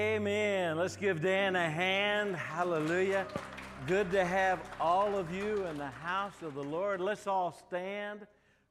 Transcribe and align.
Amen. 0.00 0.76
Let's 0.76 0.94
give 0.94 1.20
Dan 1.22 1.56
a 1.56 1.68
hand. 1.68 2.36
Hallelujah. 2.36 3.26
Good 3.88 4.12
to 4.12 4.24
have 4.24 4.60
all 4.80 5.16
of 5.16 5.34
you 5.34 5.66
in 5.66 5.76
the 5.76 5.88
house 5.88 6.40
of 6.42 6.54
the 6.54 6.62
Lord. 6.62 7.00
Let's 7.00 7.26
all 7.26 7.50
stand. 7.50 8.24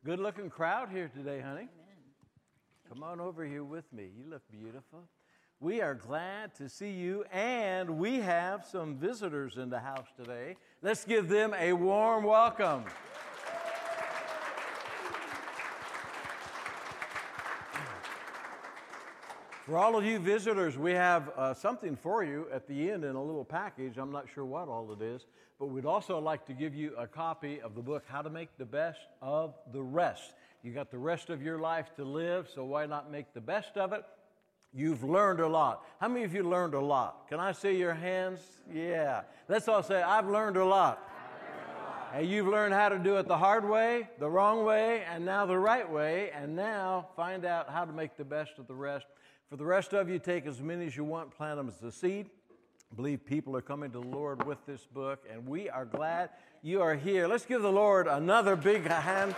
Good 0.06 0.20
looking 0.20 0.50
crowd 0.50 0.88
here 0.90 1.12
today, 1.14 1.42
honey. 1.42 1.68
Come 2.88 3.04
on 3.04 3.20
over 3.20 3.44
here 3.44 3.66
with 3.66 3.92
me. 3.92 4.08
You 4.18 4.24
look 4.30 4.42
beautiful. 4.50 5.04
We 5.60 5.82
are 5.82 5.96
glad 5.96 6.56
to 6.56 6.70
see 6.70 6.92
you, 6.92 7.26
and 7.30 7.98
we 7.98 8.22
have 8.22 8.66
some 8.66 8.96
visitors 8.96 9.58
in 9.58 9.70
the 9.70 9.80
house 9.80 10.08
today. 10.16 10.56
Let's 10.82 11.04
give 11.04 11.28
them 11.28 11.54
a 11.60 11.74
warm 11.74 12.24
welcome. 12.24 12.86
For 19.68 19.78
all 19.78 19.98
of 19.98 20.06
you 20.06 20.18
visitors, 20.18 20.78
we 20.78 20.94
have 20.94 21.30
uh, 21.36 21.54
something 21.54 21.98
for 21.98 22.24
you 22.24 22.48
at 22.54 22.70
the 22.70 22.90
end 22.90 23.04
in 23.04 23.18
a 23.18 23.22
little 23.22 23.44
package. 23.44 23.98
I'm 23.98 24.14
not 24.14 24.28
sure 24.34 24.46
what 24.46 24.70
all 24.70 24.94
it 24.94 25.02
is, 25.02 25.26
but 25.60 25.66
we'd 25.66 25.86
also 25.86 26.20
like 26.20 26.46
to 26.46 26.54
give 26.54 26.74
you 26.74 26.96
a 26.98 27.06
copy 27.06 27.60
of 27.60 27.76
the 27.76 27.82
book, 27.82 28.06
How 28.08 28.22
to 28.22 28.30
Make 28.30 28.48
the 28.58 28.64
Best 28.64 29.02
of 29.22 29.56
the 29.74 29.82
Rest. 29.82 30.36
You 30.64 30.72
got 30.72 30.90
the 30.90 30.98
rest 30.98 31.30
of 31.30 31.42
your 31.42 31.60
life 31.60 31.94
to 31.98 32.06
live, 32.06 32.48
so 32.56 32.64
why 32.64 32.86
not 32.86 33.12
make 33.12 33.34
the 33.34 33.42
best 33.42 33.76
of 33.76 33.92
it? 33.92 34.06
You've 34.74 35.04
learned 35.04 35.42
a 35.42 35.48
lot. 35.50 35.84
How 36.00 36.08
many 36.08 36.24
of 36.24 36.34
you 36.34 36.44
learned 36.44 36.74
a 36.74 36.80
lot? 36.80 37.28
Can 37.28 37.42
I 37.42 37.52
see 37.52 37.76
your 37.76 37.94
hands? 37.94 38.40
Yeah. 38.74 39.24
Let's 39.50 39.68
all 39.68 39.84
say, 39.84 40.02
I've 40.02 40.30
learned 40.30 40.56
a 40.56 40.64
lot. 40.64 41.04
And 42.14 42.26
you've 42.26 42.48
learned 42.48 42.74
how 42.74 42.88
to 42.88 43.00
do 43.00 43.18
it 43.18 43.28
the 43.28 43.38
hard 43.38 43.68
way, 43.68 44.08
the 44.18 44.30
wrong 44.30 44.64
way, 44.64 45.04
and 45.12 45.26
now 45.26 45.46
the 45.46 45.60
right 45.60 45.92
way. 45.92 46.32
And 46.34 46.56
now 46.56 47.10
find 47.18 47.44
out 47.44 47.70
how 47.70 47.84
to 47.84 47.92
make 47.92 48.16
the 48.16 48.24
best 48.24 48.52
of 48.60 48.68
the 48.68 48.74
rest. 48.74 49.06
For 49.50 49.56
the 49.56 49.66
rest 49.66 49.94
of 49.94 50.10
you, 50.10 50.20
take 50.20 50.46
as 50.46 50.60
many 50.60 50.88
as 50.88 50.98
you 50.98 51.06
want, 51.06 51.32
plant 51.32 51.56
them 51.56 51.70
as 51.70 51.82
a 51.82 51.90
seed. 51.90 52.30
I 52.92 52.96
believe 52.96 53.26
people 53.26 53.56
are 53.56 53.62
coming 53.62 53.90
to 53.92 54.02
the 54.02 54.06
Lord 54.06 54.46
with 54.46 54.58
this 54.66 54.86
book, 54.86 55.24
and 55.32 55.48
we 55.48 55.70
are 55.70 55.86
glad 55.86 56.32
you 56.62 56.82
are 56.82 56.96
here. 56.96 57.30
Let's 57.30 57.46
give 57.46 57.62
the 57.62 57.72
Lord 57.72 58.08
another 58.08 58.58
big 58.58 58.86
hand. 58.86 59.38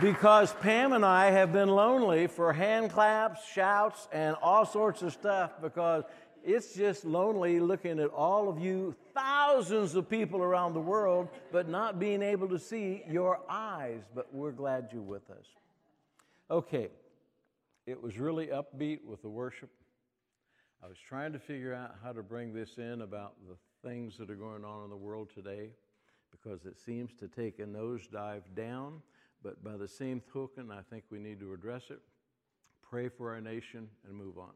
Because 0.00 0.52
Pam 0.54 0.94
and 0.94 1.04
I 1.04 1.30
have 1.30 1.52
been 1.52 1.68
lonely 1.68 2.26
for 2.26 2.52
hand 2.52 2.90
claps, 2.90 3.46
shouts, 3.46 4.08
and 4.10 4.34
all 4.42 4.66
sorts 4.66 5.02
of 5.02 5.12
stuff 5.12 5.52
because 5.62 6.02
it's 6.42 6.74
just 6.74 7.04
lonely 7.04 7.60
looking 7.60 8.00
at 8.00 8.10
all 8.10 8.48
of 8.48 8.58
you, 8.58 8.96
thousands 9.14 9.94
of 9.94 10.08
people 10.08 10.40
around 10.42 10.74
the 10.74 10.80
world, 10.80 11.28
but 11.50 11.68
not 11.68 11.98
being 11.98 12.22
able 12.22 12.48
to 12.48 12.58
see 12.58 13.02
your 13.08 13.40
eyes. 13.48 14.02
But 14.14 14.32
we're 14.34 14.52
glad 14.52 14.88
you're 14.92 15.02
with 15.02 15.30
us. 15.30 15.46
Okay, 16.50 16.88
it 17.86 18.00
was 18.00 18.18
really 18.18 18.48
upbeat 18.48 19.04
with 19.04 19.22
the 19.22 19.28
worship. 19.28 19.70
I 20.84 20.88
was 20.88 20.98
trying 20.98 21.32
to 21.32 21.38
figure 21.38 21.72
out 21.72 21.94
how 22.02 22.12
to 22.12 22.22
bring 22.22 22.52
this 22.52 22.76
in 22.78 23.02
about 23.02 23.34
the 23.48 23.56
things 23.88 24.16
that 24.18 24.30
are 24.30 24.36
going 24.36 24.64
on 24.64 24.84
in 24.84 24.90
the 24.90 24.96
world 24.96 25.30
today 25.34 25.70
because 26.30 26.64
it 26.64 26.78
seems 26.78 27.12
to 27.20 27.28
take 27.28 27.58
a 27.58 27.64
nosedive 27.64 28.42
down. 28.54 29.00
But 29.42 29.62
by 29.62 29.76
the 29.76 29.88
same 29.88 30.22
token, 30.32 30.70
I 30.70 30.80
think 30.90 31.04
we 31.10 31.18
need 31.18 31.40
to 31.40 31.52
address 31.52 31.84
it, 31.90 32.00
pray 32.82 33.08
for 33.08 33.32
our 33.32 33.40
nation, 33.40 33.88
and 34.08 34.16
move 34.16 34.38
on. 34.38 34.52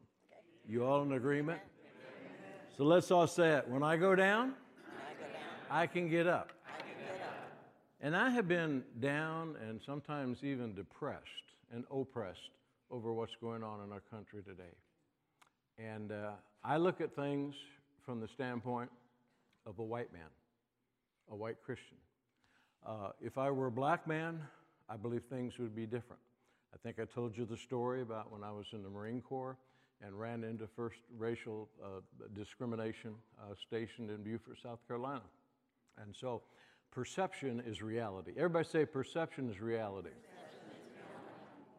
You 0.67 0.85
all 0.85 1.01
in 1.03 1.13
agreement? 1.13 1.59
So 2.77 2.83
let's 2.83 3.09
all 3.09 3.25
say 3.25 3.53
it. 3.53 3.67
When 3.67 3.81
I 3.81 3.97
go 3.97 4.13
down, 4.13 4.53
I, 4.87 5.13
go 5.19 5.23
down. 5.23 5.41
I 5.71 5.87
can 5.87 6.09
get 6.09 6.27
up. 6.27 6.51
And 7.99 8.15
I 8.15 8.29
have 8.29 8.47
been 8.47 8.83
down 8.99 9.55
and 9.67 9.81
sometimes 9.83 10.43
even 10.43 10.75
depressed 10.75 11.23
and 11.73 11.85
oppressed 11.89 12.51
over 12.91 13.11
what's 13.13 13.35
going 13.41 13.63
on 13.63 13.83
in 13.83 13.91
our 13.91 14.03
country 14.11 14.43
today. 14.43 14.75
And 15.79 16.11
uh, 16.11 16.33
I 16.63 16.77
look 16.77 17.01
at 17.01 17.15
things 17.15 17.55
from 18.05 18.19
the 18.19 18.27
standpoint 18.27 18.91
of 19.65 19.79
a 19.79 19.83
white 19.83 20.13
man, 20.13 20.29
a 21.31 21.35
white 21.35 21.57
Christian. 21.65 21.97
Uh, 22.85 23.09
if 23.19 23.39
I 23.39 23.49
were 23.49 23.67
a 23.67 23.71
black 23.71 24.05
man, 24.05 24.39
I 24.87 24.97
believe 24.97 25.23
things 25.31 25.57
would 25.57 25.75
be 25.75 25.87
different. 25.87 26.21
I 26.75 26.77
think 26.77 26.99
I 26.99 27.05
told 27.05 27.35
you 27.35 27.45
the 27.45 27.57
story 27.57 28.03
about 28.03 28.31
when 28.31 28.43
I 28.43 28.51
was 28.51 28.67
in 28.71 28.83
the 28.83 28.89
Marine 28.89 29.21
Corps 29.21 29.57
and 30.05 30.19
ran 30.19 30.43
into 30.43 30.67
first 30.67 30.97
racial 31.17 31.69
uh, 31.83 31.87
discrimination 32.35 33.15
uh, 33.39 33.53
stationed 33.55 34.09
in 34.09 34.23
Beaufort, 34.23 34.57
South 34.61 34.79
Carolina. 34.87 35.23
And 36.01 36.15
so 36.15 36.43
perception 36.91 37.61
is 37.65 37.81
reality. 37.81 38.31
Everybody 38.37 38.67
say 38.67 38.85
perception 38.85 39.49
is 39.49 39.59
reality. 39.59 40.09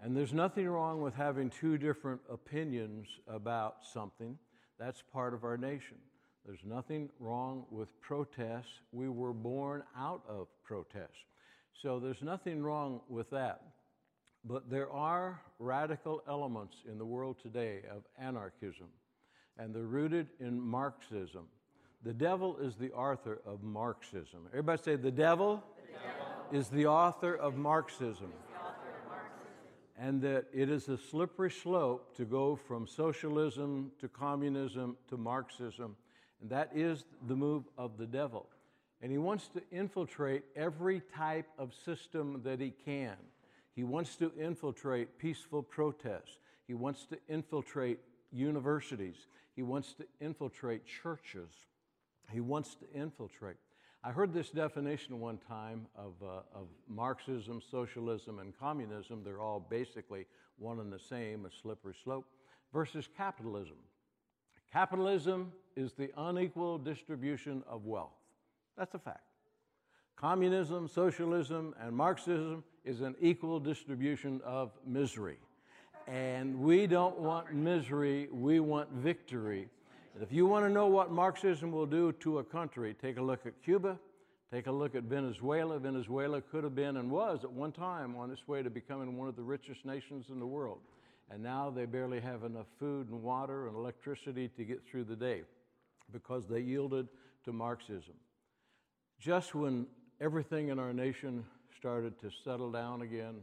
And 0.03 0.17
there's 0.17 0.33
nothing 0.33 0.69
wrong 0.69 1.03
with 1.03 1.15
having 1.15 1.51
two 1.51 1.77
different 1.77 2.21
opinions 2.31 3.09
about 3.27 3.79
something. 3.93 4.39
That's 4.79 5.03
part 5.13 5.35
of 5.35 5.43
our 5.43 5.57
nation. 5.57 5.97
There's 6.47 6.65
nothing 6.65 7.11
wrong 7.19 7.67
with 7.71 7.89
protests. 8.01 8.81
We 8.93 9.09
were 9.09 9.33
born 9.33 9.83
out 9.97 10.23
of 10.29 10.47
protests. 10.63 11.19
So 11.83 11.99
there's 11.99 12.23
nothing 12.23 12.63
wrong 12.63 13.01
with 13.09 13.29
that. 13.31 13.63
But 14.49 14.71
there 14.71 14.91
are 14.91 15.43
radical 15.59 16.23
elements 16.27 16.79
in 16.91 16.97
the 16.97 17.05
world 17.05 17.37
today 17.43 17.83
of 17.95 18.05
anarchism, 18.19 18.87
and 19.59 19.75
they're 19.75 19.83
rooted 19.83 20.29
in 20.41 20.59
Marxism. 20.59 21.45
The 22.03 22.15
devil 22.15 22.57
is 22.57 22.75
the 22.77 22.91
author 22.93 23.43
of 23.45 23.63
Marxism. 23.63 24.47
Everybody 24.49 24.83
say, 24.83 24.97
the 24.97 25.11
devil, 25.11 25.63
the 25.77 25.93
devil. 25.93 26.59
is 26.59 26.69
the 26.71 26.87
author 26.87 27.35
of 27.35 27.59
Marxism. 27.59 28.33
And 29.99 30.23
that 30.23 30.47
it 30.55 30.71
is 30.71 30.89
a 30.89 30.97
slippery 30.97 31.51
slope 31.51 32.17
to 32.17 32.25
go 32.25 32.57
from 32.57 32.87
socialism 32.87 33.91
to 34.01 34.09
communism 34.09 34.97
to 35.09 35.19
Marxism. 35.19 35.95
And 36.41 36.49
that 36.49 36.71
is 36.75 37.05
the 37.27 37.37
move 37.37 37.65
of 37.77 37.99
the 37.99 38.07
devil. 38.07 38.49
And 39.03 39.13
he 39.13 39.19
wants 39.19 39.49
to 39.49 39.63
infiltrate 39.71 40.45
every 40.57 41.03
type 41.15 41.49
of 41.59 41.75
system 41.75 42.41
that 42.45 42.61
he 42.61 42.73
can. 42.85 43.17
He 43.79 43.85
wants 43.85 44.17
to 44.17 44.33
infiltrate 44.37 45.21
peaceful 45.21 45.63
protests. 45.63 46.41
He 46.67 46.75
wants 46.75 47.07
to 47.11 47.19
infiltrate 47.29 48.01
universities. 48.33 49.29
He 49.55 49.63
wants 49.63 49.93
to 49.93 50.05
infiltrate 50.21 50.83
churches. 50.85 51.53
He 52.29 52.41
wants 52.41 52.75
to 52.75 52.93
infiltrate. 52.93 53.55
I 54.03 54.11
heard 54.11 54.35
this 54.35 54.51
definition 54.51 55.21
one 55.21 55.39
time 55.39 55.87
of, 55.95 56.15
uh, 56.21 56.41
of 56.53 56.67
Marxism, 56.89 57.63
socialism, 57.71 58.41
and 58.41 58.53
communism. 58.59 59.23
They're 59.23 59.41
all 59.41 59.61
basically 59.61 60.27
one 60.59 60.81
and 60.81 60.93
the 60.93 60.99
same, 60.99 61.47
a 61.47 61.51
slippery 61.63 61.95
slope, 62.03 62.27
versus 62.73 63.09
capitalism. 63.17 63.79
Capitalism 64.73 65.53
is 65.77 65.93
the 65.93 66.11
unequal 66.17 66.79
distribution 66.79 67.63
of 67.69 67.85
wealth. 67.85 68.19
That's 68.77 68.95
a 68.95 68.99
fact. 68.99 69.23
Communism, 70.17 70.89
socialism, 70.89 71.77
and 71.81 71.95
Marxism 71.95 72.65
is 72.89 73.03
an 73.03 73.15
equal 73.21 73.61
distribution 73.61 74.41
of 74.47 74.71
misery. 74.87 75.37
And 76.07 76.59
we 76.59 76.87
don't 76.87 77.19
want 77.19 77.53
misery, 77.53 78.29
we 78.33 78.61
want 78.61 78.91
victory. 78.91 79.69
And 80.15 80.23
if 80.23 80.33
you 80.33 80.47
want 80.47 80.65
to 80.65 80.71
know 80.71 80.87
what 80.87 81.13
Marxism 81.13 81.71
will 81.71 81.85
do 81.85 82.13
to 82.13 82.39
a 82.39 82.45
country, 82.45 82.97
take 82.99 83.19
a 83.19 83.23
look 83.23 83.45
at 83.45 83.63
Cuba, 83.63 83.99
take 84.51 84.69
a 84.69 84.73
look 84.73 84.95
at 84.95 85.03
Venezuela. 85.03 85.79
Venezuela 85.79 86.41
could 86.41 86.65
have 86.65 86.75
been 86.75 86.97
and 86.97 87.11
was 87.11 87.45
at 87.45 87.53
one 87.53 87.73
time 87.73 88.17
on 88.17 88.31
its 88.31 88.49
way 88.49 88.63
to 88.63 88.71
becoming 88.71 89.19
one 89.19 89.29
of 89.29 89.37
the 89.37 89.43
richest 89.43 89.85
nations 89.85 90.31
in 90.31 90.41
the 90.41 90.47
world. 90.47 90.79
And 91.31 91.43
now 91.43 91.69
they 91.69 91.85
barely 91.85 92.21
have 92.21 92.43
enough 92.43 92.69
food 92.81 93.11
and 93.11 93.23
water 93.23 93.67
and 93.67 93.77
electricity 93.77 94.49
to 94.57 94.65
get 94.65 94.81
through 94.91 95.05
the 95.05 95.17
day 95.17 95.43
because 96.11 96.47
they 96.47 96.61
yielded 96.61 97.07
to 97.45 97.53
Marxism. 97.53 98.15
Just 99.21 99.55
when 99.55 99.87
everything 100.23 100.71
in 100.71 100.79
our 100.79 100.95
nation 100.95 101.45
started 101.79 102.19
to 102.21 102.31
settle 102.45 102.73
down 102.73 103.03
again, 103.03 103.37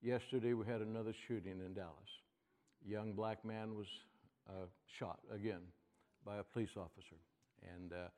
yesterday 0.00 0.52
we 0.52 0.64
had 0.64 0.80
another 0.80 1.12
shooting 1.26 1.60
in 1.64 1.74
Dallas. 1.74 2.20
A 2.86 2.90
young 2.90 3.12
black 3.12 3.44
man 3.44 3.74
was 3.74 3.86
uh, 4.48 4.66
shot 4.98 5.18
again 5.34 5.60
by 6.24 6.36
a 6.36 6.42
police 6.44 6.76
officer. 6.76 7.16
And 7.74 7.92
uh, 7.92 8.08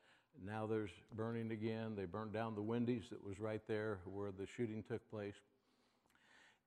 now 0.44 0.66
there's 0.66 0.90
burning 1.14 1.52
again. 1.52 1.94
They 1.96 2.04
burned 2.04 2.34
down 2.34 2.54
the 2.54 2.62
Wendy's 2.62 3.04
that 3.10 3.24
was 3.24 3.40
right 3.40 3.62
there 3.66 3.98
where 4.04 4.30
the 4.30 4.46
shooting 4.56 4.84
took 4.86 5.08
place. 5.10 5.34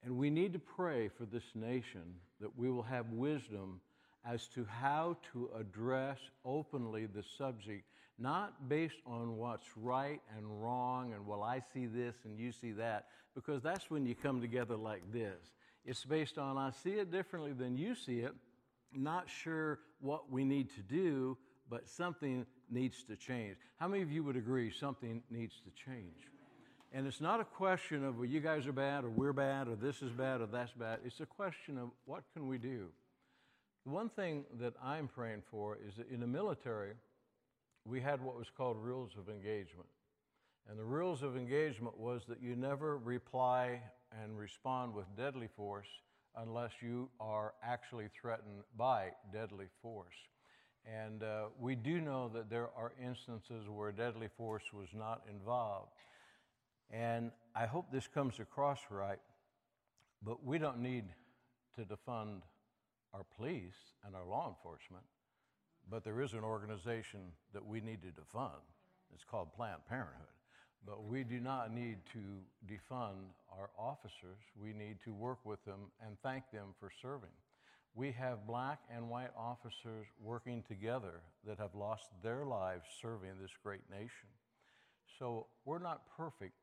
And 0.04 0.18
we 0.18 0.32
need 0.32 0.54
to 0.54 0.60
pray 0.60 1.10
for 1.16 1.26
this 1.26 1.44
nation 1.54 2.16
that 2.42 2.58
we 2.58 2.72
will 2.72 2.84
have 2.84 3.06
wisdom 3.12 3.82
as 4.26 4.48
to 4.56 4.66
how 4.66 5.18
to 5.34 5.50
address 5.60 6.18
openly 6.44 7.06
the 7.06 7.24
subject 7.38 7.84
not 8.20 8.68
based 8.68 9.02
on 9.06 9.38
what's 9.38 9.68
right 9.78 10.22
and 10.38 10.46
wrong 10.62 11.14
and, 11.14 11.26
well, 11.26 11.42
I 11.42 11.62
see 11.74 11.86
this 11.86 12.16
and 12.26 12.38
you 12.38 12.52
see 12.52 12.72
that, 12.74 13.06
because 13.34 13.64
that's 13.64 13.90
when 13.90 14.06
you 14.06 14.16
come 14.16 14.42
together 14.42 14.76
like 14.76 15.12
this. 15.12 15.54
It's 15.86 16.04
based 16.04 16.38
on, 16.38 16.58
I 16.58 16.72
see 16.84 16.92
it 16.92 17.12
differently 17.12 17.54
than 17.54 17.78
you 17.78 17.96
see 17.96 18.20
it, 18.20 18.34
not 18.94 19.30
sure 19.30 19.80
what 20.02 20.32
we 20.32 20.44
need 20.44 20.70
to 20.76 20.82
do, 20.82 21.38
but 21.70 21.88
something 21.88 22.46
needs 22.70 23.04
to 23.04 23.16
change. 23.16 23.58
How 23.78 23.88
many 23.88 24.04
of 24.04 24.12
you 24.12 24.24
would 24.24 24.36
agree 24.36 24.72
something 24.72 25.22
needs 25.30 25.56
to 25.62 25.72
change? 25.86 26.28
And 26.92 27.06
it's 27.06 27.22
not 27.22 27.40
a 27.40 27.46
question 27.46 28.04
of, 28.04 28.18
well, 28.18 28.26
you 28.26 28.40
guys 28.40 28.66
are 28.66 28.74
bad, 28.74 29.04
or 29.04 29.10
we're 29.10 29.34
bad, 29.34 29.68
or 29.68 29.76
this 29.76 30.02
is 30.02 30.12
bad, 30.12 30.42
or 30.42 30.48
that's 30.48 30.74
bad. 30.74 31.00
It's 31.06 31.20
a 31.20 31.26
question 31.26 31.78
of 31.78 31.90
what 32.06 32.24
can 32.34 32.48
we 32.48 32.58
do? 32.58 32.88
One 33.84 34.10
thing 34.10 34.44
that 34.60 34.74
I'm 34.84 35.08
praying 35.08 35.44
for 35.50 35.78
is 35.88 35.96
that 35.98 36.10
in 36.10 36.20
the 36.20 36.28
military, 36.28 36.94
we 37.86 38.02
had 38.02 38.22
what 38.22 38.38
was 38.38 38.48
called 38.56 38.78
rules 38.78 39.12
of 39.18 39.30
engagement. 39.30 39.90
And 40.70 40.78
the 40.78 40.86
rules 40.86 41.24
of 41.24 41.36
engagement 41.36 41.98
was 41.98 42.22
that 42.28 42.42
you 42.42 42.56
never 42.56 42.98
reply 42.98 43.82
and 44.22 44.38
respond 44.38 44.94
with 44.94 45.06
deadly 45.18 45.50
force 45.56 45.88
unless 46.36 46.72
you 46.82 47.10
are 47.20 47.54
actually 47.64 48.08
threatened 48.22 48.62
by 48.78 49.10
deadly 49.34 49.66
force. 49.82 50.16
And 50.86 51.24
uh, 51.24 51.46
we 51.60 51.76
do 51.76 52.00
know 52.00 52.30
that 52.34 52.50
there 52.50 52.70
are 52.78 52.94
instances 53.04 53.68
where 53.68 53.92
deadly 53.92 54.30
force 54.38 54.64
was 54.74 54.88
not 54.94 55.24
involved. 55.30 55.92
And 56.92 57.32
I 57.56 57.66
hope 57.66 57.92
this 57.92 58.08
comes 58.08 58.40
across 58.40 58.80
right, 58.90 59.20
but 60.24 60.44
we 60.44 60.58
don't 60.58 60.80
need 60.80 61.06
to 61.76 61.82
defund 61.82 62.42
our 63.14 63.26
police 63.36 63.94
and 64.06 64.16
our 64.16 64.26
law 64.26 64.50
enforcement, 64.50 65.04
but 65.90 66.04
there 66.04 66.22
is 66.22 66.34
an 66.34 66.44
organization 66.44 67.20
that 67.54 67.66
we 67.66 67.82
need 67.82 68.02
to 68.02 68.10
defund. 68.10 68.62
It's 69.14 69.24
called 69.24 69.54
Planned 69.54 69.86
Parenthood. 69.88 70.28
But 70.86 71.04
we 71.04 71.24
do 71.24 71.40
not 71.40 71.74
need 71.74 71.98
to 72.14 72.20
defund 72.72 73.34
our 73.52 73.70
officers. 73.78 74.40
We 74.62 74.72
need 74.74 74.98
to 75.04 75.14
work 75.14 75.40
with 75.44 75.64
them 75.66 75.92
and 76.06 76.16
thank 76.24 76.50
them 76.52 76.68
for 76.80 76.90
serving. 77.02 77.30
We 77.96 78.12
have 78.14 78.48
black 78.48 78.80
and 78.96 79.10
white 79.10 79.32
officers 79.38 80.08
working 80.22 80.64
together 80.68 81.22
that 81.46 81.58
have 81.58 81.76
lost 81.76 82.06
their 82.24 82.46
lives 82.46 82.86
serving 83.02 83.32
this 83.42 83.52
great 83.62 83.82
nation. 83.90 84.30
So 85.18 85.48
we're 85.66 85.80
not 85.80 86.04
perfect 86.16 86.54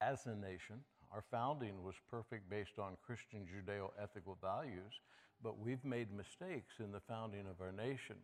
as 0.00 0.26
a 0.26 0.34
nation. 0.34 0.80
Our 1.12 1.24
founding 1.30 1.82
was 1.82 1.94
perfect 2.10 2.50
based 2.50 2.78
on 2.78 2.96
Christian 3.06 3.46
Judeo 3.46 3.90
ethical 4.02 4.36
values, 4.42 5.00
but 5.42 5.58
we've 5.58 5.84
made 5.84 6.08
mistakes 6.14 6.74
in 6.80 6.92
the 6.92 7.00
founding 7.00 7.46
of 7.48 7.60
our 7.60 7.72
nation. 7.72 8.16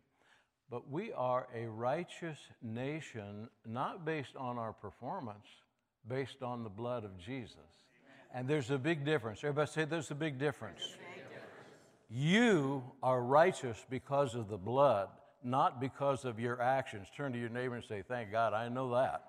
But 0.69 0.89
we 0.89 1.11
are 1.13 1.47
a 1.55 1.65
righteous 1.65 2.37
nation, 2.61 3.49
not 3.65 4.05
based 4.05 4.35
on 4.35 4.57
our 4.57 4.71
performance, 4.71 5.47
based 6.07 6.43
on 6.43 6.63
the 6.63 6.69
blood 6.69 7.03
of 7.03 7.17
Jesus. 7.17 7.57
And 8.33 8.47
there's 8.47 8.69
a 8.69 8.77
big 8.77 9.03
difference. 9.03 9.39
Everybody 9.39 9.71
say 9.71 9.85
there's 9.85 10.11
a 10.11 10.15
big 10.15 10.37
difference. 10.37 10.81
You 12.11 12.83
are 13.01 13.21
righteous 13.21 13.83
because 13.89 14.35
of 14.35 14.47
the 14.47 14.57
blood, 14.57 15.09
not 15.43 15.79
because 15.79 16.25
of 16.25 16.39
your 16.39 16.61
actions. 16.61 17.07
Turn 17.15 17.33
to 17.33 17.39
your 17.39 17.49
neighbor 17.49 17.75
and 17.75 17.83
say, 17.83 18.03
Thank 18.07 18.31
God, 18.31 18.53
I 18.53 18.69
know 18.69 18.93
that. 18.93 19.25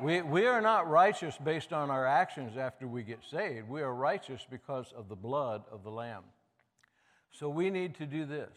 We, 0.00 0.22
we 0.22 0.46
are 0.46 0.60
not 0.60 0.88
righteous 0.88 1.36
based 1.42 1.72
on 1.72 1.90
our 1.90 2.06
actions 2.06 2.56
after 2.56 2.86
we 2.86 3.02
get 3.02 3.18
saved. 3.28 3.68
We 3.68 3.82
are 3.82 3.92
righteous 3.92 4.46
because 4.48 4.92
of 4.96 5.08
the 5.08 5.16
blood 5.16 5.64
of 5.72 5.82
the 5.82 5.90
Lamb. 5.90 6.22
So 7.32 7.48
we 7.48 7.68
need 7.68 7.96
to 7.96 8.06
do 8.06 8.24
this. 8.24 8.50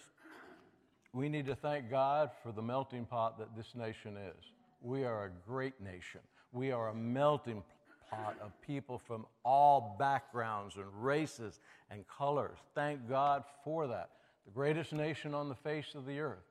We 1.14 1.28
need 1.28 1.46
to 1.48 1.56
thank 1.56 1.90
God 1.90 2.32
for 2.42 2.52
the 2.52 2.62
melting 2.62 3.06
pot 3.06 3.38
that 3.40 3.56
this 3.56 3.76
nation 3.76 4.16
is. 4.18 4.46
We 4.82 5.04
are 5.04 5.26
a 5.26 5.30
great 5.48 5.80
nation. 5.82 6.22
We 6.54 6.72
are 6.72 6.90
a 6.90 6.96
melting 6.96 7.64
pot 8.10 8.38
of 8.42 8.52
people 8.62 8.98
from 8.98 9.26
all 9.44 9.96
backgrounds 10.00 10.76
and 10.76 10.86
races 10.94 11.60
and 11.90 12.06
colors. 12.08 12.58
Thank 12.76 13.10
God 13.10 13.44
for 13.64 13.88
that. 13.88 14.10
The 14.46 14.52
greatest 14.52 14.94
nation 14.94 15.34
on 15.34 15.50
the 15.50 15.56
face 15.56 15.96
of 15.96 16.06
the 16.06 16.20
earth. 16.20 16.46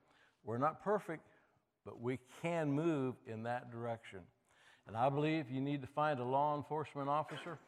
We're 0.44 0.58
not 0.58 0.82
perfect, 0.82 1.26
but 1.84 2.00
we 2.00 2.18
can 2.42 2.70
move 2.70 3.14
in 3.26 3.42
that 3.44 3.70
direction. 3.72 4.20
And 4.86 4.96
I 4.96 5.08
believe 5.08 5.50
you 5.50 5.60
need 5.60 5.80
to 5.82 5.88
find 5.88 6.20
a 6.20 6.24
law 6.24 6.56
enforcement 6.56 7.08
officer, 7.08 7.58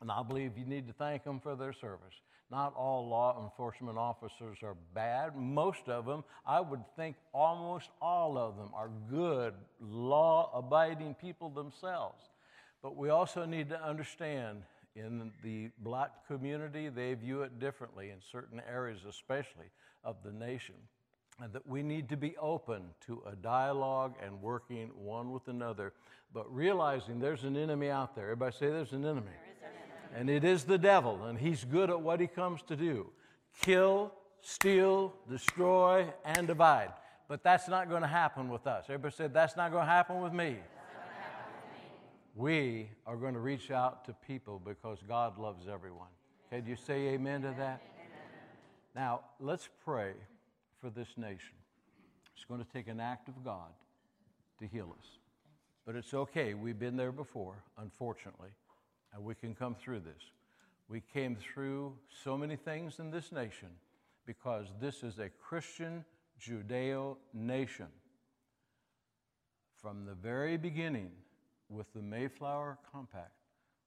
and 0.00 0.10
I 0.10 0.22
believe 0.22 0.58
you 0.58 0.66
need 0.66 0.86
to 0.88 0.92
thank 0.92 1.24
them 1.24 1.40
for 1.40 1.56
their 1.56 1.72
service. 1.72 2.14
Not 2.50 2.74
all 2.76 3.08
law 3.08 3.42
enforcement 3.44 3.98
officers 3.98 4.58
are 4.62 4.76
bad. 4.94 5.36
Most 5.36 5.88
of 5.88 6.06
them, 6.06 6.22
I 6.46 6.60
would 6.60 6.84
think 6.94 7.16
almost 7.32 7.90
all 8.00 8.38
of 8.38 8.56
them, 8.56 8.70
are 8.74 8.90
good, 9.10 9.54
law 9.80 10.50
abiding 10.54 11.16
people 11.20 11.50
themselves. 11.50 12.22
But 12.82 12.96
we 12.96 13.08
also 13.08 13.44
need 13.46 13.68
to 13.70 13.82
understand 13.82 14.62
in 14.94 15.32
the 15.42 15.70
black 15.80 16.26
community, 16.26 16.88
they 16.88 17.12
view 17.14 17.42
it 17.42 17.58
differently 17.58 18.10
in 18.10 18.18
certain 18.32 18.62
areas, 18.70 19.00
especially 19.08 19.66
of 20.04 20.16
the 20.24 20.32
nation. 20.32 20.76
And 21.42 21.52
that 21.52 21.66
we 21.66 21.82
need 21.82 22.08
to 22.08 22.16
be 22.16 22.34
open 22.38 22.82
to 23.06 23.22
a 23.30 23.36
dialogue 23.36 24.14
and 24.24 24.40
working 24.40 24.90
one 24.94 25.32
with 25.32 25.48
another, 25.48 25.92
but 26.32 26.52
realizing 26.54 27.18
there's 27.18 27.44
an 27.44 27.56
enemy 27.58 27.90
out 27.90 28.14
there. 28.14 28.24
Everybody 28.24 28.56
say 28.56 28.68
there's 28.68 28.92
an 28.92 29.04
enemy. 29.04 29.32
And 30.16 30.30
it 30.30 30.44
is 30.44 30.64
the 30.64 30.78
devil, 30.78 31.24
and 31.24 31.38
he's 31.38 31.62
good 31.64 31.90
at 31.90 32.00
what 32.00 32.20
he 32.20 32.26
comes 32.26 32.62
to 32.68 32.76
do 32.76 33.10
kill, 33.60 34.12
steal, 34.40 35.12
destroy, 35.28 36.06
and 36.24 36.46
divide. 36.46 36.92
But 37.28 37.42
that's 37.42 37.68
not 37.68 37.90
going 37.90 38.00
to 38.00 38.08
happen 38.08 38.48
with 38.48 38.66
us. 38.66 38.86
Everybody 38.88 39.14
said, 39.14 39.34
That's 39.34 39.56
not 39.56 39.72
going 39.72 39.84
to 39.84 39.90
happen 39.90 40.22
with 40.22 40.32
me. 40.32 40.56
We 42.34 42.88
are 43.06 43.16
going 43.16 43.34
to 43.34 43.40
reach 43.40 43.70
out 43.70 44.06
to 44.06 44.14
people 44.26 44.60
because 44.64 44.98
God 45.06 45.38
loves 45.38 45.68
everyone. 45.68 46.08
Can 46.50 46.66
you 46.66 46.76
say 46.76 47.08
amen 47.08 47.42
to 47.42 47.54
that? 47.58 47.82
Now, 48.94 49.20
let's 49.38 49.68
pray 49.84 50.12
for 50.80 50.88
this 50.88 51.08
nation. 51.16 51.56
It's 52.34 52.44
going 52.44 52.62
to 52.62 52.72
take 52.72 52.88
an 52.88 53.00
act 53.00 53.28
of 53.28 53.44
God 53.44 53.68
to 54.60 54.66
heal 54.66 54.94
us. 54.98 55.06
But 55.84 55.94
it's 55.94 56.14
okay. 56.14 56.54
We've 56.54 56.78
been 56.78 56.96
there 56.96 57.12
before, 57.12 57.54
unfortunately, 57.78 58.50
and 59.14 59.24
we 59.24 59.34
can 59.34 59.54
come 59.54 59.74
through 59.74 60.00
this. 60.00 60.22
We 60.88 61.02
came 61.12 61.36
through 61.36 61.94
so 62.24 62.36
many 62.36 62.56
things 62.56 62.98
in 62.98 63.10
this 63.10 63.32
nation 63.32 63.68
because 64.24 64.66
this 64.80 65.02
is 65.02 65.18
a 65.18 65.28
Christian 65.28 66.04
Judeo 66.40 67.16
nation. 67.32 67.86
From 69.80 70.04
the 70.04 70.14
very 70.14 70.56
beginning, 70.56 71.10
with 71.68 71.92
the 71.92 72.02
Mayflower 72.02 72.78
Compact, 72.92 73.32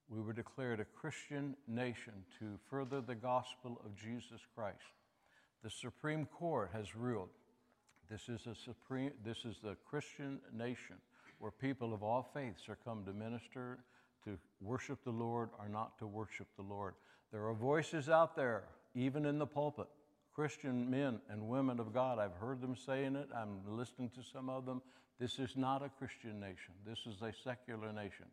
we 0.10 0.21
were 0.21 0.33
declared 0.33 0.80
a 0.80 0.86
Christian 0.86 1.56
nation 1.68 2.13
to 2.39 2.60
further 2.69 3.01
the 3.01 3.16
gospel 3.16 3.81
of 3.86 3.95
Jesus 3.95 4.42
Christ. 4.56 4.77
The 5.63 5.69
Supreme 5.69 6.25
Court 6.25 6.71
has 6.74 6.95
ruled 6.95 7.30
this 8.10 8.27
is 8.27 8.48
a 8.48 8.56
supreme 8.56 9.12
this 9.24 9.45
is 9.45 9.57
the 9.63 9.75
Christian 9.88 10.39
nation 10.51 10.95
where 11.38 11.51
people 11.51 11.94
of 11.94 12.01
all 12.01 12.27
faiths 12.33 12.68
are 12.68 12.77
come 12.83 13.06
to 13.06 13.13
minister, 13.13 13.80
to 14.25 14.38
worship 14.62 15.04
the 15.04 15.12
Lord 15.12 15.50
or 15.60 15.69
not 15.69 16.00
to 16.00 16.07
worship 16.07 16.48
the 16.56 16.63
Lord. 16.63 16.95
There 17.31 17.48
are 17.48 17.54
voices 17.54 18.10
out 18.10 18.36
there, 18.36 18.63
even 18.95 19.25
in 19.25 19.38
the 19.38 19.45
pulpit, 19.45 19.86
Christian 20.33 20.90
men 20.90 21.19
and 21.30 21.47
women 21.47 21.80
of 21.80 21.94
God. 21.94 22.18
I've 22.19 22.35
heard 22.35 22.61
them 22.61 22.76
saying 22.76 23.16
it. 23.16 23.30
I'm 23.35 23.59
listening 23.68 24.09
to 24.16 24.23
some 24.23 24.49
of 24.49 24.66
them. 24.66 24.81
This 25.19 25.38
is 25.38 25.56
not 25.57 25.83
a 25.83 25.90
Christian 25.90 26.40
nation. 26.40 26.73
This 26.88 27.06
is 27.06 27.21
a 27.21 27.33
secular 27.44 27.92
nation. 27.92 28.26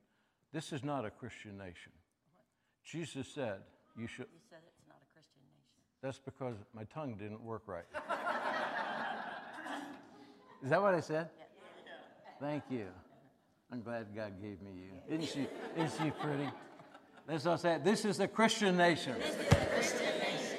This 0.52 0.73
is 0.73 0.85
not 0.85 1.05
a 1.05 1.11
Christian 1.11 1.59
nation. 1.59 1.90
Jesus 2.85 3.26
said, 3.26 3.62
You 3.99 4.07
should. 4.07 4.26
You 4.33 4.38
said 4.49 4.61
it's 4.66 4.87
not 4.88 4.99
a 5.02 5.07
Christian 5.12 5.43
nation. 5.43 5.75
That's 6.00 6.19
because 6.19 6.55
my 6.73 6.85
tongue 6.85 7.16
didn't 7.19 7.43
work 7.43 7.64
right. 7.66 7.85
is 10.62 10.71
that 10.71 10.81
what 10.81 10.95
I 10.95 11.00
said? 11.00 11.28
Thank 12.40 12.62
you. 12.71 12.87
I'm 13.73 13.82
glad 13.82 14.06
God 14.14 14.40
gave 14.40 14.62
me 14.62 14.70
you. 14.75 15.14
Isn't 15.16 15.26
she, 15.32 15.46
isn't 15.76 16.02
she 16.04 16.11
pretty? 16.11 16.49
That's 17.26 17.44
what 17.44 17.54
I 17.54 17.56
said. 17.56 17.85
This 17.85 18.04
is 18.04 18.20
a 18.20 18.28
Christian 18.28 18.76
nation. 18.76 19.16
This 19.18 19.35
is 19.35 19.52
a 19.52 19.66
Christian 19.66 20.18
nation. 20.20 20.58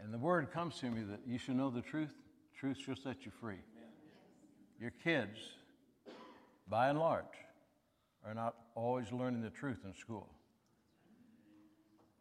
And 0.00 0.12
the 0.12 0.18
word 0.18 0.52
comes 0.52 0.76
to 0.80 0.90
me 0.90 1.02
that 1.10 1.20
you 1.26 1.38
should 1.38 1.56
know 1.56 1.70
the 1.70 1.80
truth. 1.80 2.10
Truth 2.58 2.78
shall 2.84 2.96
set 2.96 3.24
you 3.24 3.32
free. 3.40 3.62
Your 4.78 4.90
kids, 5.02 5.38
by 6.68 6.88
and 6.88 6.98
large, 6.98 7.24
are 8.26 8.34
not 8.34 8.54
always 8.74 9.10
learning 9.12 9.40
the 9.42 9.50
truth 9.50 9.78
in 9.84 9.94
school. 9.94 10.28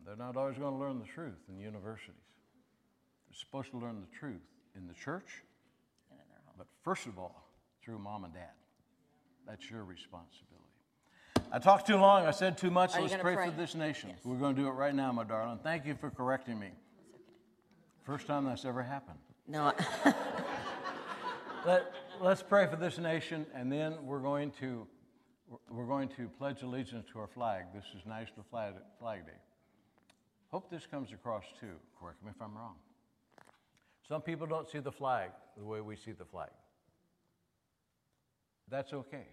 They're 0.05 0.15
not 0.15 0.37
always 0.37 0.57
going 0.57 0.73
to 0.73 0.79
learn 0.79 0.99
the 0.99 1.05
truth 1.05 1.37
in 1.49 1.59
universities. 1.59 2.15
They're 3.27 3.37
supposed 3.39 3.71
to 3.71 3.77
learn 3.77 3.99
the 4.01 4.17
truth 4.17 4.41
in 4.75 4.87
the 4.87 4.93
church, 4.93 5.43
And 6.11 6.19
in 6.19 6.25
their 6.29 6.39
home. 6.45 6.55
but 6.57 6.67
first 6.83 7.05
of 7.07 7.17
all, 7.19 7.47
through 7.83 7.99
mom 7.99 8.23
and 8.23 8.33
dad. 8.33 8.51
That's 9.47 9.69
your 9.69 9.83
responsibility. 9.83 10.49
I 11.51 11.59
talked 11.59 11.85
too 11.85 11.97
long. 11.97 12.25
I 12.25 12.31
said 12.31 12.57
too 12.57 12.71
much. 12.71 12.95
Are 12.95 13.01
Let's 13.01 13.15
pray, 13.15 13.35
pray? 13.35 13.49
for 13.49 13.55
this 13.55 13.75
nation. 13.75 14.09
Yes. 14.09 14.19
We're 14.23 14.37
going 14.37 14.55
to 14.55 14.61
do 14.61 14.67
it 14.67 14.71
right 14.71 14.95
now, 14.95 15.11
my 15.11 15.23
darling. 15.23 15.59
Thank 15.61 15.85
you 15.85 15.95
for 15.95 16.09
correcting 16.09 16.57
me. 16.59 16.69
First 18.03 18.27
time 18.27 18.45
that's 18.45 18.65
ever 18.65 18.81
happened. 18.81 19.19
No, 19.47 19.73
Let, 21.65 21.93
let's 22.19 22.43
pray 22.43 22.67
for 22.67 22.75
this 22.75 22.97
nation, 22.97 23.45
and 23.53 23.71
then 23.71 23.95
we're 24.03 24.19
going 24.19 24.51
to 24.59 24.85
we're 25.69 25.85
going 25.85 26.09
to 26.09 26.27
pledge 26.27 26.63
allegiance 26.63 27.05
to 27.13 27.19
our 27.19 27.27
flag. 27.27 27.65
This 27.73 27.85
is 27.95 28.05
National 28.05 28.43
Flag, 28.49 28.73
flag 28.99 29.25
Day. 29.25 29.33
Hope 30.51 30.69
this 30.69 30.85
comes 30.85 31.13
across 31.13 31.43
too. 31.59 31.75
Correct 31.99 32.23
me 32.23 32.31
if 32.35 32.41
I'm 32.41 32.55
wrong. 32.55 32.75
Some 34.07 34.21
people 34.21 34.47
don't 34.47 34.69
see 34.69 34.79
the 34.79 34.91
flag 34.91 35.29
the 35.57 35.63
way 35.63 35.79
we 35.79 35.95
see 35.95 36.11
the 36.11 36.25
flag. 36.25 36.49
That's 38.69 38.93
okay. 38.93 39.27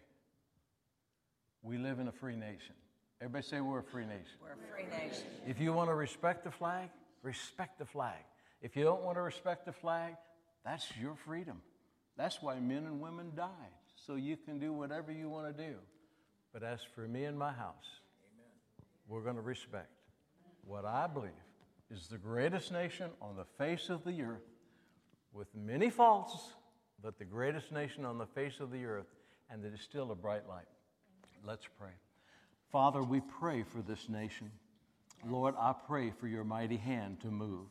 we 1.63 1.79
live 1.79 1.99
in 1.99 2.09
a 2.09 2.13
free 2.13 2.37
nation. 2.37 2.75
Everybody 3.21 3.45
say 3.45 3.61
we're 3.61 3.81
a 3.81 3.83
free 3.83 4.07
nation. 4.07 4.39
We're 4.43 4.53
a 4.53 4.75
free 4.75 4.91
nation. 4.91 5.25
If 5.47 5.61
you 5.61 5.73
want 5.73 5.91
to 5.91 5.95
respect 5.95 6.45
the 6.45 6.51
flag, 6.51 6.89
respect 7.23 7.79
the 7.79 7.85
flag. 7.85 8.25
If 8.63 8.77
you 8.77 8.85
don't 8.85 9.03
want 9.03 9.17
to 9.17 9.23
respect 9.23 9.67
the 9.67 9.73
flag, 9.73 10.15
that's 10.65 10.87
your 11.01 11.17
freedom. 11.27 11.61
That's 12.17 12.41
why 12.43 12.59
men 12.61 12.85
and 12.87 13.01
women 13.01 13.33
died, 13.37 13.49
so 14.07 14.15
you 14.15 14.37
can 14.37 14.59
do 14.59 14.73
whatever 14.73 15.13
you 15.13 15.29
want 15.29 15.55
to 15.55 15.63
do. 15.63 15.75
But 16.53 16.63
as 16.63 16.81
for 16.95 17.07
me 17.07 17.25
and 17.25 17.39
my 17.39 17.53
house, 17.53 18.01
Amen. 18.33 18.87
we're 19.07 19.23
going 19.23 19.37
to 19.37 19.43
respect 19.43 19.91
what 20.65 20.85
I 20.85 21.07
believe 21.07 21.31
is 21.91 22.07
the 22.07 22.19
greatest 22.19 22.73
nation 22.73 23.11
on 23.21 23.37
the 23.37 23.45
face 23.59 23.89
of 23.89 24.05
the 24.05 24.23
earth, 24.23 24.47
with 25.33 25.49
many 25.55 25.91
faults, 25.91 26.37
but 27.03 27.19
the 27.19 27.25
greatest 27.25 27.73
nation 27.73 28.05
on 28.05 28.19
the 28.19 28.27
face 28.27 28.61
of 28.61 28.71
the 28.71 28.85
earth, 28.85 29.07
and 29.51 29.63
that 29.63 29.75
is 29.75 29.81
still 29.81 30.13
a 30.13 30.15
bright 30.15 30.49
light. 30.49 30.67
Let's 31.45 31.67
pray. 31.79 31.93
Father, 32.71 33.03
we 33.03 33.21
pray 33.21 33.63
for 33.63 33.83
this 33.83 34.09
nation. 34.09 34.51
Lord, 35.27 35.55
I 35.59 35.75
pray 35.87 36.11
for 36.11 36.29
your 36.29 36.45
mighty 36.45 36.77
hand 36.77 37.21
to 37.21 37.29
move. 37.29 37.67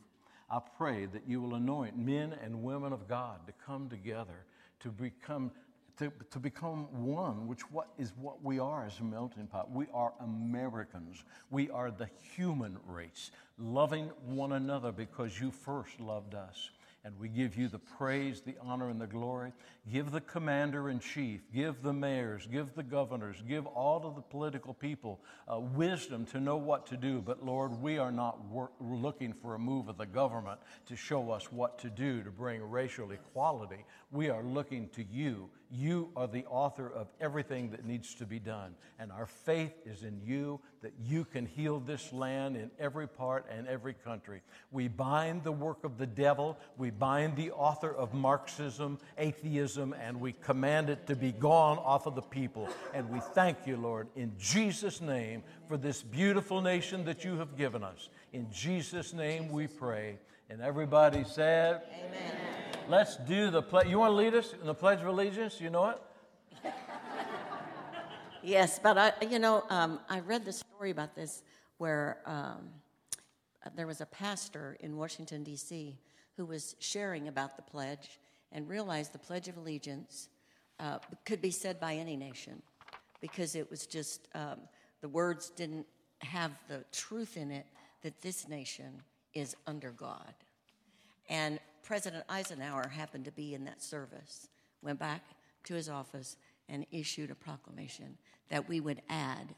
I 0.50 0.60
pray 0.76 1.06
that 1.06 1.26
you 1.26 1.40
will 1.40 1.54
anoint 1.54 1.96
men 1.96 2.34
and 2.42 2.62
women 2.62 2.92
of 2.92 3.08
God 3.08 3.46
to 3.46 3.52
come 3.64 3.88
together 3.88 4.44
to 4.80 4.90
become 4.90 5.52
to, 5.98 6.10
to 6.30 6.38
become 6.38 7.04
one, 7.04 7.46
which 7.46 7.60
what 7.70 7.88
is 7.98 8.12
what 8.16 8.42
we 8.42 8.58
are 8.58 8.86
as 8.86 8.98
a 9.00 9.04
melting 9.04 9.46
pot. 9.46 9.70
We 9.70 9.86
are 9.92 10.14
Americans. 10.20 11.22
We 11.50 11.68
are 11.68 11.90
the 11.90 12.08
human 12.34 12.78
race, 12.86 13.30
loving 13.58 14.10
one 14.24 14.52
another 14.52 14.92
because 14.92 15.38
you 15.38 15.50
first 15.50 16.00
loved 16.00 16.34
us. 16.34 16.70
And 17.02 17.18
we 17.18 17.28
give 17.28 17.56
you 17.56 17.68
the 17.68 17.78
praise, 17.78 18.42
the 18.42 18.56
honor, 18.60 18.90
and 18.90 19.00
the 19.00 19.06
glory. 19.06 19.52
Give 19.90 20.10
the 20.10 20.20
commander 20.20 20.90
in 20.90 21.00
chief, 21.00 21.40
give 21.54 21.82
the 21.82 21.94
mayors, 21.94 22.46
give 22.46 22.74
the 22.74 22.82
governors, 22.82 23.42
give 23.48 23.66
all 23.66 24.06
of 24.06 24.16
the 24.16 24.20
political 24.20 24.74
people 24.74 25.18
uh, 25.48 25.58
wisdom 25.58 26.26
to 26.26 26.40
know 26.40 26.58
what 26.58 26.86
to 26.88 26.98
do. 26.98 27.22
But 27.22 27.42
Lord, 27.42 27.80
we 27.80 27.96
are 27.96 28.12
not 28.12 28.44
wor- 28.44 28.72
looking 28.80 29.32
for 29.32 29.54
a 29.54 29.58
move 29.58 29.88
of 29.88 29.96
the 29.96 30.04
government 30.04 30.60
to 30.86 30.96
show 30.96 31.30
us 31.30 31.50
what 31.50 31.78
to 31.78 31.88
do 31.88 32.22
to 32.22 32.30
bring 32.30 32.62
racial 32.62 33.12
equality. 33.12 33.86
We 34.10 34.28
are 34.28 34.44
looking 34.44 34.90
to 34.90 35.02
you. 35.02 35.48
You 35.72 36.10
are 36.16 36.26
the 36.26 36.44
author 36.46 36.90
of 36.90 37.06
everything 37.20 37.70
that 37.70 37.84
needs 37.84 38.14
to 38.16 38.26
be 38.26 38.40
done. 38.40 38.74
And 38.98 39.12
our 39.12 39.26
faith 39.26 39.72
is 39.86 40.02
in 40.02 40.20
you 40.24 40.60
that 40.82 40.92
you 41.04 41.24
can 41.24 41.46
heal 41.46 41.78
this 41.78 42.12
land 42.12 42.56
in 42.56 42.70
every 42.78 43.06
part 43.06 43.46
and 43.50 43.68
every 43.68 43.94
country. 43.94 44.42
We 44.72 44.88
bind 44.88 45.44
the 45.44 45.52
work 45.52 45.84
of 45.84 45.96
the 45.96 46.06
devil. 46.06 46.58
We 46.76 46.90
bind 46.90 47.36
the 47.36 47.52
author 47.52 47.94
of 47.94 48.14
Marxism, 48.14 48.98
atheism, 49.16 49.92
and 49.92 50.20
we 50.20 50.32
command 50.32 50.90
it 50.90 51.06
to 51.06 51.14
be 51.14 51.30
gone 51.30 51.78
off 51.78 52.06
of 52.06 52.16
the 52.16 52.22
people. 52.22 52.68
And 52.92 53.08
we 53.08 53.20
thank 53.20 53.66
you, 53.66 53.76
Lord, 53.76 54.08
in 54.16 54.32
Jesus' 54.38 55.00
name 55.00 55.44
for 55.68 55.76
this 55.76 56.02
beautiful 56.02 56.60
nation 56.60 57.04
that 57.04 57.24
you 57.24 57.38
have 57.38 57.56
given 57.56 57.84
us. 57.84 58.08
In 58.32 58.50
Jesus' 58.50 59.12
name 59.12 59.50
we 59.50 59.68
pray. 59.68 60.18
And 60.48 60.60
everybody 60.60 61.22
said, 61.22 61.82
Amen. 61.92 62.59
Let's 62.90 63.18
do 63.18 63.52
the 63.52 63.62
pledge. 63.62 63.86
You 63.86 64.00
want 64.00 64.10
to 64.10 64.16
lead 64.16 64.34
us 64.34 64.52
in 64.52 64.66
the 64.66 64.74
Pledge 64.74 65.00
of 65.00 65.06
Allegiance? 65.06 65.60
You 65.60 65.70
know 65.70 65.90
it? 65.90 66.02
Yes, 68.42 68.80
but 68.82 68.98
I, 68.98 69.12
you 69.30 69.38
know, 69.38 69.62
um, 69.70 70.00
I 70.08 70.18
read 70.18 70.44
the 70.44 70.52
story 70.52 70.90
about 70.90 71.14
this 71.14 71.44
where 71.78 72.18
um, 72.26 72.68
there 73.76 73.86
was 73.86 74.00
a 74.00 74.06
pastor 74.06 74.76
in 74.80 74.96
Washington, 74.96 75.44
D.C., 75.44 76.00
who 76.36 76.46
was 76.46 76.74
sharing 76.80 77.28
about 77.28 77.54
the 77.54 77.62
pledge 77.62 78.18
and 78.50 78.68
realized 78.68 79.12
the 79.12 79.20
Pledge 79.20 79.46
of 79.46 79.56
Allegiance 79.56 80.28
uh, 80.80 80.98
could 81.24 81.40
be 81.40 81.52
said 81.52 81.78
by 81.78 81.94
any 81.94 82.16
nation 82.16 82.60
because 83.20 83.54
it 83.54 83.70
was 83.70 83.86
just, 83.86 84.26
um, 84.34 84.58
the 85.00 85.08
words 85.08 85.50
didn't 85.50 85.86
have 86.22 86.50
the 86.66 86.84
truth 86.90 87.36
in 87.36 87.52
it 87.52 87.66
that 88.02 88.20
this 88.20 88.48
nation 88.48 89.00
is 89.32 89.54
under 89.68 89.92
God. 89.92 90.34
And 91.28 91.60
President 91.82 92.24
Eisenhower 92.28 92.88
happened 92.88 93.24
to 93.24 93.32
be 93.32 93.54
in 93.54 93.64
that 93.64 93.82
service, 93.82 94.48
went 94.82 94.98
back 94.98 95.22
to 95.64 95.74
his 95.74 95.88
office 95.88 96.36
and 96.68 96.86
issued 96.90 97.30
a 97.30 97.34
proclamation 97.34 98.16
that 98.48 98.68
we 98.68 98.80
would 98.80 99.02
add 99.08 99.54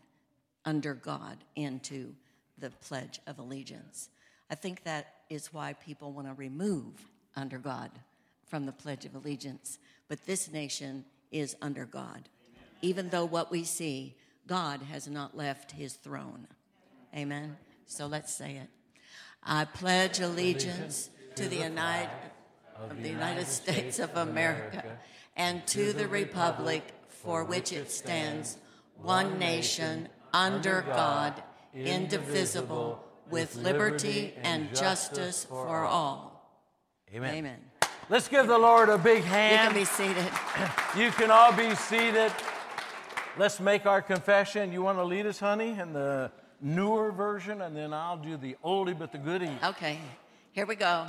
under 0.64 0.95
God 0.95 1.38
into 1.57 2.14
the 2.59 2.71
Pledge 2.71 3.21
of 3.26 3.38
Allegiance. 3.38 4.09
I 4.50 4.55
think 4.55 4.85
that 4.85 5.14
is 5.29 5.52
why 5.52 5.73
people 5.75 6.12
want 6.12 6.29
to 6.29 6.35
remove 6.35 7.09
under 7.37 7.59
God 7.59 7.91
from 8.47 8.67
the 8.67 8.73
Pledge 8.73 9.05
of 9.05 9.14
Allegiance. 9.14 9.79
But 10.09 10.26
this 10.26 10.50
nation 10.50 11.05
is 11.31 11.57
under 11.62 11.85
God. 11.85 12.29
Even 12.83 13.09
though 13.09 13.25
what 13.25 13.50
we 13.50 13.64
see, 13.64 14.14
God 14.47 14.83
has 14.83 15.09
not 15.09 15.37
left 15.37 15.73
his 15.73 15.95
throne. 15.95 16.47
Amen. 17.17 17.57
So 17.87 18.07
let's 18.07 18.33
say 18.33 18.57
it. 18.57 18.69
I 19.43 19.64
pledge 19.64 20.21
allegiance 20.21 21.11
to 21.36 21.48
the 21.48 21.56
United 21.56 22.10
of 22.90 23.02
the 23.02 23.08
United 23.08 23.46
States 23.46 23.98
of 23.98 24.16
America 24.16 24.84
and 25.36 25.66
to 25.66 25.92
the 25.92 26.08
republic 26.08 26.82
for 27.08 27.44
which 27.44 27.72
it 27.72 27.90
stands, 27.90 28.58
one 28.96 29.38
nation, 29.38 30.08
under 30.32 30.82
God, 30.82 31.42
indivisible, 31.74 33.04
with 33.30 33.56
liberty 33.56 34.34
and 34.42 34.74
justice 34.74 35.44
for 35.44 35.84
all. 35.84 36.50
Amen. 37.14 37.34
Amen. 37.34 37.58
Let's 38.08 38.28
give 38.28 38.46
the 38.46 38.58
Lord 38.58 38.88
a 38.88 38.98
big 38.98 39.22
hand. 39.22 39.52
You 39.52 39.58
hand. 39.58 39.72
can 39.72 39.80
be 39.80 39.84
seated. 39.84 40.32
You 40.94 41.10
can 41.10 41.30
all 41.30 41.52
be 41.52 41.74
seated. 41.74 42.30
Let's 43.38 43.60
make 43.60 43.86
our 43.86 44.02
confession. 44.02 44.72
You 44.72 44.82
want 44.82 44.98
to 44.98 45.04
lead 45.04 45.24
us, 45.24 45.38
honey, 45.38 45.78
in 45.78 45.94
the 45.94 46.30
newer 46.60 47.10
version, 47.10 47.62
and 47.62 47.74
then 47.74 47.94
I'll 47.94 48.18
do 48.18 48.36
the 48.36 48.56
oldie 48.62 48.98
but 48.98 49.10
the 49.10 49.16
goodie. 49.16 49.56
Okay, 49.64 49.98
here 50.52 50.66
we 50.66 50.76
go. 50.76 51.06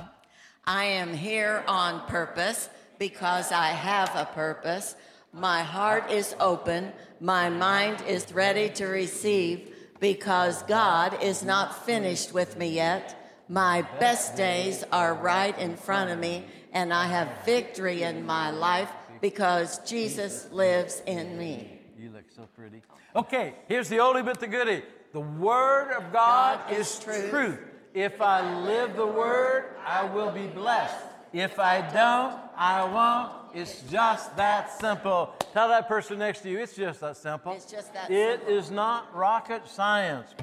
I 0.66 0.84
am 0.84 1.12
here 1.12 1.62
on 1.68 2.06
purpose 2.06 2.70
because 2.98 3.52
I 3.52 3.68
have 3.68 4.10
a 4.16 4.24
purpose. 4.24 4.96
My 5.34 5.62
heart 5.62 6.10
is 6.10 6.34
open. 6.40 6.92
My 7.20 7.50
mind 7.50 8.02
is 8.08 8.32
ready 8.32 8.70
to 8.70 8.86
receive 8.86 9.74
because 10.00 10.62
God 10.62 11.22
is 11.22 11.44
not 11.44 11.84
finished 11.84 12.32
with 12.32 12.56
me 12.56 12.68
yet. 12.68 13.42
My 13.46 13.82
best 14.00 14.34
days 14.34 14.82
are 14.90 15.12
right 15.12 15.56
in 15.58 15.76
front 15.76 16.10
of 16.10 16.18
me, 16.18 16.46
and 16.72 16.90
I 16.90 17.06
have 17.08 17.44
victory 17.44 18.02
in 18.02 18.24
my 18.24 18.50
life 18.50 18.90
because 19.20 19.78
Jesus 19.80 20.48
lives 20.52 21.02
in 21.06 21.36
me. 21.36 21.80
You 21.98 22.10
look 22.10 22.24
so 22.34 22.48
pretty. 22.56 22.80
Okay, 23.14 23.54
here's 23.68 23.90
the 23.90 23.96
oldie 23.96 24.24
but 24.24 24.40
the 24.40 24.46
goodie. 24.46 24.82
The 25.12 25.20
Word 25.20 25.92
of 25.92 26.12
God, 26.12 26.60
God 26.66 26.72
is 26.72 26.98
is 26.98 27.04
truth. 27.04 27.30
truth. 27.30 27.58
If 27.94 28.20
I 28.20 28.64
live 28.64 28.96
the 28.96 29.06
Word, 29.06 29.66
I 29.86 30.04
will 30.04 30.32
be 30.32 30.48
blessed. 30.48 30.96
If 31.32 31.60
I 31.60 31.80
don't, 31.80 32.36
I 32.56 32.84
won't. 32.84 33.32
It's 33.54 33.82
just 33.82 34.36
that 34.36 34.72
simple. 34.80 35.32
Tell 35.52 35.68
that 35.68 35.86
person 35.86 36.18
next 36.18 36.40
to 36.40 36.50
you, 36.50 36.58
it's 36.58 36.74
just 36.74 37.00
that 37.02 37.16
simple. 37.16 37.52
It's 37.52 37.70
just 37.70 37.94
that 37.94 38.10
It 38.10 38.40
simple. 38.40 38.56
is 38.56 38.70
not 38.72 39.14
rocket 39.14 39.68
science. 39.68 40.34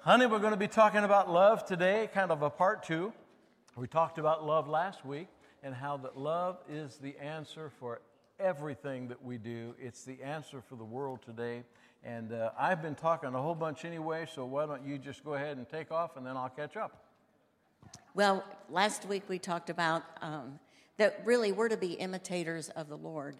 Honey, 0.00 0.26
we're 0.26 0.40
going 0.40 0.52
to 0.54 0.56
be 0.58 0.66
talking 0.66 1.04
about 1.04 1.30
love 1.30 1.64
today, 1.64 2.10
kind 2.12 2.32
of 2.32 2.42
a 2.42 2.50
part 2.50 2.82
two. 2.82 3.12
We 3.76 3.86
talked 3.86 4.18
about 4.18 4.44
love 4.44 4.68
last 4.68 5.06
week 5.06 5.28
and 5.62 5.72
how 5.76 5.98
that 5.98 6.18
love 6.18 6.58
is 6.68 6.96
the 6.96 7.16
answer 7.18 7.70
for 7.78 8.00
everything 8.40 9.06
that 9.06 9.24
we 9.24 9.38
do. 9.38 9.76
It's 9.80 10.02
the 10.02 10.20
answer 10.20 10.60
for 10.68 10.74
the 10.74 10.84
world 10.84 11.20
today. 11.24 11.62
And 12.04 12.32
uh, 12.32 12.50
I've 12.58 12.82
been 12.82 12.96
talking 12.96 13.34
a 13.34 13.40
whole 13.40 13.54
bunch 13.54 13.84
anyway, 13.84 14.26
so 14.32 14.44
why 14.44 14.66
don't 14.66 14.84
you 14.84 14.98
just 14.98 15.24
go 15.24 15.34
ahead 15.34 15.56
and 15.56 15.68
take 15.68 15.92
off 15.92 16.16
and 16.16 16.26
then 16.26 16.36
I'll 16.36 16.48
catch 16.48 16.76
up. 16.76 17.04
Well, 18.14 18.44
last 18.68 19.06
week 19.06 19.22
we 19.28 19.38
talked 19.38 19.70
about 19.70 20.02
um, 20.20 20.58
that 20.96 21.20
really 21.24 21.52
we're 21.52 21.68
to 21.68 21.76
be 21.76 21.92
imitators 21.92 22.68
of 22.70 22.88
the 22.88 22.96
Lord. 22.96 23.36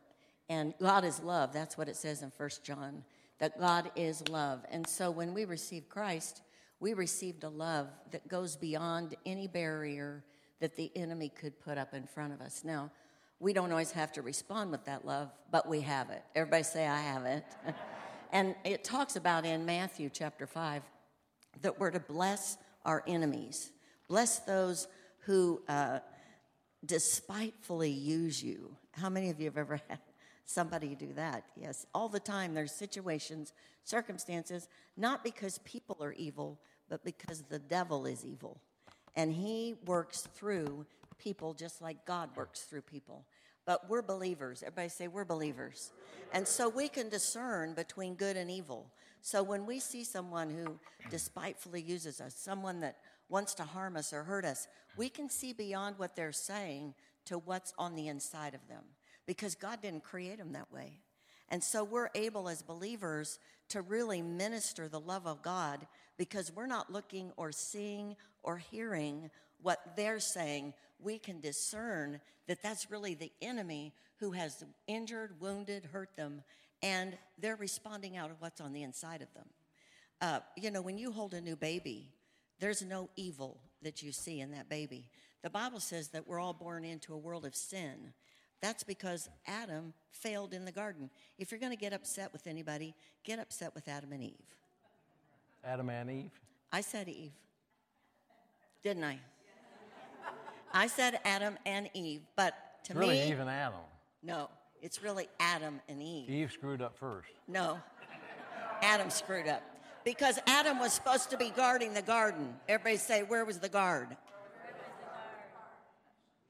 And 0.48 0.74
God 0.80 1.04
is 1.04 1.20
love. 1.22 1.52
That's 1.52 1.76
what 1.76 1.88
it 1.88 1.96
says 1.96 2.22
in 2.22 2.30
First 2.30 2.64
John, 2.64 3.04
that 3.38 3.58
God 3.58 3.90
is 3.96 4.28
love. 4.28 4.64
And 4.70 4.86
so 4.86 5.10
when 5.10 5.34
we 5.34 5.44
receive 5.44 5.88
Christ, 5.88 6.42
we 6.78 6.94
received 6.94 7.44
a 7.44 7.48
love 7.48 7.88
that 8.10 8.28
goes 8.28 8.56
beyond 8.56 9.16
any 9.26 9.46
barrier 9.46 10.24
that 10.60 10.76
the 10.76 10.90
enemy 10.94 11.28
could 11.28 11.58
put 11.60 11.78
up 11.78 11.94
in 11.94 12.06
front 12.06 12.32
of 12.32 12.40
us. 12.40 12.62
Now, 12.64 12.90
we 13.40 13.52
don't 13.52 13.72
always 13.72 13.90
have 13.92 14.12
to 14.12 14.22
respond 14.22 14.70
with 14.70 14.84
that 14.84 15.04
love, 15.04 15.30
but 15.50 15.68
we 15.68 15.80
have 15.80 16.10
it. 16.10 16.22
Everybody 16.36 16.62
say, 16.62 16.86
I 16.86 17.00
have 17.00 17.24
it. 17.24 17.44
and 18.32 18.54
it 18.64 18.82
talks 18.82 19.16
about 19.16 19.44
in 19.44 19.66
Matthew 19.66 20.08
chapter 20.10 20.46
5 20.46 20.82
that 21.60 21.78
we're 21.78 21.90
to 21.90 22.00
bless 22.00 22.56
our 22.84 23.04
enemies, 23.06 23.70
bless 24.08 24.38
those 24.40 24.88
who 25.20 25.62
uh, 25.68 26.00
despitefully 26.84 27.90
use 27.90 28.42
you. 28.42 28.74
How 28.92 29.10
many 29.10 29.30
of 29.30 29.38
you 29.38 29.44
have 29.46 29.58
ever 29.58 29.80
had 29.88 29.98
somebody 30.46 30.94
do 30.94 31.12
that? 31.14 31.44
Yes, 31.56 31.86
all 31.94 32.08
the 32.08 32.20
time. 32.20 32.54
There's 32.54 32.72
situations, 32.72 33.52
circumstances, 33.84 34.68
not 34.96 35.22
because 35.22 35.58
people 35.58 35.98
are 36.00 36.12
evil, 36.14 36.58
but 36.88 37.04
because 37.04 37.42
the 37.42 37.58
devil 37.58 38.06
is 38.06 38.24
evil. 38.24 38.60
And 39.14 39.30
he 39.30 39.74
works 39.84 40.22
through 40.34 40.86
people 41.18 41.54
just 41.54 41.82
like 41.82 42.04
God 42.06 42.30
works 42.34 42.62
through 42.62 42.82
people. 42.82 43.26
But 43.64 43.88
we're 43.88 44.02
believers. 44.02 44.62
Everybody 44.62 44.88
say 44.88 45.08
we're 45.08 45.24
believers. 45.24 45.92
And 46.32 46.46
so 46.46 46.68
we 46.68 46.88
can 46.88 47.08
discern 47.08 47.74
between 47.74 48.14
good 48.14 48.36
and 48.36 48.50
evil. 48.50 48.90
So 49.20 49.42
when 49.42 49.66
we 49.66 49.78
see 49.78 50.04
someone 50.04 50.50
who 50.50 50.78
despitefully 51.10 51.80
uses 51.80 52.20
us, 52.20 52.34
someone 52.34 52.80
that 52.80 52.96
wants 53.28 53.54
to 53.54 53.62
harm 53.62 53.96
us 53.96 54.12
or 54.12 54.24
hurt 54.24 54.44
us, 54.44 54.66
we 54.96 55.08
can 55.08 55.30
see 55.30 55.52
beyond 55.52 55.98
what 55.98 56.16
they're 56.16 56.32
saying 56.32 56.94
to 57.26 57.38
what's 57.38 57.72
on 57.78 57.94
the 57.94 58.08
inside 58.08 58.54
of 58.54 58.66
them 58.68 58.82
because 59.26 59.54
God 59.54 59.80
didn't 59.80 60.02
create 60.02 60.38
them 60.38 60.52
that 60.52 60.72
way. 60.72 61.00
And 61.48 61.62
so 61.62 61.84
we're 61.84 62.10
able 62.14 62.48
as 62.48 62.62
believers 62.62 63.38
to 63.68 63.82
really 63.82 64.22
minister 64.22 64.88
the 64.88 65.00
love 65.00 65.26
of 65.26 65.42
God 65.42 65.86
because 66.18 66.52
we're 66.54 66.66
not 66.66 66.92
looking 66.92 67.30
or 67.36 67.52
seeing 67.52 68.16
or 68.42 68.58
hearing 68.58 69.30
what 69.62 69.96
they're 69.96 70.20
saying. 70.20 70.74
We 70.98 71.18
can 71.18 71.40
discern 71.40 72.20
that 72.46 72.62
that's 72.62 72.90
really 72.90 73.14
the 73.14 73.32
enemy 73.40 73.94
who 74.16 74.32
has 74.32 74.64
injured, 74.86 75.40
wounded, 75.40 75.88
hurt 75.92 76.16
them, 76.16 76.42
and 76.82 77.16
they're 77.38 77.56
responding 77.56 78.16
out 78.16 78.30
of 78.30 78.40
what's 78.40 78.60
on 78.60 78.72
the 78.72 78.82
inside 78.82 79.22
of 79.22 79.32
them. 79.34 79.46
Uh, 80.20 80.40
you 80.56 80.70
know, 80.70 80.82
when 80.82 80.98
you 80.98 81.10
hold 81.10 81.34
a 81.34 81.40
new 81.40 81.56
baby, 81.56 82.08
there's 82.60 82.82
no 82.82 83.08
evil 83.16 83.58
that 83.82 84.02
you 84.02 84.12
see 84.12 84.40
in 84.40 84.52
that 84.52 84.68
baby. 84.68 85.08
The 85.42 85.50
Bible 85.50 85.80
says 85.80 86.08
that 86.08 86.28
we're 86.28 86.38
all 86.38 86.52
born 86.52 86.84
into 86.84 87.12
a 87.12 87.18
world 87.18 87.44
of 87.44 87.56
sin. 87.56 88.12
That's 88.60 88.84
because 88.84 89.28
Adam 89.46 89.92
failed 90.12 90.54
in 90.54 90.64
the 90.64 90.70
garden. 90.70 91.10
If 91.38 91.50
you're 91.50 91.58
going 91.58 91.72
to 91.72 91.78
get 91.78 91.92
upset 91.92 92.32
with 92.32 92.46
anybody, 92.46 92.94
get 93.24 93.40
upset 93.40 93.74
with 93.74 93.88
Adam 93.88 94.12
and 94.12 94.22
Eve. 94.22 94.56
Adam 95.64 95.90
and 95.90 96.10
Eve? 96.10 96.30
I 96.72 96.80
said 96.80 97.08
Eve. 97.08 97.32
Didn't 98.84 99.02
I? 99.02 99.18
I 100.72 100.86
said 100.86 101.20
Adam 101.24 101.58
and 101.66 101.90
Eve, 101.94 102.22
but 102.36 102.54
to 102.84 102.94
really 102.94 103.16
me. 103.16 103.30
Eve 103.30 103.40
and 103.40 103.50
Adam. 103.50 103.80
No, 104.22 104.48
it's 104.80 105.02
really 105.02 105.28
Adam 105.38 105.80
and 105.88 106.02
Eve. 106.02 106.30
Eve 106.30 106.52
screwed 106.52 106.82
up 106.82 106.96
first. 106.96 107.28
No, 107.46 107.78
Adam 108.82 109.10
screwed 109.10 109.48
up. 109.48 109.62
Because 110.04 110.38
Adam 110.48 110.80
was 110.80 110.92
supposed 110.92 111.30
to 111.30 111.36
be 111.36 111.50
guarding 111.50 111.94
the 111.94 112.02
garden. 112.02 112.56
Everybody 112.68 112.96
say, 112.96 113.22
Where 113.22 113.44
was 113.44 113.58
the 113.58 113.68
guard? 113.68 114.16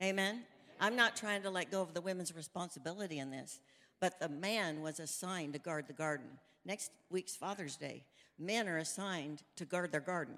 Amen. 0.03 0.45
I'm 0.81 0.97
not 0.97 1.15
trying 1.15 1.43
to 1.43 1.51
let 1.51 1.71
go 1.71 1.83
of 1.83 1.95
the 1.95 2.01
women's 2.01 2.35
responsibility 2.35 3.19
in 3.19 3.31
this, 3.31 3.61
but 4.01 4.19
the 4.19 4.29
man 4.29 4.81
was 4.83 4.99
assigned 4.99 5.53
to 5.53 5.59
guard 5.59 5.87
the 5.87 5.93
garden. 5.93 6.27
Next 6.65 6.91
week's 7.11 7.37
Father's 7.37 7.77
Day, 7.77 8.05
men 8.39 8.69
are 8.69 8.79
assigned 8.79 9.43
to 9.57 9.65
guard 9.65 9.93
their 9.93 10.01
garden. 10.01 10.35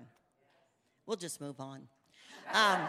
We'll 1.07 1.17
just 1.17 1.41
move 1.41 1.61
on. 1.61 1.89
Um, 2.53 2.81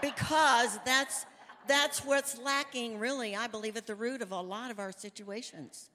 because 0.00 0.78
that's, 0.84 1.26
that's 1.66 2.04
what's 2.04 2.38
lacking, 2.38 2.98
really, 2.98 3.36
I 3.36 3.46
believe, 3.46 3.76
at 3.76 3.86
the 3.86 3.94
root 3.94 4.22
of 4.22 4.32
a 4.32 4.40
lot 4.40 4.70
of 4.70 4.78
our 4.78 4.92
situations. 4.92 5.90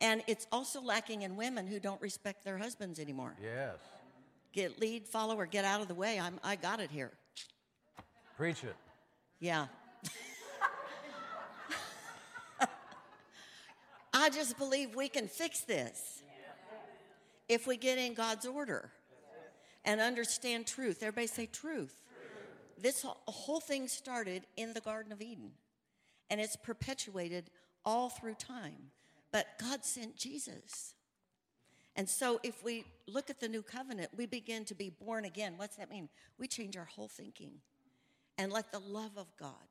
And 0.00 0.22
it's 0.26 0.46
also 0.50 0.80
lacking 0.80 1.22
in 1.22 1.36
women 1.36 1.66
who 1.66 1.78
don't 1.78 2.00
respect 2.02 2.44
their 2.44 2.58
husbands 2.58 2.98
anymore. 2.98 3.34
Yes. 3.40 3.76
Get 4.52 4.80
lead, 4.80 5.06
follow, 5.06 5.36
or 5.36 5.46
get 5.46 5.64
out 5.64 5.80
of 5.80 5.88
the 5.88 5.94
way. 5.94 6.18
I'm, 6.18 6.40
I 6.42 6.56
got 6.56 6.80
it 6.80 6.90
here. 6.90 7.12
Preach 8.36 8.64
it. 8.64 8.74
Yeah. 9.38 9.66
I 14.12 14.28
just 14.30 14.58
believe 14.58 14.96
we 14.96 15.08
can 15.08 15.28
fix 15.28 15.60
this 15.60 16.22
if 17.48 17.66
we 17.66 17.76
get 17.76 17.98
in 17.98 18.14
God's 18.14 18.46
order 18.46 18.90
and 19.84 20.00
understand 20.00 20.66
truth. 20.66 20.98
Everybody 21.02 21.26
say 21.28 21.46
truth. 21.46 22.01
This 22.82 23.06
whole 23.06 23.60
thing 23.60 23.86
started 23.86 24.42
in 24.56 24.74
the 24.74 24.80
Garden 24.80 25.12
of 25.12 25.22
Eden 25.22 25.52
and 26.28 26.40
it's 26.40 26.56
perpetuated 26.56 27.50
all 27.84 28.08
through 28.08 28.34
time. 28.34 28.90
But 29.30 29.46
God 29.60 29.84
sent 29.84 30.16
Jesus. 30.16 30.94
And 31.94 32.08
so 32.08 32.40
if 32.42 32.64
we 32.64 32.84
look 33.06 33.30
at 33.30 33.38
the 33.38 33.48
new 33.48 33.62
covenant, 33.62 34.10
we 34.16 34.26
begin 34.26 34.64
to 34.64 34.74
be 34.74 34.90
born 34.90 35.24
again. 35.24 35.54
What's 35.56 35.76
that 35.76 35.90
mean? 35.90 36.08
We 36.38 36.48
change 36.48 36.76
our 36.76 36.86
whole 36.86 37.08
thinking 37.08 37.52
and 38.36 38.52
let 38.52 38.72
the 38.72 38.80
love 38.80 39.12
of 39.16 39.26
God, 39.38 39.68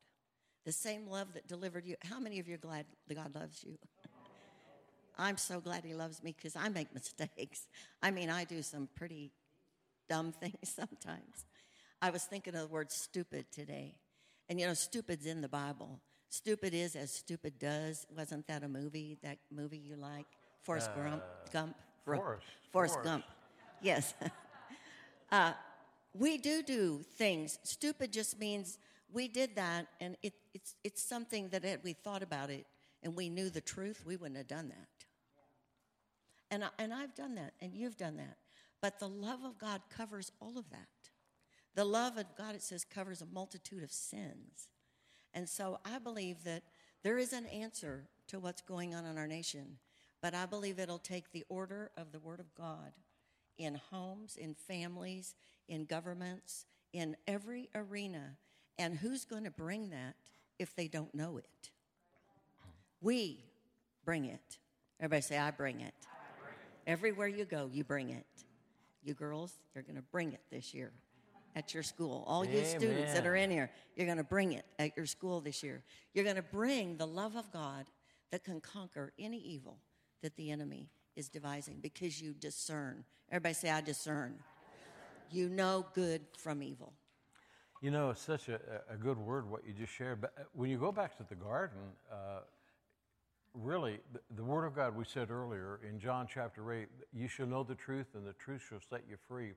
the 0.65 0.71
same 0.71 1.07
love 1.07 1.33
that 1.33 1.47
delivered 1.47 1.85
you. 1.85 1.95
How 2.03 2.19
many 2.19 2.39
of 2.39 2.47
you 2.47 2.55
are 2.55 2.59
glad 2.59 2.85
that 3.07 3.15
God 3.15 3.35
loves 3.35 3.63
you? 3.63 3.77
I'm 5.17 5.37
so 5.37 5.59
glad 5.59 5.83
He 5.83 5.93
loves 5.93 6.23
me 6.23 6.33
because 6.37 6.55
I 6.55 6.69
make 6.69 6.93
mistakes. 6.93 7.67
I 8.01 8.11
mean, 8.11 8.29
I 8.29 8.45
do 8.45 8.61
some 8.61 8.87
pretty 8.95 9.31
dumb 10.07 10.31
things 10.39 10.55
sometimes. 10.63 11.45
I 12.01 12.09
was 12.09 12.23
thinking 12.23 12.55
of 12.55 12.61
the 12.61 12.67
word 12.67 12.91
stupid 12.91 13.51
today. 13.51 13.95
And 14.49 14.59
you 14.59 14.67
know, 14.67 14.73
stupid's 14.73 15.25
in 15.25 15.41
the 15.41 15.47
Bible. 15.47 15.99
Stupid 16.29 16.73
is 16.73 16.95
as 16.95 17.11
stupid 17.11 17.59
does. 17.59 18.05
Wasn't 18.15 18.47
that 18.47 18.63
a 18.63 18.67
movie? 18.67 19.17
That 19.21 19.37
movie 19.51 19.77
you 19.77 19.95
like? 19.95 20.25
Forrest 20.63 20.91
uh, 20.95 21.03
Gump? 21.03 21.23
Gump? 21.51 21.75
Forrest. 22.05 22.23
Forrest, 22.23 22.45
Forrest. 22.71 23.03
Gump. 23.03 23.25
Yes. 23.81 24.13
uh, 25.31 25.53
we 26.13 26.37
do 26.37 26.63
do 26.63 27.03
things. 27.15 27.59
Stupid 27.63 28.11
just 28.11 28.39
means 28.39 28.77
we 29.13 29.27
did 29.27 29.55
that, 29.55 29.87
and 29.99 30.15
it, 30.23 30.33
it's, 30.53 30.75
it's 30.83 31.03
something 31.03 31.49
that 31.49 31.63
had 31.63 31.83
we 31.83 31.93
thought 31.93 32.23
about 32.23 32.49
it 32.49 32.65
and 33.03 33.15
we 33.15 33.29
knew 33.29 33.49
the 33.49 33.61
truth, 33.61 34.03
we 34.05 34.15
wouldn't 34.15 34.37
have 34.37 34.47
done 34.47 34.69
that. 34.69 34.87
And, 36.51 36.63
I, 36.63 36.69
and 36.77 36.93
I've 36.93 37.15
done 37.15 37.35
that, 37.35 37.53
and 37.61 37.73
you've 37.73 37.97
done 37.97 38.17
that. 38.17 38.37
But 38.81 38.99
the 38.99 39.07
love 39.07 39.43
of 39.43 39.57
God 39.57 39.81
covers 39.95 40.31
all 40.39 40.57
of 40.57 40.69
that. 40.69 40.87
The 41.75 41.85
love 41.85 42.17
of 42.17 42.25
God, 42.37 42.55
it 42.55 42.61
says, 42.61 42.83
covers 42.83 43.21
a 43.21 43.25
multitude 43.25 43.83
of 43.83 43.91
sins. 43.91 44.67
And 45.33 45.47
so 45.47 45.79
I 45.85 45.99
believe 45.99 46.43
that 46.43 46.63
there 47.03 47.17
is 47.17 47.33
an 47.33 47.45
answer 47.47 48.07
to 48.27 48.39
what's 48.39 48.61
going 48.61 48.93
on 48.93 49.05
in 49.05 49.17
our 49.17 49.27
nation, 49.27 49.77
but 50.21 50.33
I 50.33 50.45
believe 50.45 50.79
it'll 50.79 50.99
take 50.99 51.31
the 51.31 51.45
order 51.49 51.91
of 51.95 52.11
the 52.11 52.19
Word 52.19 52.39
of 52.39 52.53
God 52.53 52.91
in 53.57 53.79
homes, 53.89 54.37
in 54.37 54.53
families, 54.53 55.35
in 55.67 55.85
governments, 55.85 56.65
in 56.93 57.15
every 57.27 57.69
arena. 57.73 58.37
And 58.77 58.97
who's 58.97 59.25
going 59.25 59.45
to 59.45 59.51
bring 59.51 59.89
that 59.91 60.15
if 60.59 60.75
they 60.75 60.87
don't 60.87 61.13
know 61.15 61.37
it? 61.37 61.69
We 62.99 63.45
bring 64.03 64.25
it. 64.25 64.57
Everybody 64.99 65.21
say, 65.21 65.37
I 65.37 65.51
bring 65.51 65.79
it. 65.81 65.93
I 66.03 66.41
bring 66.41 66.53
it. 66.53 66.89
Everywhere 66.91 67.27
you 67.27 67.45
go, 67.45 67.69
you 67.71 67.83
bring 67.83 68.09
it. 68.09 68.25
You 69.03 69.13
girls, 69.13 69.53
you're 69.73 69.83
going 69.83 69.95
to 69.95 70.03
bring 70.03 70.33
it 70.33 70.41
this 70.51 70.73
year 70.73 70.91
at 71.55 71.73
your 71.73 71.83
school. 71.83 72.23
All 72.27 72.43
Amen. 72.43 72.57
you 72.57 72.65
students 72.65 73.13
that 73.13 73.25
are 73.25 73.35
in 73.35 73.51
here, 73.51 73.71
you're 73.95 74.05
going 74.05 74.17
to 74.17 74.23
bring 74.23 74.53
it 74.53 74.65
at 74.79 74.95
your 74.95 75.05
school 75.05 75.41
this 75.41 75.63
year. 75.63 75.83
You're 76.13 76.23
going 76.23 76.35
to 76.37 76.41
bring 76.41 76.97
the 76.97 77.07
love 77.07 77.35
of 77.35 77.51
God 77.51 77.85
that 78.31 78.43
can 78.43 78.61
conquer 78.61 79.13
any 79.19 79.39
evil 79.39 79.77
that 80.21 80.35
the 80.35 80.51
enemy 80.51 80.89
is 81.15 81.29
devising 81.29 81.79
because 81.81 82.21
you 82.21 82.33
discern. 82.33 83.03
Everybody 83.29 83.53
say, 83.53 83.69
I 83.69 83.81
discern. 83.81 84.35
You 85.29 85.49
know 85.49 85.85
good 85.93 86.21
from 86.37 86.61
evil. 86.61 86.93
You 87.81 87.89
know, 87.89 88.11
it's 88.11 88.21
such 88.21 88.47
a, 88.49 88.59
a 88.89 88.95
good 88.95 89.17
word 89.17 89.49
what 89.49 89.65
you 89.65 89.73
just 89.73 89.93
shared. 89.93 90.21
But 90.21 90.33
uh, 90.37 90.43
when 90.53 90.69
you 90.69 90.77
go 90.77 90.91
back 90.91 91.17
to 91.17 91.25
the 91.27 91.35
garden, 91.35 91.79
uh, 92.11 92.41
really, 93.55 93.99
the, 94.13 94.19
the, 94.35 94.43
Word 94.43 94.65
of 94.65 94.75
God 94.75 94.95
we 94.95 95.03
said 95.03 95.31
earlier 95.31 95.79
in 95.87 95.99
John 95.99 96.27
chapter 96.31 96.71
8, 96.71 96.87
you 97.11 97.27
shall 97.27 97.47
know 97.47 97.63
the 97.63 97.75
truth, 97.75 98.07
and 98.13 98.25
the 98.25 98.33
truth 98.33 98.61
shall 98.69 98.79
set 98.87 99.01
you 99.09 99.17
free. 99.27 99.53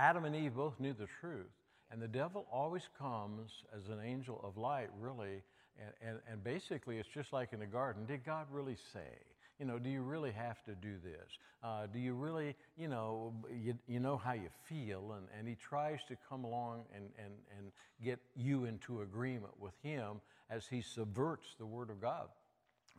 Adam 0.00 0.24
and 0.24 0.34
Eve 0.34 0.54
both 0.54 0.80
knew 0.80 0.94
the 0.94 1.06
truth, 1.20 1.52
and 1.90 2.00
the 2.00 2.08
devil 2.08 2.46
always 2.50 2.88
comes 2.98 3.50
as 3.76 3.88
an 3.90 4.00
angel 4.02 4.40
of 4.42 4.56
light, 4.56 4.88
really. 4.98 5.42
And, 5.78 5.92
and, 6.00 6.18
and 6.30 6.42
basically, 6.42 6.96
it's 6.96 7.08
just 7.12 7.34
like 7.34 7.52
in 7.52 7.60
the 7.60 7.66
garden. 7.66 8.06
Did 8.06 8.24
God 8.24 8.46
really 8.50 8.76
say? 8.94 9.18
You 9.58 9.66
know, 9.66 9.78
do 9.78 9.90
you 9.90 10.00
really 10.00 10.32
have 10.32 10.64
to 10.64 10.74
do 10.74 10.94
this? 11.04 11.28
Uh, 11.62 11.86
do 11.92 11.98
you 11.98 12.14
really, 12.14 12.56
you 12.78 12.88
know, 12.88 13.34
you, 13.54 13.74
you 13.86 14.00
know 14.00 14.16
how 14.16 14.32
you 14.32 14.48
feel? 14.66 15.16
And, 15.18 15.26
and 15.38 15.46
he 15.46 15.54
tries 15.54 15.98
to 16.08 16.16
come 16.30 16.44
along 16.44 16.84
and, 16.94 17.04
and, 17.18 17.34
and 17.58 17.70
get 18.02 18.18
you 18.34 18.64
into 18.64 19.02
agreement 19.02 19.52
with 19.60 19.74
him 19.82 20.22
as 20.48 20.66
he 20.66 20.80
subverts 20.80 21.56
the 21.58 21.66
Word 21.66 21.90
of 21.90 22.00
God. 22.00 22.28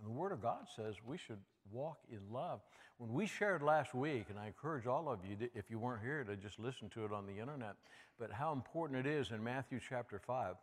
And 0.02 0.10
the 0.10 0.20
Word 0.20 0.32
of 0.32 0.42
God 0.42 0.68
says 0.76 0.96
we 1.06 1.18
should 1.18 1.40
walk 1.72 2.00
in 2.12 2.20
love. 2.34 2.62
When 2.98 3.14
we 3.14 3.28
shared 3.28 3.62
last 3.62 3.94
week, 3.94 4.26
and 4.30 4.40
I 4.40 4.48
encourage 4.48 4.88
all 4.88 5.10
of 5.10 5.20
you, 5.26 5.50
if 5.56 5.70
you 5.70 5.80
weren't 5.80 6.02
here, 6.02 6.24
to 6.24 6.36
just 6.36 6.60
listen 6.60 6.90
to 6.90 7.06
it 7.06 7.12
on 7.12 7.26
the 7.26 7.40
internet, 7.40 7.76
but 8.20 8.32
how 8.32 8.52
important 8.52 9.06
it 9.06 9.10
is 9.10 9.32
in 9.32 9.44
Matthew 9.44 9.80
chapter 9.88 10.20
5 10.20 10.56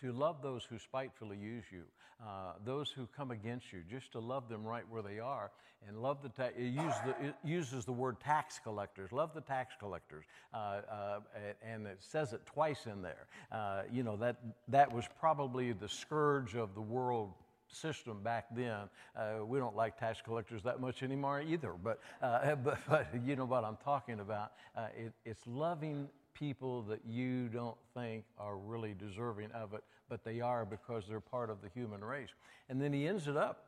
to 0.00 0.12
love 0.12 0.42
those 0.42 0.64
who 0.64 0.78
spitefully 0.78 1.36
use 1.36 1.64
you, 1.70 1.82
uh, 2.20 2.54
those 2.64 2.90
who 2.90 3.06
come 3.16 3.30
against 3.30 3.72
you, 3.72 3.82
just 3.88 4.10
to 4.12 4.18
love 4.18 4.48
them 4.48 4.64
right 4.64 4.84
where 4.90 5.02
they 5.02 5.20
are, 5.20 5.50
and 5.86 6.00
love 6.00 6.22
the 6.22 6.28
ta- 6.28 6.50
it, 6.56 6.64
use 6.64 6.94
the, 7.04 7.26
it 7.26 7.34
uses 7.44 7.84
the 7.84 7.92
word 7.92 8.18
tax 8.20 8.58
collectors. 8.62 9.12
Love 9.12 9.32
the 9.34 9.40
tax 9.40 9.74
collectors, 9.78 10.24
uh, 10.54 10.80
uh, 10.90 11.20
and 11.62 11.86
it 11.86 11.98
says 12.00 12.32
it 12.32 12.44
twice 12.46 12.86
in 12.86 13.02
there. 13.02 13.26
Uh, 13.50 13.82
you 13.92 14.02
know 14.02 14.16
that 14.16 14.36
that 14.68 14.92
was 14.92 15.04
probably 15.20 15.72
the 15.72 15.88
scourge 15.88 16.54
of 16.54 16.74
the 16.74 16.80
world 16.80 17.32
system 17.74 18.22
back 18.22 18.46
then. 18.54 18.88
Uh, 19.16 19.44
we 19.44 19.58
don't 19.58 19.76
like 19.76 19.98
tax 19.98 20.20
collectors 20.22 20.62
that 20.62 20.80
much 20.80 21.02
anymore 21.02 21.42
either, 21.42 21.72
but, 21.82 22.00
uh, 22.20 22.54
but, 22.64 22.78
but, 22.88 23.06
you 23.24 23.36
know 23.36 23.44
what 23.44 23.64
I'm 23.64 23.78
talking 23.84 24.20
about. 24.20 24.52
Uh, 24.76 24.86
it, 24.96 25.12
it's 25.24 25.46
loving 25.46 26.08
people 26.34 26.82
that 26.82 27.00
you 27.06 27.48
don't 27.48 27.76
think 27.94 28.24
are 28.38 28.56
really 28.56 28.94
deserving 28.94 29.50
of 29.52 29.74
it, 29.74 29.82
but 30.08 30.24
they 30.24 30.40
are 30.40 30.64
because 30.64 31.04
they're 31.08 31.20
part 31.20 31.50
of 31.50 31.60
the 31.62 31.68
human 31.74 32.02
race. 32.02 32.30
And 32.68 32.80
then 32.80 32.92
he 32.92 33.06
ends 33.06 33.28
it 33.28 33.36
up 33.36 33.66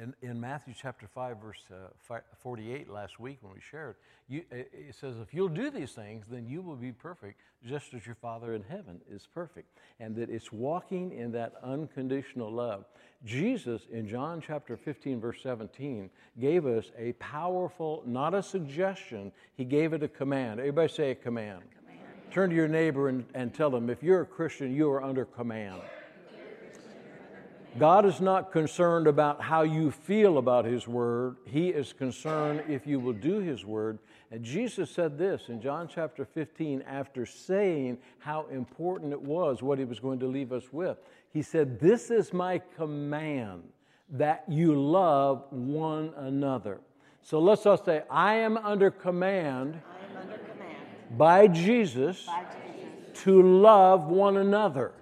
in, 0.00 0.14
in 0.22 0.40
Matthew 0.40 0.74
chapter 0.80 1.06
5, 1.06 1.36
verse 1.38 1.64
uh, 1.70 2.18
48, 2.42 2.88
last 2.88 3.20
week 3.20 3.38
when 3.42 3.52
we 3.52 3.60
shared, 3.60 3.96
you, 4.28 4.42
it 4.50 4.94
says, 4.98 5.16
If 5.18 5.34
you'll 5.34 5.48
do 5.48 5.70
these 5.70 5.92
things, 5.92 6.26
then 6.30 6.46
you 6.46 6.62
will 6.62 6.76
be 6.76 6.92
perfect, 6.92 7.40
just 7.66 7.92
as 7.92 8.06
your 8.06 8.14
Father 8.14 8.54
in 8.54 8.62
heaven 8.62 9.00
is 9.10 9.28
perfect. 9.34 9.68
And 10.00 10.16
that 10.16 10.30
it's 10.30 10.50
walking 10.50 11.12
in 11.12 11.32
that 11.32 11.54
unconditional 11.62 12.50
love. 12.50 12.86
Jesus, 13.24 13.82
in 13.92 14.08
John 14.08 14.42
chapter 14.44 14.76
15, 14.76 15.20
verse 15.20 15.38
17, 15.42 16.08
gave 16.40 16.66
us 16.66 16.86
a 16.98 17.12
powerful, 17.14 18.02
not 18.06 18.34
a 18.34 18.42
suggestion, 18.42 19.30
he 19.54 19.64
gave 19.64 19.92
it 19.92 20.02
a 20.02 20.08
command. 20.08 20.58
Everybody 20.58 20.92
say 20.92 21.10
a 21.10 21.14
command. 21.14 21.62
command. 21.78 22.32
Turn 22.32 22.50
to 22.50 22.56
your 22.56 22.68
neighbor 22.68 23.08
and, 23.08 23.26
and 23.34 23.52
tell 23.52 23.70
them, 23.70 23.90
if 23.90 24.02
you're 24.02 24.22
a 24.22 24.26
Christian, 24.26 24.74
you 24.74 24.90
are 24.90 25.02
under 25.02 25.26
command. 25.26 25.82
God 27.78 28.04
is 28.04 28.20
not 28.20 28.52
concerned 28.52 29.06
about 29.06 29.40
how 29.40 29.62
you 29.62 29.90
feel 29.90 30.36
about 30.36 30.66
His 30.66 30.86
Word. 30.86 31.36
He 31.46 31.68
is 31.68 31.92
concerned 31.92 32.64
if 32.68 32.86
you 32.86 33.00
will 33.00 33.14
do 33.14 33.38
His 33.38 33.64
Word. 33.64 33.98
And 34.30 34.44
Jesus 34.44 34.90
said 34.90 35.16
this 35.16 35.48
in 35.48 35.60
John 35.60 35.88
chapter 35.88 36.24
15 36.24 36.82
after 36.82 37.24
saying 37.24 37.98
how 38.18 38.46
important 38.52 39.12
it 39.12 39.22
was 39.22 39.62
what 39.62 39.78
He 39.78 39.84
was 39.84 40.00
going 40.00 40.18
to 40.20 40.26
leave 40.26 40.52
us 40.52 40.64
with. 40.70 40.98
He 41.32 41.40
said, 41.40 41.80
This 41.80 42.10
is 42.10 42.32
my 42.32 42.60
command 42.76 43.62
that 44.10 44.44
you 44.48 44.74
love 44.74 45.46
one 45.50 46.12
another. 46.16 46.80
So 47.22 47.38
let's 47.38 47.64
all 47.64 47.82
say, 47.82 48.02
I 48.10 48.34
am 48.34 48.58
under 48.58 48.90
command, 48.90 49.80
am 50.10 50.16
under 50.18 50.38
command. 50.38 50.76
By, 51.16 51.46
Jesus 51.46 52.26
by 52.26 52.44
Jesus 52.66 53.22
to 53.22 53.42
love 53.42 54.08
one 54.08 54.36
another. 54.36 54.92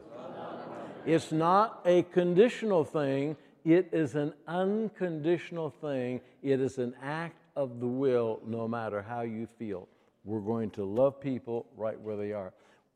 It's 1.07 1.33
not 1.33 1.81
a 1.85 2.03
conditional 2.03 2.85
thing, 2.85 3.37
it 3.65 3.91
is 3.93 4.15
an 4.15 4.33
unconditional 4.47 5.71
thing. 5.71 6.21
It 6.43 6.61
is 6.61 6.79
an 6.79 6.95
act 7.03 7.37
of 7.57 7.81
the 7.81 7.87
will, 7.87 8.41
no 8.47 8.67
matter 8.67 9.03
how 9.03 9.23
you 9.23 9.47
feel. 9.59 9.89
We're 10.25 10.41
going 10.41 10.71
to 10.71 10.85
love 10.85 11.21
people 11.21 11.67
right 11.77 12.01
where 12.01 12.17
they 12.17 12.33
are. 12.33 12.53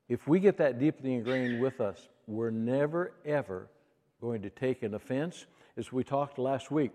If 0.08 0.26
we 0.26 0.40
get 0.40 0.56
that 0.58 0.78
deeply 0.78 1.14
ingrained 1.14 1.60
with 1.60 1.80
us, 1.80 2.08
we're 2.26 2.50
never, 2.50 3.12
ever 3.24 3.68
going 4.20 4.42
to 4.42 4.50
take 4.50 4.82
an 4.82 4.94
offense. 4.94 5.46
As 5.76 5.92
we 5.92 6.04
talked 6.04 6.38
last 6.38 6.70
week, 6.70 6.92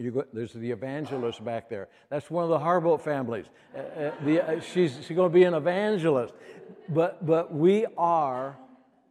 Go, 0.00 0.24
there's 0.32 0.52
the 0.52 0.70
evangelist 0.70 1.44
back 1.44 1.68
there. 1.68 1.88
That's 2.08 2.30
one 2.30 2.44
of 2.44 2.50
the 2.50 2.58
Harbolt 2.58 3.00
families. 3.00 3.46
Uh, 3.74 3.78
uh, 3.78 4.12
the, 4.24 4.48
uh, 4.48 4.60
she's, 4.60 4.96
she's 5.04 5.16
going 5.16 5.28
to 5.28 5.34
be 5.34 5.42
an 5.42 5.54
evangelist. 5.54 6.34
But, 6.88 7.26
but 7.26 7.52
we 7.52 7.84
are 7.96 8.56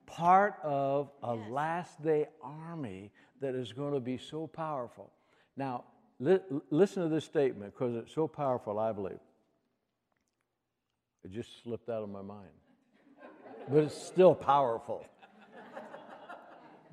part 0.08 0.56
of 0.64 1.12
a 1.22 1.36
yes. 1.36 1.46
last 1.52 2.04
day 2.04 2.26
army 2.42 3.12
that 3.42 3.54
is 3.54 3.72
going 3.72 3.94
to 3.94 4.00
be 4.00 4.18
so 4.18 4.48
powerful. 4.48 5.12
Now, 5.56 5.84
li- 6.20 6.40
listen 6.72 7.04
to 7.04 7.10
this 7.10 7.26
statement 7.26 7.74
because 7.74 7.96
it's 7.96 8.14
so 8.14 8.28
powerful, 8.28 8.80
I 8.80 8.92
believe. 8.92 9.20
It 11.24 11.32
just 11.32 11.62
slipped 11.62 11.90
out 11.90 12.02
of 12.02 12.10
my 12.10 12.22
mind, 12.22 12.50
but 13.70 13.84
it's 13.84 14.02
still 14.02 14.34
powerful. 14.34 15.06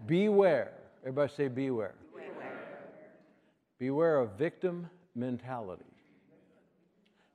beware. 0.06 0.72
Everybody 1.02 1.32
say 1.32 1.48
beware. 1.48 1.94
Beware. 2.12 2.66
Beware 3.78 4.18
of 4.18 4.32
victim 4.32 4.90
mentality. 5.14 5.84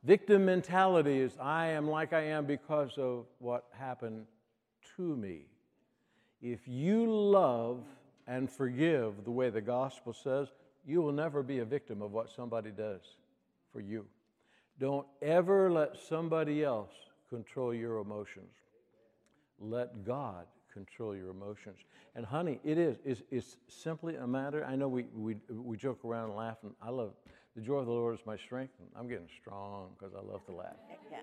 Victim 0.03 0.45
mentality 0.45 1.19
is 1.19 1.37
I 1.39 1.67
am 1.67 1.89
like 1.89 2.13
I 2.13 2.21
am 2.21 2.45
because 2.45 2.97
of 2.97 3.25
what 3.39 3.65
happened 3.71 4.25
to 4.95 5.15
me. 5.15 5.45
If 6.41 6.67
you 6.67 7.11
love 7.11 7.83
and 8.27 8.49
forgive 8.49 9.23
the 9.25 9.31
way 9.31 9.49
the 9.49 9.61
gospel 9.61 10.13
says, 10.13 10.49
you 10.85 11.01
will 11.01 11.11
never 11.11 11.43
be 11.43 11.59
a 11.59 11.65
victim 11.65 12.01
of 12.01 12.11
what 12.11 12.29
somebody 12.29 12.71
does 12.71 13.01
for 13.73 13.81
you. 13.81 14.05
Don't 14.79 15.05
ever 15.21 15.71
let 15.71 15.97
somebody 15.97 16.63
else 16.63 16.91
control 17.29 17.73
your 17.73 17.97
emotions. 17.97 18.51
Let 19.59 20.05
God 20.05 20.45
control 20.73 21.15
your 21.15 21.29
emotions. 21.31 21.77
And 22.15 22.25
honey, 22.25 22.59
it 22.63 22.77
is. 22.77 22.97
It's, 23.03 23.21
it's 23.29 23.57
simply 23.67 24.15
a 24.15 24.25
matter. 24.25 24.65
I 24.65 24.75
know 24.75 24.87
we, 24.87 25.05
we, 25.13 25.35
we 25.49 25.75
joke 25.75 26.05
around 26.05 26.29
and 26.29 26.37
laugh, 26.37 26.57
and 26.63 26.71
I 26.81 26.89
love 26.89 27.11
the 27.55 27.61
joy 27.61 27.77
of 27.77 27.87
the 27.87 27.91
Lord 27.91 28.15
is 28.15 28.25
my 28.25 28.37
strength. 28.37 28.73
I'm 28.95 29.09
getting 29.09 29.27
strong 29.41 29.89
because 29.97 30.13
I 30.15 30.21
love 30.21 30.45
to 30.45 30.53
laugh. 30.53 30.77
Yeah. 31.11 31.17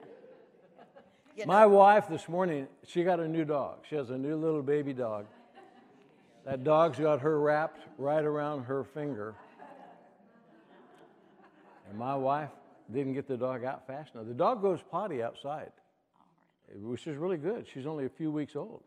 You 1.36 1.44
know. 1.44 1.52
My 1.52 1.66
wife 1.66 2.08
this 2.08 2.30
morning, 2.30 2.66
she 2.86 3.04
got 3.04 3.20
a 3.20 3.28
new 3.28 3.44
dog. 3.44 3.80
She 3.88 3.94
has 3.94 4.08
a 4.08 4.16
new 4.16 4.36
little 4.36 4.62
baby 4.62 4.94
dog. 4.94 5.26
That 6.46 6.64
dog's 6.64 6.98
got 6.98 7.20
her 7.20 7.38
wrapped 7.38 7.80
right 7.98 8.24
around 8.24 8.64
her 8.64 8.84
finger. 8.84 9.34
And 11.90 11.98
my 11.98 12.14
wife 12.14 12.48
didn't 12.90 13.12
get 13.12 13.28
the 13.28 13.36
dog 13.36 13.64
out 13.64 13.86
fast 13.86 14.14
enough. 14.14 14.26
The 14.28 14.32
dog 14.34 14.62
goes 14.62 14.80
potty 14.90 15.22
outside, 15.22 15.72
which 16.74 17.06
is 17.06 17.18
really 17.18 17.36
good. 17.36 17.66
She's 17.70 17.86
only 17.86 18.06
a 18.06 18.10
few 18.10 18.30
weeks 18.30 18.56
old. 18.56 18.82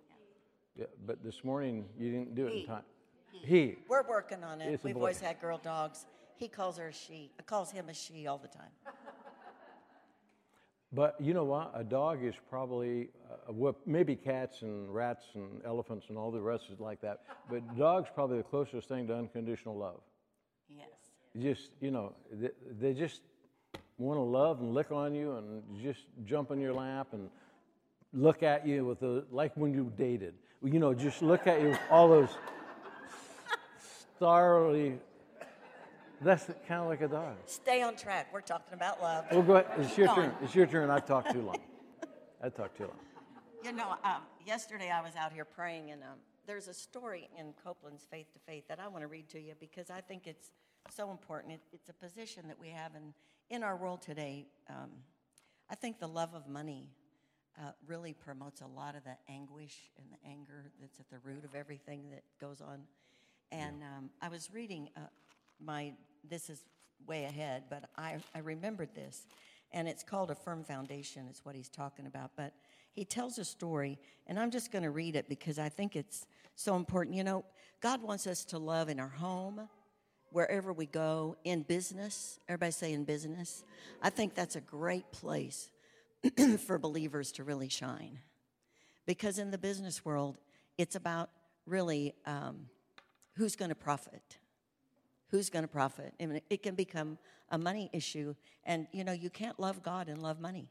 Yeah, 0.75 0.85
but 1.05 1.23
this 1.23 1.43
morning 1.43 1.85
you 1.99 2.11
didn't 2.11 2.33
do 2.33 2.47
it 2.47 2.53
he. 2.53 2.59
in 2.61 2.65
time. 2.65 2.83
He. 3.31 3.59
he. 3.59 3.75
We're 3.87 4.07
working 4.07 4.43
on 4.43 4.59
it. 4.61 4.73
It's 4.73 4.83
We've 4.83 4.95
always 4.97 5.19
had 5.19 5.39
girl 5.39 5.59
dogs. 5.59 6.07
He 6.35 6.47
calls 6.47 6.77
her 6.77 6.87
a 6.87 6.93
she. 6.93 7.29
I 7.37 7.43
Calls 7.43 7.69
him 7.69 7.89
a 7.89 7.93
she 7.93 8.25
all 8.25 8.37
the 8.39 8.47
time. 8.47 8.71
But 10.91 11.15
you 11.19 11.33
know 11.35 11.43
what? 11.43 11.71
A 11.75 11.83
dog 11.83 12.23
is 12.23 12.33
probably, 12.49 13.09
uh, 13.29 13.53
well, 13.53 13.75
maybe 13.85 14.15
cats 14.15 14.63
and 14.63 14.93
rats 14.93 15.23
and 15.35 15.61
elephants 15.63 16.07
and 16.09 16.17
all 16.17 16.31
the 16.31 16.41
rest 16.41 16.65
is 16.73 16.79
like 16.79 16.99
that. 17.01 17.21
But 17.49 17.77
dog's 17.77 18.09
probably 18.13 18.37
the 18.37 18.43
closest 18.43 18.87
thing 18.87 19.07
to 19.07 19.15
unconditional 19.15 19.77
love. 19.77 20.01
Yes. 20.67 20.87
Just, 21.39 21.71
you 21.79 21.91
know, 21.91 22.13
they, 22.31 22.49
they 22.79 22.93
just 22.93 23.21
want 23.99 24.17
to 24.17 24.23
love 24.23 24.61
and 24.61 24.73
lick 24.73 24.91
on 24.91 25.13
you 25.13 25.35
and 25.35 25.61
just 25.83 25.99
jump 26.25 26.49
in 26.49 26.59
your 26.59 26.73
lap 26.73 27.09
and 27.11 27.29
look 28.11 28.41
at 28.41 28.65
you 28.67 28.85
with 28.85 28.99
the, 28.99 29.25
like 29.31 29.55
when 29.55 29.73
you 29.73 29.91
dated. 29.95 30.33
You 30.63 30.79
know, 30.79 30.95
just 30.95 31.21
look 31.21 31.45
at 31.45 31.61
you 31.61 31.69
with 31.69 31.79
all 31.91 32.07
those 32.07 32.29
starry 34.15 34.99
that's 36.21 36.45
kind 36.67 36.81
of 36.81 36.87
like 36.87 37.01
a 37.01 37.07
dog. 37.07 37.35
Stay 37.45 37.81
on 37.81 37.95
track. 37.95 38.27
We're 38.33 38.41
talking 38.41 38.73
about 38.73 39.01
love. 39.01 39.25
Well, 39.31 39.41
go 39.41 39.55
ahead. 39.55 39.67
It's 39.79 39.97
your 39.97 40.13
turn. 40.13 40.33
It's 40.41 40.55
your 40.55 40.67
turn. 40.67 40.89
I've 40.89 41.05
talked 41.05 41.31
too 41.31 41.41
long. 41.41 41.59
I 42.43 42.49
talked 42.49 42.77
too 42.77 42.85
long. 42.85 42.97
You 43.63 43.73
know, 43.73 43.95
um, 44.03 44.21
yesterday 44.45 44.89
I 44.89 45.01
was 45.01 45.15
out 45.15 45.33
here 45.33 45.45
praying, 45.45 45.91
and 45.91 46.01
um, 46.03 46.19
there's 46.45 46.67
a 46.67 46.73
story 46.73 47.29
in 47.37 47.53
Copeland's 47.63 48.05
Faith 48.09 48.31
to 48.33 48.39
Faith 48.39 48.63
that 48.67 48.79
I 48.79 48.87
want 48.87 49.03
to 49.03 49.07
read 49.07 49.29
to 49.29 49.39
you 49.39 49.53
because 49.59 49.89
I 49.89 50.01
think 50.01 50.27
it's 50.27 50.51
so 50.89 51.11
important. 51.11 51.53
It, 51.53 51.61
it's 51.73 51.89
a 51.89 51.93
position 51.93 52.47
that 52.47 52.59
we 52.59 52.69
have 52.69 52.95
in, 52.95 53.13
in 53.49 53.63
our 53.63 53.75
world 53.75 54.01
today. 54.01 54.47
Um, 54.69 54.89
I 55.69 55.75
think 55.75 55.99
the 55.99 56.07
love 56.07 56.33
of 56.33 56.47
money 56.47 56.87
uh, 57.59 57.71
really 57.85 58.13
promotes 58.13 58.61
a 58.61 58.67
lot 58.67 58.95
of 58.95 59.03
the 59.03 59.17
anguish 59.27 59.91
and 59.97 60.07
the 60.11 60.29
anger 60.29 60.71
that's 60.81 60.99
at 60.99 61.09
the 61.09 61.19
root 61.23 61.43
of 61.43 61.55
everything 61.55 62.09
that 62.11 62.23
goes 62.39 62.61
on. 62.61 62.81
And 63.51 63.81
um, 63.83 64.09
I 64.21 64.29
was 64.29 64.49
reading 64.53 64.89
uh, 64.95 65.01
my 65.63 65.93
this 66.29 66.49
is 66.49 66.63
way 67.07 67.25
ahead, 67.25 67.63
but 67.69 67.85
I, 67.97 68.17
I 68.35 68.39
remembered 68.39 68.93
this. 68.93 69.25
And 69.71 69.87
it's 69.87 70.03
called 70.03 70.31
A 70.31 70.35
Firm 70.35 70.63
Foundation, 70.63 71.27
is 71.27 71.41
what 71.43 71.55
he's 71.55 71.69
talking 71.69 72.05
about. 72.07 72.31
But 72.35 72.53
he 72.91 73.05
tells 73.05 73.37
a 73.37 73.45
story, 73.45 73.99
and 74.27 74.39
I'm 74.39 74.51
just 74.51 74.71
going 74.71 74.83
to 74.83 74.89
read 74.89 75.15
it 75.15 75.29
because 75.29 75.59
I 75.59 75.69
think 75.69 75.95
it's 75.95 76.25
so 76.55 76.75
important. 76.75 77.15
You 77.15 77.23
know, 77.23 77.45
God 77.81 78.01
wants 78.01 78.25
us 78.27 78.43
to 78.45 78.57
love 78.57 78.89
in 78.89 78.99
our 78.99 79.09
home, 79.09 79.69
wherever 80.31 80.73
we 80.73 80.85
go, 80.85 81.37
in 81.43 81.63
business. 81.63 82.39
Everybody 82.47 82.71
say 82.71 82.93
in 82.93 83.03
business. 83.03 83.63
I 84.01 84.09
think 84.09 84.35
that's 84.35 84.55
a 84.55 84.61
great 84.61 85.11
place 85.11 85.69
for 86.65 86.79
believers 86.79 87.31
to 87.33 87.43
really 87.43 87.69
shine. 87.69 88.19
Because 89.05 89.39
in 89.39 89.51
the 89.51 89.57
business 89.57 90.03
world, 90.03 90.37
it's 90.77 90.95
about 90.95 91.29
really 91.65 92.13
um, 92.25 92.67
who's 93.35 93.55
going 93.55 93.69
to 93.69 93.75
profit 93.75 94.37
who's 95.29 95.49
going 95.49 95.63
to 95.63 95.69
profit? 95.69 96.13
Mean, 96.19 96.41
it 96.49 96.63
can 96.63 96.75
become 96.75 97.17
a 97.51 97.57
money 97.57 97.89
issue. 97.93 98.35
And, 98.65 98.87
you 98.91 99.03
know, 99.03 99.11
you 99.11 99.29
can't 99.29 99.59
love 99.59 99.81
God 99.83 100.07
and 100.07 100.21
love 100.21 100.39
money. 100.39 100.67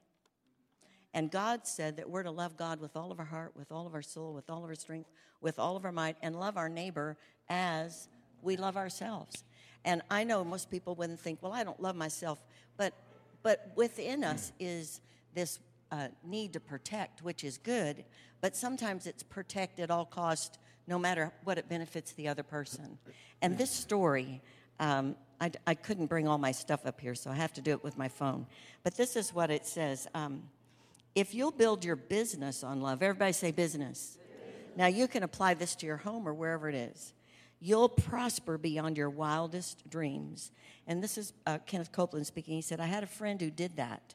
And 1.14 1.30
God 1.30 1.66
said 1.66 1.96
that 1.96 2.08
we're 2.08 2.22
to 2.22 2.30
love 2.30 2.56
God 2.56 2.80
with 2.80 2.96
all 2.96 3.10
of 3.10 3.18
our 3.18 3.24
heart, 3.24 3.52
with 3.56 3.72
all 3.72 3.86
of 3.86 3.94
our 3.94 4.02
soul, 4.02 4.34
with 4.34 4.50
all 4.50 4.62
of 4.62 4.68
our 4.68 4.74
strength, 4.74 5.10
with 5.40 5.58
all 5.58 5.76
of 5.76 5.84
our 5.84 5.92
might, 5.92 6.16
and 6.22 6.38
love 6.38 6.56
our 6.56 6.68
neighbor 6.68 7.16
as 7.48 8.08
we 8.42 8.56
love 8.56 8.76
ourselves. 8.76 9.44
And 9.84 10.02
I 10.10 10.24
know 10.24 10.44
most 10.44 10.70
people 10.70 10.94
wouldn't 10.94 11.20
think, 11.20 11.42
well, 11.42 11.52
I 11.52 11.64
don't 11.64 11.80
love 11.80 11.96
myself. 11.96 12.38
But, 12.76 12.92
but 13.42 13.72
within 13.74 14.22
us 14.22 14.52
is 14.58 15.00
this 15.34 15.60
uh, 15.90 16.08
need 16.24 16.52
to 16.52 16.60
protect, 16.60 17.22
which 17.22 17.44
is 17.44 17.56
good. 17.58 18.04
But 18.40 18.54
sometimes 18.54 19.06
it's 19.06 19.22
protect 19.22 19.80
at 19.80 19.90
all 19.90 20.04
cost 20.04 20.58
no 20.88 20.98
matter 20.98 21.30
what 21.44 21.58
it 21.58 21.68
benefits 21.68 22.12
the 22.12 22.26
other 22.26 22.42
person. 22.42 22.98
And 23.42 23.58
this 23.58 23.70
story, 23.70 24.40
um, 24.80 25.14
I, 25.40 25.52
I, 25.66 25.74
couldn't 25.74 26.06
bring 26.06 26.26
all 26.26 26.38
my 26.38 26.50
stuff 26.50 26.86
up 26.86 27.00
here, 27.00 27.14
so 27.14 27.30
I 27.30 27.34
have 27.34 27.52
to 27.52 27.60
do 27.60 27.72
it 27.72 27.84
with 27.84 27.98
my 27.98 28.08
phone. 28.08 28.46
But 28.82 28.96
this 28.96 29.14
is 29.14 29.34
what 29.34 29.50
it 29.50 29.66
says 29.66 30.08
um, 30.14 30.42
If 31.14 31.34
you'll 31.34 31.52
build 31.52 31.84
your 31.84 31.94
business 31.94 32.64
on 32.64 32.80
love, 32.80 33.02
everybody 33.02 33.32
say 33.32 33.52
business. 33.52 34.18
Now 34.76 34.86
you 34.86 35.08
can 35.08 35.22
apply 35.22 35.54
this 35.54 35.74
to 35.76 35.86
your 35.86 35.98
home 35.98 36.26
or 36.26 36.32
wherever 36.32 36.68
it 36.68 36.74
is. 36.74 37.12
You'll 37.60 37.88
prosper 37.88 38.56
beyond 38.56 38.96
your 38.96 39.10
wildest 39.10 39.90
dreams. 39.90 40.52
And 40.86 41.02
this 41.02 41.18
is 41.18 41.32
uh, 41.46 41.58
Kenneth 41.66 41.92
Copeland 41.92 42.26
speaking. 42.26 42.54
He 42.54 42.62
said, 42.62 42.80
I 42.80 42.86
had 42.86 43.02
a 43.02 43.08
friend 43.08 43.40
who 43.40 43.50
did 43.50 43.76
that. 43.76 44.14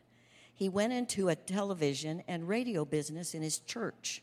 He 0.56 0.70
went 0.70 0.94
into 0.94 1.30
a 1.30 1.36
television 1.36 2.24
and 2.28 2.48
radio 2.48 2.86
business 2.86 3.34
in 3.34 3.42
his 3.42 3.60
church. 3.60 4.22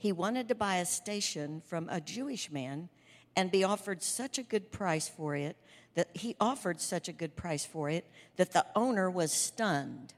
He 0.00 0.12
wanted 0.12 0.48
to 0.48 0.54
buy 0.54 0.76
a 0.76 0.86
station 0.86 1.60
from 1.66 1.86
a 1.90 2.00
Jewish 2.00 2.50
man 2.50 2.88
and 3.36 3.50
be 3.50 3.64
offered 3.64 4.02
such 4.02 4.38
a 4.38 4.42
good 4.42 4.72
price 4.72 5.06
for 5.06 5.36
it 5.36 5.58
that 5.94 6.08
he 6.14 6.36
offered 6.40 6.80
such 6.80 7.06
a 7.06 7.12
good 7.12 7.36
price 7.36 7.66
for 7.66 7.90
it 7.90 8.06
that 8.36 8.52
the 8.52 8.64
owner 8.74 9.10
was 9.10 9.30
stunned. 9.30 10.14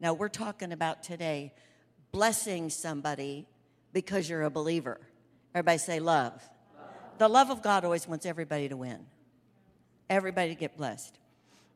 Now, 0.00 0.12
we're 0.12 0.28
talking 0.28 0.72
about 0.72 1.04
today 1.04 1.52
blessing 2.10 2.68
somebody 2.68 3.46
because 3.92 4.28
you're 4.28 4.42
a 4.42 4.50
believer. 4.50 4.98
Everybody 5.54 5.78
say 5.78 6.00
love. 6.00 6.32
love. 6.76 6.90
The 7.18 7.28
love 7.28 7.50
of 7.50 7.62
God 7.62 7.84
always 7.84 8.08
wants 8.08 8.26
everybody 8.26 8.68
to 8.68 8.76
win, 8.76 9.06
everybody 10.10 10.48
to 10.48 10.58
get 10.58 10.76
blessed. 10.76 11.16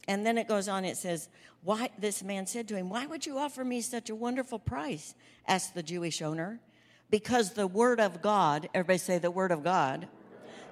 And 0.08 0.26
then 0.26 0.36
it 0.36 0.48
goes 0.48 0.66
on, 0.66 0.84
it 0.84 0.96
says, 0.96 1.28
Why 1.62 1.90
this 1.96 2.24
man 2.24 2.48
said 2.48 2.66
to 2.68 2.76
him, 2.76 2.90
Why 2.90 3.06
would 3.06 3.24
you 3.24 3.38
offer 3.38 3.64
me 3.64 3.82
such 3.82 4.10
a 4.10 4.16
wonderful 4.16 4.58
price? 4.58 5.14
asked 5.46 5.76
the 5.76 5.84
Jewish 5.84 6.20
owner. 6.22 6.58
Because 7.10 7.52
the 7.52 7.66
word 7.66 8.00
of 8.00 8.22
God, 8.22 8.68
everybody 8.72 8.98
say 8.98 9.18
the 9.18 9.30
word 9.30 9.50
of 9.50 9.64
God, 9.64 10.08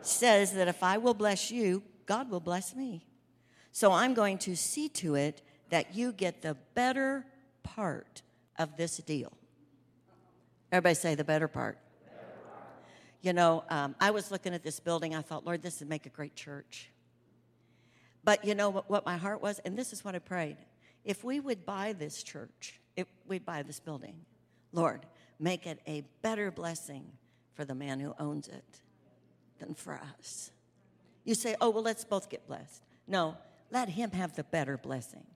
says 0.03 0.53
that 0.55 0.69
if 0.69 0.83
I 0.83 0.99
will 0.99 1.15
bless 1.15 1.51
you, 1.51 1.83
God 2.07 2.31
will 2.31 2.41
bless 2.41 2.75
me. 2.75 3.05
So 3.73 3.93
I'm 3.93 4.15
going 4.15 4.39
to 4.39 4.57
see 4.57 4.89
to 4.91 5.17
it 5.17 5.43
that 5.71 5.95
you 5.95 6.13
get 6.13 6.43
the 6.43 6.57
better 6.75 7.27
part 7.63 8.23
of 8.59 8.77
this 8.77 8.97
deal. 8.99 9.33
Everybody 10.73 10.95
say 10.95 11.15
the 11.15 11.25
better 11.25 11.49
part. 11.49 11.79
You 13.21 13.33
know, 13.33 13.65
um, 13.69 13.97
I 14.01 14.13
was 14.13 14.31
looking 14.31 14.55
at 14.55 14.63
this 14.63 14.79
building. 14.79 15.15
I 15.15 15.23
thought, 15.23 15.45
Lord, 15.45 15.63
this 15.63 15.81
would 15.81 15.89
make 15.89 16.07
a 16.07 16.11
great 16.11 16.37
church. 16.37 16.91
But 18.23 18.45
you 18.45 18.55
know 18.55 18.71
what, 18.71 18.89
what 18.89 19.05
my 19.05 19.17
heart 19.17 19.43
was? 19.43 19.59
And 19.61 19.77
this 19.77 19.93
is 19.93 20.05
what 20.05 20.15
I 20.15 20.19
prayed. 20.19 20.57
If 21.05 21.25
we 21.25 21.41
would 21.41 21.67
buy 21.67 21.95
this 21.95 22.23
church, 22.23 22.81
if 22.97 23.07
we'd 23.27 23.45
buy 23.45 23.63
this 23.63 23.81
building, 23.81 24.15
Lord, 24.73 25.07
make 25.39 25.67
it 25.67 25.81
a 25.87 26.05
better 26.23 26.51
blessing 26.51 27.05
for 27.55 27.65
the 27.65 27.75
man 27.75 28.01
who 28.01 28.15
owns 28.19 28.49
it 28.49 28.81
than 29.59 29.75
for 29.75 30.01
us. 30.19 30.51
You 31.25 31.35
say, 31.35 31.57
oh, 31.61 31.71
well, 31.71 31.83
let's 31.83 32.05
both 32.05 32.31
get 32.31 32.47
blessed. 32.47 32.83
No, 33.07 33.37
let 33.71 33.89
him 33.89 34.13
have 34.13 34.35
the 34.35 34.45
better 34.45 34.79
blessing. 34.79 35.27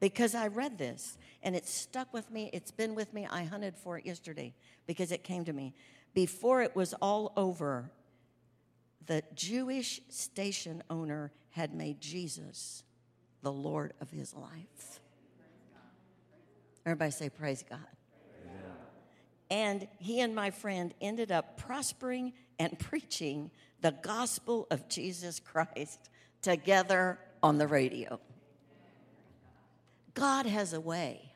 Because 0.00 0.34
I 0.34 0.48
read 0.48 0.78
this 0.78 1.18
and 1.42 1.54
it 1.54 1.66
stuck 1.66 2.12
with 2.12 2.30
me. 2.30 2.50
It's 2.52 2.70
been 2.70 2.94
with 2.94 3.12
me. 3.12 3.26
I 3.30 3.44
hunted 3.44 3.76
for 3.76 3.98
it 3.98 4.06
yesterday 4.06 4.54
because 4.86 5.12
it 5.12 5.22
came 5.22 5.44
to 5.44 5.52
me. 5.52 5.74
Before 6.14 6.62
it 6.62 6.74
was 6.74 6.94
all 6.94 7.32
over, 7.36 7.90
the 9.06 9.22
Jewish 9.34 10.00
station 10.08 10.82
owner 10.90 11.32
had 11.50 11.74
made 11.74 12.00
Jesus 12.00 12.82
the 13.42 13.52
Lord 13.52 13.92
of 14.00 14.10
his 14.10 14.34
life. 14.34 15.00
Everybody 16.84 17.10
say, 17.10 17.28
Praise 17.28 17.64
God. 17.68 17.78
And 19.50 19.88
he 19.98 20.20
and 20.20 20.34
my 20.34 20.50
friend 20.50 20.94
ended 21.00 21.32
up 21.32 21.56
prospering 21.56 22.32
and 22.58 22.78
preaching 22.90 23.50
the 23.80 23.92
gospel 23.92 24.66
of 24.70 24.88
Jesus 24.88 25.40
Christ 25.40 26.10
together 26.42 27.18
on 27.42 27.58
the 27.58 27.66
radio. 27.66 28.20
God 30.14 30.46
has 30.46 30.72
a 30.72 30.80
way. 30.80 31.32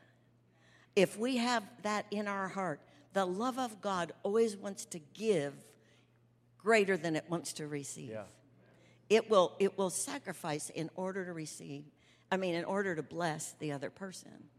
If 0.95 1.17
we 1.17 1.37
have 1.37 1.63
that 1.83 2.05
in 2.11 2.27
our 2.27 2.47
heart, 2.47 2.79
the 3.13 3.25
love 3.25 3.57
of 3.57 3.81
God 3.81 4.13
always 4.23 4.55
wants 4.55 4.85
to 4.85 4.99
give 5.13 5.53
greater 6.57 6.97
than 6.97 7.15
it 7.15 7.25
wants 7.29 7.53
to 7.53 7.67
receive. 7.67 8.09
Yeah. 8.11 8.23
It 9.09 9.29
will 9.29 9.53
it 9.59 9.77
will 9.77 9.89
sacrifice 9.89 10.69
in 10.69 10.89
order 10.95 11.25
to 11.25 11.33
receive. 11.33 11.85
I 12.31 12.37
mean 12.37 12.55
in 12.55 12.65
order 12.65 12.95
to 12.95 13.03
bless 13.03 13.53
the 13.59 13.71
other 13.71 13.89
person. 13.89 14.49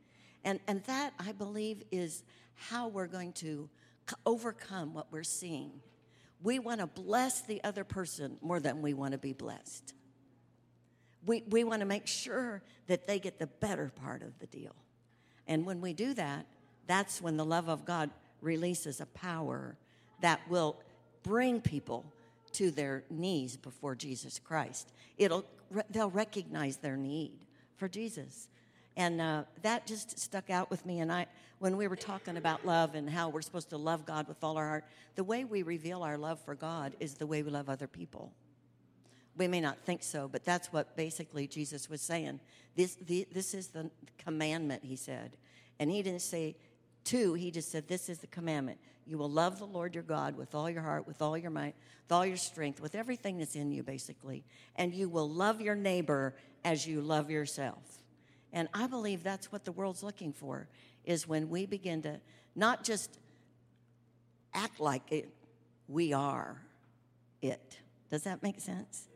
And 0.45 0.61
and 0.69 0.85
that 0.85 1.15
I 1.19 1.33
believe 1.33 1.83
is 1.91 2.23
how 2.57 2.89
we're 2.89 3.07
going 3.07 3.33
to 3.35 3.69
overcome 4.25 4.95
what 4.95 5.07
we're 5.11 5.23
seeing 5.23 5.81
we 6.43 6.59
want 6.59 6.81
to 6.81 6.87
bless 6.87 7.41
the 7.41 7.63
other 7.65 7.85
person 7.85 8.37
more 8.41 8.61
than 8.61 8.83
we 8.83 8.95
want 8.95 9.13
to 9.13 9.19
be 9.19 9.33
blessed. 9.33 9.95
We, 11.25 11.43
we 11.49 11.65
want 11.65 11.81
to 11.81 11.87
make 11.87 12.07
sure 12.07 12.63
that 12.87 13.07
they 13.07 13.19
get 13.19 13.39
the 13.39 13.47
better 13.47 13.91
part 14.03 14.23
of 14.23 14.39
the 14.39 14.47
deal. 14.47 14.75
And 15.47 15.67
when 15.67 15.81
we 15.81 15.93
do 15.93 16.15
that, 16.15 16.47
that's 16.87 17.21
when 17.21 17.37
the 17.37 17.45
love 17.45 17.69
of 17.69 17.85
God 17.85 18.11
releases 18.41 19.01
a 19.01 19.07
power 19.07 19.77
that 20.21 20.41
will 20.49 20.77
bring 21.23 21.61
people 21.61 22.05
to 22.53 22.71
their 22.71 23.03
knees 23.11 23.57
before 23.57 23.95
Jesus 23.95 24.39
Christ. 24.39 24.93
It'll, 25.19 25.45
they'll 25.91 26.11
recognize 26.11 26.77
their 26.77 26.97
need 26.97 27.33
for 27.77 27.89
Jesus. 27.89 28.49
And 28.97 29.21
uh, 29.21 29.45
that 29.63 29.87
just 29.87 30.19
stuck 30.19 30.49
out 30.49 30.71
with 30.71 30.87
me. 30.87 31.01
And 31.01 31.13
I, 31.13 31.27
when 31.59 31.77
we 31.77 31.87
were 31.87 31.97
talking 31.97 32.37
about 32.37 32.65
love 32.65 32.95
and 32.95 33.09
how 33.09 33.29
we're 33.29 33.43
supposed 33.43 33.71
to 33.71 33.77
love 33.77 34.07
God 34.07 34.27
with 34.27 34.43
all 34.43 34.57
our 34.57 34.67
heart, 34.67 34.85
the 35.17 35.25
way 35.25 35.45
we 35.45 35.63
reveal 35.63 36.03
our 36.03 36.17
love 36.17 36.41
for 36.41 36.55
God 36.55 36.95
is 36.99 37.15
the 37.15 37.27
way 37.27 37.43
we 37.43 37.51
love 37.51 37.69
other 37.69 37.87
people. 37.87 38.33
We 39.37 39.49
may 39.49 39.61
not 39.61 39.79
think 39.85 40.03
so, 40.03 40.29
but 40.29 40.45
that's 40.45 40.73
what 40.73 40.97
basically 40.97 41.47
Jesus 41.47 41.91
was 41.91 42.01
saying. 42.01 42.41
This, 42.75 42.95
the, 42.95 43.27
this 43.33 43.53
is 43.53 43.69
the 43.69 43.91
commandment, 44.19 44.83
he 44.83 44.97
said. 44.97 45.37
And 45.79 45.91
he 45.91 46.03
didn't 46.03 46.23
say 46.23 46.57
two, 47.05 47.35
he 47.35 47.51
just 47.51 47.71
said, 47.71 47.87
This 47.87 48.09
is 48.09 48.19
the 48.19 48.27
commandment. 48.29 48.79
You 49.07 49.19
will 49.19 49.31
love 49.31 49.59
the 49.59 49.67
Lord 49.67 49.95
your 49.95 50.03
God 50.03 50.37
with 50.37 50.55
all 50.55 50.69
your 50.69 50.83
heart, 50.83 51.07
with 51.07 51.23
all 51.23 51.37
your 51.37 51.51
might, 51.51 51.75
with 52.05 52.13
all 52.13 52.27
your 52.27 52.39
strength, 52.39 52.81
with 52.81 52.95
everything 52.95 53.39
that's 53.39 53.55
in 53.55 53.71
you, 53.71 53.83
basically. 53.83 54.43
And 54.75 54.93
you 54.93 55.09
will 55.09 55.29
love 55.29 55.61
your 55.61 55.77
neighbor 55.77 56.35
as 56.65 56.87
you 56.87 57.01
love 57.03 57.31
yourself. 57.31 58.03
And 58.57 58.71
I 58.73 58.87
believe 58.87 59.23
that's 59.23 59.53
what 59.53 59.67
the 59.67 59.73
world's 59.73 60.03
looking 60.03 60.33
for 60.33 60.67
is 61.05 61.29
when 61.29 61.51
we 61.51 61.67
begin 61.67 62.01
to 62.03 62.19
not 62.55 62.85
just 62.85 63.19
act 64.55 64.81
like 64.81 65.13
it, 65.13 65.29
we 65.89 66.15
are 66.15 66.63
it. 67.43 67.79
Does 68.09 68.23
that 68.23 68.43
make 68.43 68.59
sense? 68.59 69.09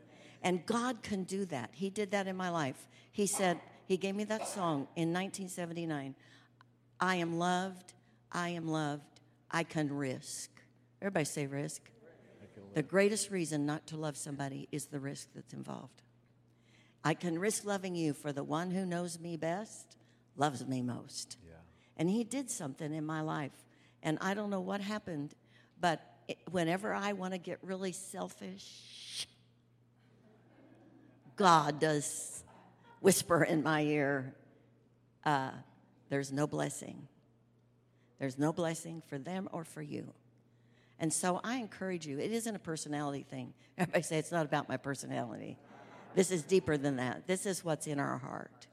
And 0.42 0.66
God 0.66 1.02
can 1.02 1.24
do 1.24 1.46
that. 1.46 1.70
He 1.72 1.88
did 1.88 2.10
that 2.10 2.26
in 2.26 2.36
my 2.36 2.50
life. 2.50 2.86
He 3.12 3.26
said, 3.26 3.58
He 3.86 3.96
gave 3.96 4.14
me 4.14 4.24
that 4.24 4.46
song 4.46 4.88
in 4.94 5.10
1979 5.10 6.14
I 7.00 7.14
am 7.14 7.38
loved, 7.38 7.94
I 8.30 8.50
am 8.50 8.68
loved, 8.68 9.22
I 9.50 9.62
can 9.62 9.90
risk. 9.90 10.50
Everybody 11.00 11.24
say 11.24 11.46
risk. 11.46 11.80
The 12.74 12.82
greatest 12.82 13.30
reason 13.30 13.64
not 13.64 13.86
to 13.86 13.96
love 13.96 14.18
somebody 14.18 14.68
is 14.70 14.84
the 14.84 15.00
risk 15.00 15.30
that's 15.34 15.54
involved. 15.54 16.02
I 17.04 17.14
can 17.14 17.38
risk 17.38 17.64
loving 17.64 17.94
you, 17.94 18.12
for 18.12 18.32
the 18.32 18.44
one 18.44 18.70
who 18.70 18.84
knows 18.84 19.18
me 19.18 19.36
best 19.36 19.96
loves 20.36 20.66
me 20.66 20.82
most. 20.82 21.36
Yeah. 21.46 21.54
And 21.96 22.08
he 22.08 22.24
did 22.24 22.50
something 22.50 22.92
in 22.92 23.04
my 23.04 23.20
life. 23.20 23.52
And 24.02 24.18
I 24.20 24.34
don't 24.34 24.50
know 24.50 24.60
what 24.60 24.80
happened, 24.80 25.34
but 25.80 26.00
it, 26.28 26.38
whenever 26.50 26.94
I 26.94 27.12
want 27.12 27.34
to 27.34 27.38
get 27.38 27.58
really 27.62 27.92
selfish, 27.92 29.26
God 31.36 31.80
does 31.80 32.44
whisper 33.00 33.44
in 33.44 33.62
my 33.62 33.82
ear, 33.82 34.34
uh, 35.24 35.50
there's 36.08 36.32
no 36.32 36.46
blessing. 36.46 37.08
There's 38.18 38.38
no 38.38 38.52
blessing 38.52 39.02
for 39.06 39.18
them 39.18 39.48
or 39.52 39.64
for 39.64 39.80
you. 39.80 40.12
And 40.98 41.10
so 41.10 41.40
I 41.42 41.56
encourage 41.56 42.06
you, 42.06 42.18
it 42.18 42.30
isn't 42.30 42.54
a 42.54 42.58
personality 42.58 43.24
thing. 43.28 43.54
Everybody 43.78 44.02
say 44.02 44.18
it's 44.18 44.32
not 44.32 44.44
about 44.44 44.68
my 44.68 44.76
personality. 44.76 45.56
This 46.14 46.30
is 46.30 46.42
deeper 46.42 46.76
than 46.76 46.96
that. 46.96 47.26
This 47.26 47.46
is 47.46 47.64
what's 47.64 47.86
in 47.86 47.98
our 47.98 48.18
heart. 48.18 48.66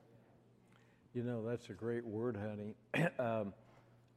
You 1.14 1.24
know, 1.24 1.44
that's 1.48 1.70
a 1.70 1.74
great 1.74 2.06
word, 2.06 2.38
honey. 2.38 2.76
um, 3.20 3.54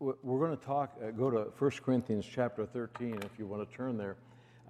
we're 0.00 0.46
going 0.46 0.56
to 0.56 0.64
talk, 0.64 0.96
uh, 1.02 1.10
go 1.10 1.30
to 1.30 1.50
1 1.58 1.70
Corinthians 1.84 2.26
chapter 2.30 2.64
13 2.64 3.20
if 3.22 3.38
you 3.38 3.46
want 3.46 3.68
to 3.68 3.76
turn 3.76 3.98
there. 3.98 4.16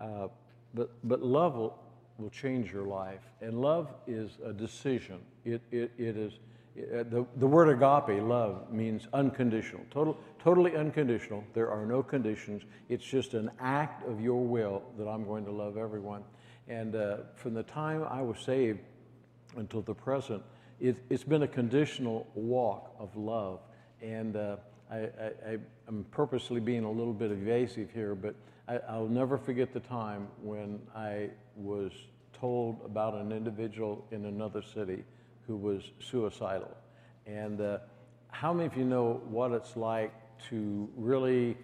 Uh, 0.01 0.29
but, 0.75 0.91
but 1.05 1.23
love 1.23 1.55
will, 1.55 1.79
will 2.19 2.31
change 2.31 2.73
your 2.73 2.85
life. 2.85 3.21
And 3.41 3.61
love 3.61 3.95
is 4.07 4.39
a 4.45 4.53
decision. 4.53 5.21
It, 5.45 5.63
it, 5.71 5.93
it 5.99 6.17
is, 6.17 6.33
uh, 6.79 7.05
the, 7.05 7.27
the 7.37 7.47
word 7.47 7.69
agape, 7.69 8.23
love, 8.23 8.73
means 8.73 9.07
unconditional, 9.13 9.85
total, 9.91 10.19
totally 10.43 10.77
unconditional. 10.77 11.45
There 11.55 11.71
are 11.71 11.87
no 11.87 12.03
conditions. 12.03 12.63
It's 12.89 13.05
just 13.05 13.35
an 13.35 13.51
act 13.61 14.07
of 14.09 14.21
your 14.21 14.45
will 14.45 14.83
that 14.99 15.07
I'm 15.07 15.25
going 15.25 15.45
to 15.45 15.53
love 15.53 15.77
everyone. 15.77 16.25
And 16.71 16.95
uh, 16.95 17.17
from 17.35 17.55
the 17.55 17.65
time 17.65 18.05
I 18.09 18.23
was 18.23 18.39
saved 18.39 18.79
until 19.57 19.83
the 19.83 19.95
present, 19.95 20.41
it, 20.79 20.97
has 21.11 21.25
been 21.25 21.43
a 21.43 21.49
conditional 21.49 22.29
walk 22.35 22.95
of 23.01 23.15
love. 23.17 23.59
And 24.01 24.37
uh, 24.37 24.57
I, 24.89 25.59
am 25.89 26.07
purposely 26.13 26.61
being 26.61 26.85
a 26.85 26.91
little 26.91 27.13
bit 27.13 27.33
evasive 27.33 27.91
here, 27.93 28.15
but 28.15 28.37
I, 28.69 28.97
will 28.97 29.09
never 29.09 29.37
forget 29.37 29.73
the 29.73 29.81
time 29.81 30.29
when 30.43 30.79
I 30.95 31.31
was 31.57 31.91
told 32.33 32.81
about 32.85 33.15
an 33.15 33.33
individual 33.33 34.07
in 34.13 34.27
another 34.27 34.63
city 34.63 35.03
who 35.49 35.57
was 35.57 35.83
suicidal. 35.99 36.77
And 37.27 37.61
uh, 37.61 37.79
how 38.29 38.53
many 38.53 38.67
of 38.67 38.77
you 38.77 38.85
know 38.85 39.21
what 39.29 39.51
it's 39.51 39.77
like 39.77 40.13
to 40.51 40.89
really 40.97 41.57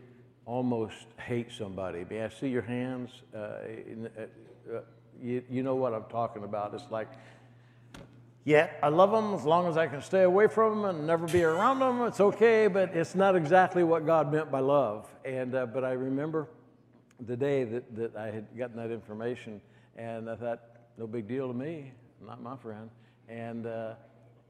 almost 0.46 1.06
hate 1.24 1.52
somebody? 1.52 2.04
May 2.10 2.24
I 2.24 2.28
see 2.28 2.48
your 2.48 2.62
hands? 2.62 3.10
Uh, 3.32 3.58
in, 3.68 4.10
uh, 4.18 4.22
uh, 4.76 4.80
you, 5.22 5.42
you 5.50 5.62
know 5.62 5.74
what 5.74 5.94
I'm 5.94 6.04
talking 6.04 6.44
about. 6.44 6.74
It's 6.74 6.90
like, 6.90 7.08
yeah, 8.44 8.70
I 8.82 8.88
love 8.88 9.10
them 9.10 9.34
as 9.34 9.44
long 9.44 9.66
as 9.66 9.76
I 9.76 9.88
can 9.88 10.00
stay 10.00 10.22
away 10.22 10.46
from 10.46 10.82
them 10.82 10.96
and 10.96 11.06
never 11.06 11.26
be 11.26 11.42
around 11.42 11.80
them. 11.80 12.02
It's 12.02 12.20
okay, 12.20 12.68
but 12.68 12.94
it's 12.94 13.14
not 13.14 13.34
exactly 13.34 13.82
what 13.82 14.06
God 14.06 14.32
meant 14.32 14.50
by 14.50 14.60
love. 14.60 15.08
And 15.24 15.54
uh, 15.54 15.66
but 15.66 15.84
I 15.84 15.92
remember 15.92 16.46
the 17.26 17.36
day 17.36 17.64
that, 17.64 17.96
that 17.96 18.16
I 18.16 18.26
had 18.26 18.46
gotten 18.56 18.76
that 18.76 18.92
information, 18.92 19.60
and 19.96 20.30
I 20.30 20.36
thought, 20.36 20.62
no 20.96 21.06
big 21.06 21.26
deal 21.26 21.48
to 21.48 21.54
me, 21.54 21.92
not 22.24 22.40
my 22.40 22.56
friend. 22.56 22.88
And 23.28 23.66
uh, 23.66 23.94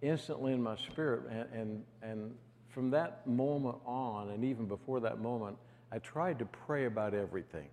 instantly 0.02 0.52
in 0.52 0.62
my 0.62 0.76
spirit, 0.76 1.22
and, 1.30 1.46
and 1.52 1.84
and 2.02 2.34
from 2.68 2.90
that 2.90 3.26
moment 3.26 3.78
on, 3.86 4.28
and 4.28 4.44
even 4.44 4.66
before 4.66 5.00
that 5.00 5.20
moment, 5.20 5.56
I 5.90 5.98
tried 6.00 6.38
to 6.40 6.44
pray 6.44 6.84
about 6.84 7.14
everything. 7.14 7.68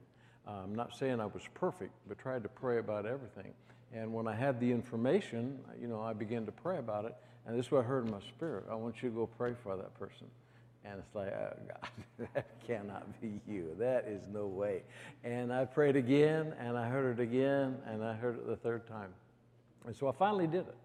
I'm 0.47 0.75
not 0.75 0.95
saying 0.97 1.19
I 1.19 1.25
was 1.25 1.43
perfect, 1.53 1.91
but 2.07 2.19
tried 2.19 2.43
to 2.43 2.49
pray 2.49 2.79
about 2.79 3.05
everything. 3.05 3.53
And 3.93 4.13
when 4.13 4.27
I 4.27 4.35
had 4.35 4.59
the 4.59 4.71
information, 4.71 5.59
you 5.79 5.87
know, 5.87 6.01
I 6.01 6.13
began 6.13 6.45
to 6.45 6.51
pray 6.51 6.79
about 6.79 7.05
it. 7.05 7.15
And 7.45 7.57
this 7.57 7.67
is 7.67 7.71
what 7.71 7.81
I 7.81 7.83
heard 7.83 8.05
in 8.05 8.11
my 8.11 8.19
spirit. 8.35 8.65
I 8.69 8.75
want 8.75 9.01
you 9.03 9.09
to 9.09 9.15
go 9.15 9.27
pray 9.27 9.53
for 9.63 9.75
that 9.75 9.97
person. 9.99 10.27
And 10.85 10.99
it's 10.99 11.15
like, 11.15 11.33
oh, 11.33 11.53
God, 11.67 12.27
that 12.33 12.47
cannot 12.67 13.21
be 13.21 13.39
you. 13.47 13.75
That 13.79 14.05
is 14.07 14.21
no 14.33 14.47
way. 14.47 14.83
And 15.23 15.53
I 15.53 15.65
prayed 15.65 15.95
again, 15.95 16.53
and 16.59 16.77
I 16.77 16.89
heard 16.89 17.19
it 17.19 17.23
again, 17.23 17.77
and 17.85 18.03
I 18.03 18.13
heard 18.13 18.37
it 18.37 18.47
the 18.47 18.55
third 18.55 18.87
time. 18.87 19.13
And 19.85 19.95
so 19.95 20.07
I 20.07 20.11
finally 20.11 20.47
did 20.47 20.65
it. 20.67 20.75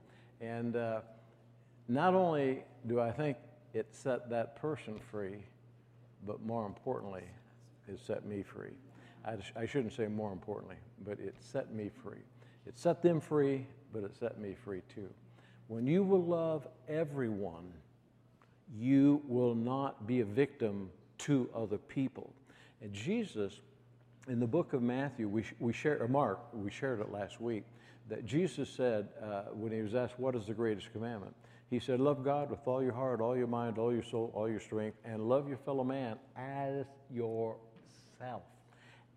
And 0.40 0.76
uh, 0.76 1.00
not 1.88 2.14
only 2.14 2.62
do 2.86 3.00
I 3.00 3.10
think 3.10 3.36
it 3.74 3.86
set 3.90 4.30
that 4.30 4.60
person 4.60 5.00
free, 5.10 5.38
but 6.26 6.44
more 6.44 6.66
importantly, 6.66 7.24
it 7.88 7.98
set 8.06 8.24
me 8.24 8.42
free. 8.42 8.74
I, 9.28 9.62
I 9.62 9.66
shouldn't 9.66 9.92
say 9.92 10.06
more 10.06 10.32
importantly, 10.32 10.76
but 11.04 11.20
it 11.20 11.34
set 11.40 11.74
me 11.74 11.90
free. 12.02 12.22
It 12.66 12.78
set 12.78 13.02
them 13.02 13.20
free, 13.20 13.66
but 13.92 14.02
it 14.02 14.16
set 14.18 14.40
me 14.40 14.54
free 14.64 14.82
too. 14.94 15.08
When 15.66 15.86
you 15.86 16.02
will 16.02 16.22
love 16.22 16.66
everyone, 16.88 17.72
you 18.74 19.22
will 19.26 19.54
not 19.54 20.06
be 20.06 20.20
a 20.20 20.24
victim 20.24 20.90
to 21.18 21.48
other 21.54 21.78
people. 21.78 22.32
And 22.80 22.92
Jesus, 22.92 23.60
in 24.28 24.40
the 24.40 24.46
book 24.46 24.72
of 24.72 24.82
Matthew, 24.82 25.28
we, 25.28 25.44
we 25.58 25.72
share, 25.72 26.02
or 26.02 26.08
Mark, 26.08 26.40
we 26.54 26.70
shared 26.70 27.00
it 27.00 27.10
last 27.10 27.40
week, 27.40 27.64
that 28.08 28.24
Jesus 28.24 28.70
said 28.70 29.08
uh, 29.22 29.42
when 29.52 29.72
he 29.72 29.82
was 29.82 29.94
asked, 29.94 30.18
What 30.18 30.34
is 30.34 30.46
the 30.46 30.54
greatest 30.54 30.90
commandment? 30.92 31.34
He 31.68 31.78
said, 31.78 32.00
Love 32.00 32.24
God 32.24 32.50
with 32.50 32.66
all 32.66 32.82
your 32.82 32.94
heart, 32.94 33.20
all 33.20 33.36
your 33.36 33.46
mind, 33.46 33.76
all 33.76 33.92
your 33.92 34.02
soul, 34.02 34.30
all 34.34 34.48
your 34.48 34.60
strength, 34.60 34.96
and 35.04 35.28
love 35.28 35.48
your 35.48 35.58
fellow 35.58 35.84
man 35.84 36.16
as 36.34 36.86
yourself. 37.10 38.42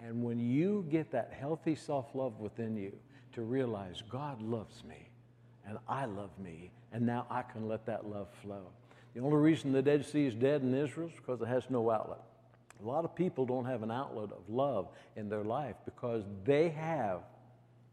And 0.03 0.23
when 0.23 0.39
you 0.39 0.85
get 0.89 1.11
that 1.11 1.31
healthy 1.37 1.75
self 1.75 2.13
love 2.13 2.39
within 2.39 2.75
you 2.75 2.93
to 3.33 3.43
realize 3.43 4.03
God 4.09 4.41
loves 4.41 4.83
me 4.83 5.11
and 5.67 5.77
I 5.87 6.05
love 6.05 6.31
me, 6.39 6.71
and 6.91 7.05
now 7.05 7.25
I 7.29 7.43
can 7.43 7.67
let 7.67 7.85
that 7.85 8.05
love 8.05 8.27
flow. 8.41 8.67
The 9.13 9.21
only 9.21 9.37
reason 9.37 9.71
the 9.71 9.81
Dead 9.81 10.05
Sea 10.05 10.25
is 10.25 10.35
dead 10.35 10.61
in 10.63 10.73
Israel 10.73 11.07
is 11.07 11.13
because 11.15 11.41
it 11.41 11.47
has 11.47 11.69
no 11.69 11.89
outlet. 11.89 12.21
A 12.83 12.87
lot 12.87 13.05
of 13.05 13.15
people 13.15 13.45
don't 13.45 13.65
have 13.65 13.83
an 13.83 13.91
outlet 13.91 14.31
of 14.31 14.49
love 14.49 14.87
in 15.15 15.29
their 15.29 15.43
life 15.43 15.75
because 15.85 16.23
they 16.43 16.69
have 16.69 17.21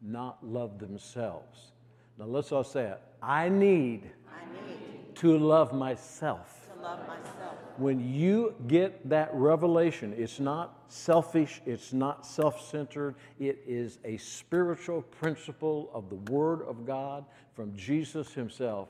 not 0.00 0.44
loved 0.44 0.80
themselves. 0.80 1.72
Now 2.18 2.24
let's 2.24 2.52
all 2.52 2.64
say 2.64 2.84
it. 2.84 3.00
I 3.22 3.48
need, 3.48 4.10
I 4.28 4.40
need 4.66 5.14
to 5.16 5.38
love 5.38 5.72
myself. 5.72 6.57
Love 6.82 7.00
myself. 7.06 7.54
When 7.76 8.12
you 8.12 8.54
get 8.66 9.08
that 9.08 9.30
revelation, 9.32 10.14
it's 10.16 10.40
not 10.40 10.78
selfish, 10.88 11.60
it's 11.66 11.92
not 11.92 12.26
self 12.26 12.68
centered, 12.68 13.14
it 13.38 13.62
is 13.66 13.98
a 14.04 14.16
spiritual 14.16 15.02
principle 15.02 15.90
of 15.92 16.08
the 16.08 16.32
Word 16.32 16.62
of 16.62 16.86
God 16.86 17.24
from 17.54 17.76
Jesus 17.76 18.32
Himself. 18.32 18.88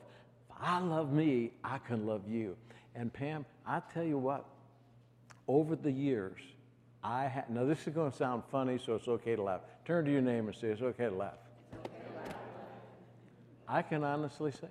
If 0.49 0.55
I 0.59 0.79
love 0.79 1.11
me, 1.11 1.51
I 1.63 1.77
can 1.77 2.05
love 2.05 2.27
you. 2.27 2.55
And 2.95 3.13
Pam, 3.13 3.45
I 3.65 3.81
tell 3.93 4.03
you 4.03 4.17
what, 4.17 4.45
over 5.47 5.75
the 5.75 5.91
years, 5.91 6.39
I 7.03 7.27
ha- 7.27 7.45
now 7.49 7.65
this 7.65 7.87
is 7.87 7.93
going 7.93 8.11
to 8.11 8.17
sound 8.17 8.43
funny, 8.51 8.79
so 8.83 8.95
it's 8.95 9.07
okay 9.07 9.35
to 9.35 9.43
laugh. 9.43 9.61
Turn 9.85 10.05
to 10.05 10.11
your 10.11 10.21
neighbor 10.21 10.49
and 10.49 10.57
say, 10.57 10.67
It's 10.67 10.81
okay 10.81 11.05
to 11.05 11.15
laugh. 11.15 11.37
I 13.67 13.83
can 13.83 14.03
honestly 14.03 14.51
say, 14.51 14.67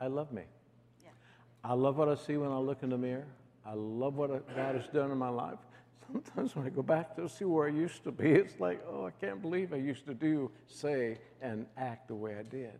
I 0.00 0.06
love 0.06 0.32
me. 0.32 0.42
I 1.68 1.74
love 1.74 1.98
what 1.98 2.08
I 2.08 2.14
see 2.14 2.38
when 2.38 2.50
I 2.50 2.56
look 2.56 2.82
in 2.82 2.88
the 2.88 2.96
mirror. 2.96 3.26
I 3.66 3.74
love 3.74 4.16
what 4.16 4.30
God 4.56 4.74
has 4.74 4.86
done 4.88 5.10
in 5.10 5.18
my 5.18 5.28
life. 5.28 5.58
Sometimes 6.10 6.56
when 6.56 6.64
I 6.64 6.70
go 6.70 6.80
back 6.80 7.14
to 7.16 7.28
see 7.28 7.44
where 7.44 7.68
I 7.68 7.70
used 7.70 8.04
to 8.04 8.10
be, 8.10 8.30
it's 8.30 8.58
like, 8.58 8.82
oh, 8.88 9.04
I 9.04 9.10
can't 9.10 9.42
believe 9.42 9.74
I 9.74 9.76
used 9.76 10.06
to 10.06 10.14
do, 10.14 10.50
say, 10.66 11.18
and 11.42 11.66
act 11.76 12.08
the 12.08 12.14
way 12.14 12.36
I 12.36 12.42
did. 12.42 12.72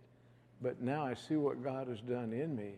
But 0.62 0.80
now 0.80 1.04
I 1.04 1.12
see 1.12 1.36
what 1.36 1.62
God 1.62 1.88
has 1.88 2.00
done 2.00 2.32
in 2.32 2.56
me. 2.56 2.76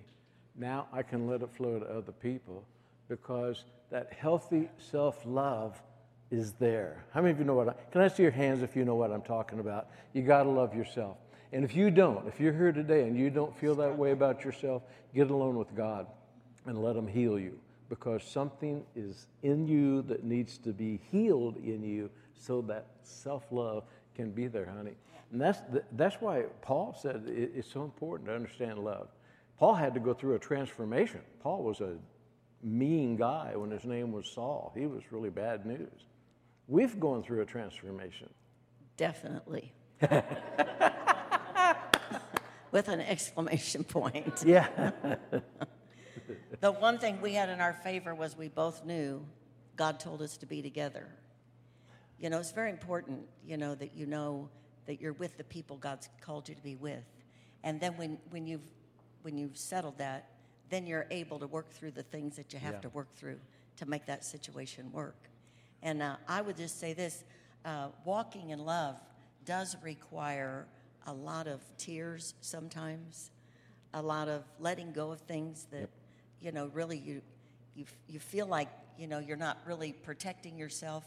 Now 0.56 0.88
I 0.92 1.04
can 1.04 1.28
let 1.28 1.42
it 1.42 1.54
flow 1.54 1.78
to 1.78 1.86
other 1.86 2.10
people 2.10 2.64
because 3.08 3.64
that 3.92 4.12
healthy 4.12 4.68
self 4.78 5.22
love 5.24 5.80
is 6.32 6.54
there. 6.54 7.04
How 7.14 7.20
many 7.20 7.30
of 7.30 7.38
you 7.38 7.44
know 7.44 7.54
what 7.54 7.68
I 7.68 7.74
can 7.92 8.00
I 8.00 8.08
see 8.08 8.24
your 8.24 8.32
hands 8.32 8.62
if 8.62 8.74
you 8.74 8.84
know 8.84 8.96
what 8.96 9.12
I'm 9.12 9.22
talking 9.22 9.60
about? 9.60 9.86
You 10.12 10.22
got 10.22 10.42
to 10.42 10.50
love 10.50 10.74
yourself. 10.74 11.18
And 11.52 11.64
if 11.64 11.74
you 11.74 11.90
don't, 11.90 12.26
if 12.28 12.38
you're 12.38 12.52
here 12.52 12.72
today 12.72 13.02
and 13.02 13.16
you 13.16 13.30
don't 13.30 13.56
feel 13.56 13.74
that 13.76 13.96
way 13.96 14.12
about 14.12 14.44
yourself, 14.44 14.82
get 15.14 15.30
alone 15.30 15.56
with 15.56 15.74
God 15.74 16.06
and 16.66 16.82
let 16.82 16.94
Him 16.96 17.08
heal 17.08 17.38
you 17.38 17.58
because 17.88 18.22
something 18.22 18.84
is 18.94 19.26
in 19.42 19.66
you 19.66 20.02
that 20.02 20.22
needs 20.22 20.58
to 20.58 20.72
be 20.72 21.00
healed 21.10 21.56
in 21.56 21.82
you 21.82 22.08
so 22.38 22.62
that 22.62 22.86
self 23.02 23.44
love 23.50 23.84
can 24.14 24.30
be 24.30 24.46
there, 24.46 24.66
honey. 24.66 24.94
And 25.32 25.40
that's, 25.40 25.60
that's 25.92 26.16
why 26.16 26.44
Paul 26.62 26.96
said 27.00 27.24
it's 27.26 27.70
so 27.70 27.82
important 27.84 28.28
to 28.28 28.34
understand 28.34 28.78
love. 28.78 29.08
Paul 29.58 29.74
had 29.74 29.94
to 29.94 30.00
go 30.00 30.14
through 30.14 30.34
a 30.34 30.38
transformation. 30.38 31.20
Paul 31.42 31.62
was 31.62 31.80
a 31.80 31.96
mean 32.62 33.16
guy 33.16 33.52
when 33.54 33.70
his 33.70 33.84
name 33.84 34.12
was 34.12 34.26
Saul, 34.26 34.72
he 34.76 34.86
was 34.86 35.02
really 35.10 35.30
bad 35.30 35.66
news. 35.66 36.06
We've 36.68 36.98
gone 37.00 37.22
through 37.22 37.42
a 37.42 37.46
transformation. 37.46 38.28
Definitely. 38.96 39.72
With 42.72 42.88
an 42.88 43.00
exclamation 43.00 43.84
point. 43.84 44.42
Yeah. 44.46 44.68
The 46.60 46.70
one 46.70 46.98
thing 46.98 47.20
we 47.20 47.32
had 47.34 47.48
in 47.48 47.60
our 47.60 47.72
favor 47.72 48.14
was 48.14 48.36
we 48.36 48.48
both 48.48 48.84
knew 48.84 49.24
God 49.76 49.98
told 49.98 50.20
us 50.22 50.36
to 50.38 50.46
be 50.46 50.60
together. 50.62 51.08
You 52.18 52.28
know, 52.28 52.38
it's 52.38 52.52
very 52.52 52.70
important, 52.70 53.20
you 53.46 53.56
know, 53.56 53.74
that 53.74 53.94
you 53.94 54.06
know 54.06 54.48
that 54.86 55.00
you're 55.00 55.14
with 55.14 55.36
the 55.38 55.44
people 55.44 55.76
God's 55.76 56.08
called 56.20 56.48
you 56.48 56.54
to 56.54 56.62
be 56.62 56.76
with. 56.76 57.02
And 57.64 57.80
then 57.80 57.96
when, 57.96 58.18
when 58.30 58.46
you've 58.46 58.66
when 59.22 59.36
you've 59.38 59.56
settled 59.56 59.98
that, 59.98 60.28
then 60.70 60.86
you're 60.86 61.06
able 61.10 61.38
to 61.38 61.46
work 61.46 61.70
through 61.72 61.90
the 61.92 62.02
things 62.02 62.36
that 62.36 62.52
you 62.52 62.58
have 62.58 62.74
Yeah. 62.74 62.80
to 62.80 62.88
work 62.90 63.14
through 63.16 63.38
to 63.76 63.86
make 63.86 64.06
that 64.06 64.24
situation 64.24 64.92
work. 64.92 65.28
And 65.82 66.02
uh, 66.02 66.16
I 66.28 66.40
would 66.42 66.56
just 66.56 66.78
say 66.78 66.92
this 66.92 67.24
uh, 67.64 67.88
walking 68.04 68.50
in 68.50 68.64
love 68.64 68.96
does 69.44 69.76
require 69.82 70.66
a 71.06 71.12
lot 71.12 71.46
of 71.46 71.60
tears 71.78 72.34
sometimes, 72.40 73.30
a 73.94 74.02
lot 74.02 74.28
of 74.28 74.44
letting 74.58 74.92
go 74.92 75.10
of 75.10 75.20
things 75.20 75.66
that, 75.72 75.88
you 76.40 76.52
know, 76.52 76.66
really 76.72 76.98
you, 76.98 77.22
you, 77.74 77.84
you 78.08 78.20
feel 78.20 78.46
like, 78.46 78.68
you 78.98 79.06
know, 79.06 79.18
you're 79.18 79.36
not 79.36 79.58
really 79.66 79.92
protecting 79.92 80.56
yourself. 80.56 81.04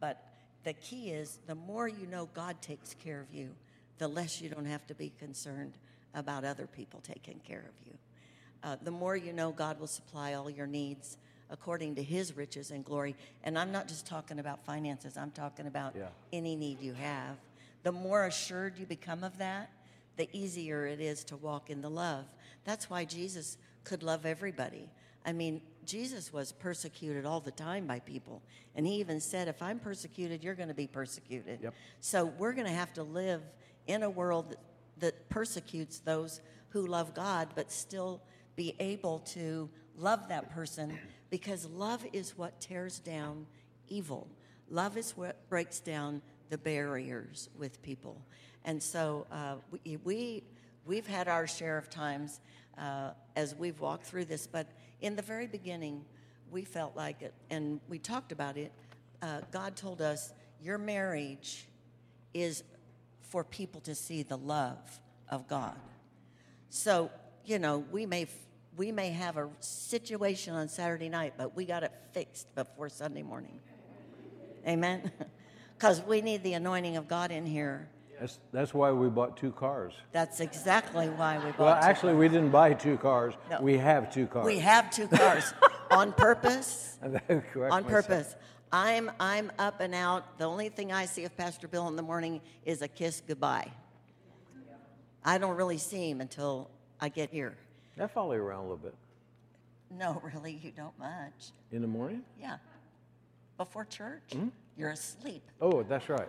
But 0.00 0.22
the 0.64 0.72
key 0.74 1.10
is 1.10 1.38
the 1.46 1.54
more 1.54 1.88
you 1.88 2.06
know 2.06 2.28
God 2.34 2.60
takes 2.62 2.94
care 2.94 3.20
of 3.20 3.32
you, 3.34 3.50
the 3.98 4.08
less 4.08 4.40
you 4.40 4.48
don't 4.48 4.64
have 4.64 4.86
to 4.86 4.94
be 4.94 5.12
concerned 5.18 5.74
about 6.14 6.44
other 6.44 6.66
people 6.66 7.00
taking 7.02 7.40
care 7.40 7.64
of 7.68 7.86
you. 7.86 7.98
Uh, 8.64 8.76
the 8.82 8.90
more 8.90 9.16
you 9.16 9.32
know 9.32 9.50
God 9.50 9.80
will 9.80 9.86
supply 9.86 10.34
all 10.34 10.48
your 10.48 10.66
needs 10.66 11.16
according 11.50 11.96
to 11.96 12.02
his 12.02 12.36
riches 12.36 12.70
and 12.70 12.84
glory. 12.84 13.14
And 13.44 13.58
I'm 13.58 13.72
not 13.72 13.86
just 13.86 14.06
talking 14.06 14.38
about 14.38 14.64
finances, 14.64 15.16
I'm 15.16 15.30
talking 15.32 15.66
about 15.66 15.94
Yeah. 15.96 16.08
any 16.32 16.56
need 16.56 16.80
you 16.80 16.94
have. 16.94 17.36
The 17.82 17.92
more 17.92 18.26
assured 18.26 18.78
you 18.78 18.86
become 18.86 19.24
of 19.24 19.38
that, 19.38 19.70
the 20.16 20.28
easier 20.32 20.86
it 20.86 21.00
is 21.00 21.24
to 21.24 21.36
walk 21.36 21.70
in 21.70 21.80
the 21.80 21.90
love. 21.90 22.26
That's 22.64 22.88
why 22.88 23.04
Jesus 23.04 23.56
could 23.84 24.02
love 24.02 24.26
everybody. 24.26 24.88
I 25.24 25.32
mean, 25.32 25.62
Jesus 25.84 26.32
was 26.32 26.52
persecuted 26.52 27.26
all 27.26 27.40
the 27.40 27.50
time 27.50 27.86
by 27.86 28.00
people. 28.00 28.42
And 28.74 28.86
he 28.86 28.94
even 28.96 29.20
said, 29.20 29.48
if 29.48 29.62
I'm 29.62 29.78
persecuted, 29.78 30.44
you're 30.44 30.54
going 30.54 30.68
to 30.68 30.74
be 30.74 30.86
persecuted. 30.86 31.60
Yep. 31.62 31.74
So 32.00 32.26
we're 32.38 32.52
going 32.52 32.66
to 32.66 32.72
have 32.72 32.92
to 32.94 33.02
live 33.02 33.42
in 33.86 34.02
a 34.02 34.10
world 34.10 34.50
that, 34.50 34.58
that 34.98 35.28
persecutes 35.28 35.98
those 35.98 36.40
who 36.68 36.86
love 36.86 37.14
God, 37.14 37.48
but 37.54 37.70
still 37.70 38.22
be 38.56 38.74
able 38.78 39.20
to 39.20 39.68
love 39.96 40.28
that 40.28 40.50
person 40.50 40.98
because 41.30 41.66
love 41.66 42.04
is 42.12 42.36
what 42.36 42.60
tears 42.60 42.98
down 42.98 43.46
evil. 43.88 44.28
Love 44.70 44.96
is 44.96 45.16
what 45.16 45.48
breaks 45.48 45.80
down 45.80 46.22
the 46.52 46.58
barriers 46.58 47.48
with 47.58 47.80
people. 47.80 48.20
And 48.66 48.80
so 48.80 49.26
uh, 49.32 49.54
we, 49.70 49.96
we, 50.04 50.44
we've 50.84 51.06
had 51.06 51.26
our 51.26 51.46
share 51.46 51.78
of 51.78 51.88
times 51.88 52.40
uh, 52.76 53.12
as 53.34 53.54
we've 53.54 53.80
walked 53.80 54.04
through 54.04 54.26
this, 54.26 54.46
but 54.46 54.66
in 55.00 55.16
the 55.16 55.22
very 55.22 55.46
beginning, 55.46 56.04
we 56.50 56.62
felt 56.62 56.94
like 56.94 57.22
it, 57.22 57.32
and 57.48 57.80
we 57.88 57.98
talked 57.98 58.32
about 58.32 58.58
it. 58.58 58.70
Uh, 59.22 59.40
God 59.50 59.76
told 59.76 60.02
us, 60.02 60.34
Your 60.62 60.76
marriage 60.76 61.66
is 62.34 62.64
for 63.22 63.44
people 63.44 63.80
to 63.80 63.94
see 63.94 64.22
the 64.22 64.36
love 64.36 65.00
of 65.30 65.48
God. 65.48 65.74
So, 66.68 67.10
you 67.46 67.58
know, 67.58 67.78
we 67.90 68.04
may 68.04 68.26
we 68.76 68.92
may 68.92 69.08
have 69.10 69.38
a 69.38 69.48
situation 69.60 70.52
on 70.52 70.68
Saturday 70.68 71.08
night, 71.08 71.34
but 71.38 71.56
we 71.56 71.64
got 71.64 71.82
it 71.82 71.92
fixed 72.12 72.54
before 72.54 72.90
Sunday 72.90 73.22
morning. 73.22 73.58
Amen. 74.66 75.10
Because 75.82 76.00
we 76.06 76.20
need 76.20 76.44
the 76.44 76.52
anointing 76.52 76.96
of 76.96 77.08
God 77.08 77.32
in 77.32 77.44
here. 77.44 77.88
That's, 78.20 78.38
that's 78.52 78.72
why 78.72 78.92
we 78.92 79.08
bought 79.08 79.36
two 79.36 79.50
cars. 79.50 79.94
That's 80.12 80.38
exactly 80.38 81.08
why 81.08 81.38
we 81.38 81.50
bought. 81.50 81.58
Well, 81.58 81.74
actually, 81.74 82.14
we 82.14 82.28
didn't 82.28 82.50
buy 82.50 82.74
two 82.74 82.96
cars. 82.98 83.34
No. 83.50 83.60
We 83.60 83.78
have 83.78 84.08
two 84.08 84.28
cars. 84.28 84.46
We 84.46 84.60
have 84.60 84.92
two 84.92 85.08
cars 85.08 85.52
on 85.90 86.12
purpose. 86.12 86.98
On 87.02 87.12
myself. 87.12 87.86
purpose. 87.88 88.36
I'm 88.70 89.10
I'm 89.18 89.50
up 89.58 89.80
and 89.80 89.92
out. 89.92 90.38
The 90.38 90.44
only 90.44 90.68
thing 90.68 90.92
I 90.92 91.04
see 91.04 91.24
of 91.24 91.36
Pastor 91.36 91.66
Bill 91.66 91.88
in 91.88 91.96
the 91.96 92.02
morning 92.02 92.40
is 92.64 92.80
a 92.80 92.86
kiss 92.86 93.20
goodbye. 93.26 93.68
I 95.24 95.36
don't 95.38 95.56
really 95.56 95.78
see 95.78 96.08
him 96.08 96.20
until 96.20 96.70
I 97.00 97.08
get 97.08 97.30
here. 97.30 97.56
I 98.00 98.06
follow 98.06 98.34
you 98.34 98.40
around 98.40 98.60
a 98.60 98.62
little 98.62 98.76
bit. 98.76 98.94
No, 99.90 100.22
really, 100.32 100.60
you 100.62 100.70
don't 100.70 100.96
much. 100.96 101.50
In 101.72 101.82
the 101.82 101.88
morning? 101.88 102.22
Yeah. 102.40 102.58
Before 103.62 103.84
church, 103.84 104.32
Hmm? 104.32 104.48
you're 104.76 104.90
asleep. 104.90 105.44
Oh, 105.60 105.84
that's 105.84 106.08
right. 106.08 106.28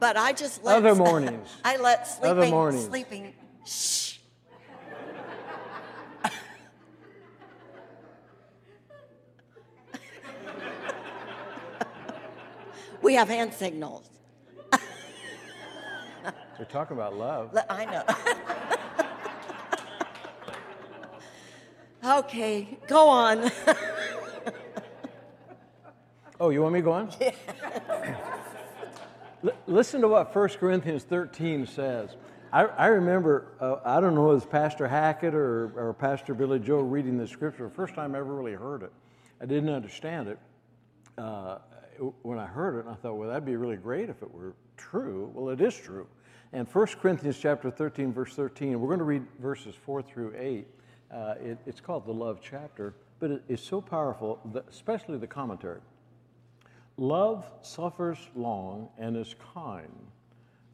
But 0.00 0.16
I 0.16 0.32
just 0.32 0.64
let 0.64 0.78
Other 0.78 0.96
mornings. 0.96 1.48
I 1.64 1.76
let 1.76 2.08
sleeping 2.08 2.30
Other 2.30 2.46
mornings. 2.48 2.84
sleeping 2.86 3.34
shh. 3.64 4.16
we 13.00 13.14
have 13.14 13.28
hand 13.28 13.54
signals. 13.54 14.10
We're 16.58 16.64
talking 16.68 16.96
about 16.96 17.14
love. 17.14 17.56
I 17.70 17.84
know. 17.84 18.02
okay, 22.18 22.76
go 22.88 23.08
on. 23.08 23.52
Oh, 26.44 26.50
you 26.50 26.60
want 26.60 26.74
me 26.74 26.80
to 26.80 26.84
go 26.84 26.92
on? 26.92 27.08
L- 29.44 29.52
listen 29.66 30.02
to 30.02 30.08
what 30.08 30.36
1 30.36 30.48
Corinthians 30.60 31.02
13 31.02 31.66
says. 31.66 32.16
I, 32.52 32.64
I 32.64 32.86
remember, 32.88 33.46
uh, 33.58 33.76
I 33.82 33.98
don't 33.98 34.14
know, 34.14 34.26
if 34.26 34.32
it 34.32 34.34
was 34.34 34.44
Pastor 34.44 34.86
Hackett 34.86 35.34
or, 35.34 35.72
or 35.74 35.94
Pastor 35.94 36.34
Billy 36.34 36.58
Joe 36.58 36.80
reading 36.80 37.16
the 37.16 37.26
scripture, 37.26 37.70
first 37.70 37.94
time 37.94 38.14
I 38.14 38.18
ever 38.18 38.34
really 38.34 38.52
heard 38.52 38.82
it. 38.82 38.92
I 39.40 39.46
didn't 39.46 39.70
understand 39.70 40.28
it. 40.28 40.38
Uh, 41.16 41.60
when 42.20 42.38
I 42.38 42.44
heard 42.44 42.76
it, 42.76 42.80
and 42.80 42.90
I 42.90 42.94
thought, 42.94 43.14
well, 43.14 43.30
that'd 43.30 43.46
be 43.46 43.56
really 43.56 43.78
great 43.78 44.10
if 44.10 44.20
it 44.20 44.30
were 44.30 44.52
true. 44.76 45.32
Well, 45.32 45.48
it 45.48 45.62
is 45.62 45.74
true. 45.74 46.06
And 46.52 46.68
1 46.68 46.86
Corinthians 47.00 47.38
chapter 47.38 47.70
13, 47.70 48.12
verse 48.12 48.34
13, 48.34 48.78
we're 48.78 48.88
going 48.88 48.98
to 48.98 49.04
read 49.06 49.24
verses 49.40 49.74
4 49.74 50.02
through 50.02 50.34
8. 50.36 50.66
Uh, 51.10 51.34
it, 51.40 51.58
it's 51.64 51.80
called 51.80 52.04
the 52.04 52.12
love 52.12 52.40
chapter, 52.42 52.92
but 53.18 53.30
it, 53.30 53.42
it's 53.48 53.62
so 53.62 53.80
powerful, 53.80 54.40
that, 54.52 54.66
especially 54.68 55.16
the 55.16 55.26
commentary. 55.26 55.80
Love 56.96 57.50
suffers 57.62 58.18
long 58.36 58.88
and 58.98 59.16
is 59.16 59.34
kind. 59.54 60.06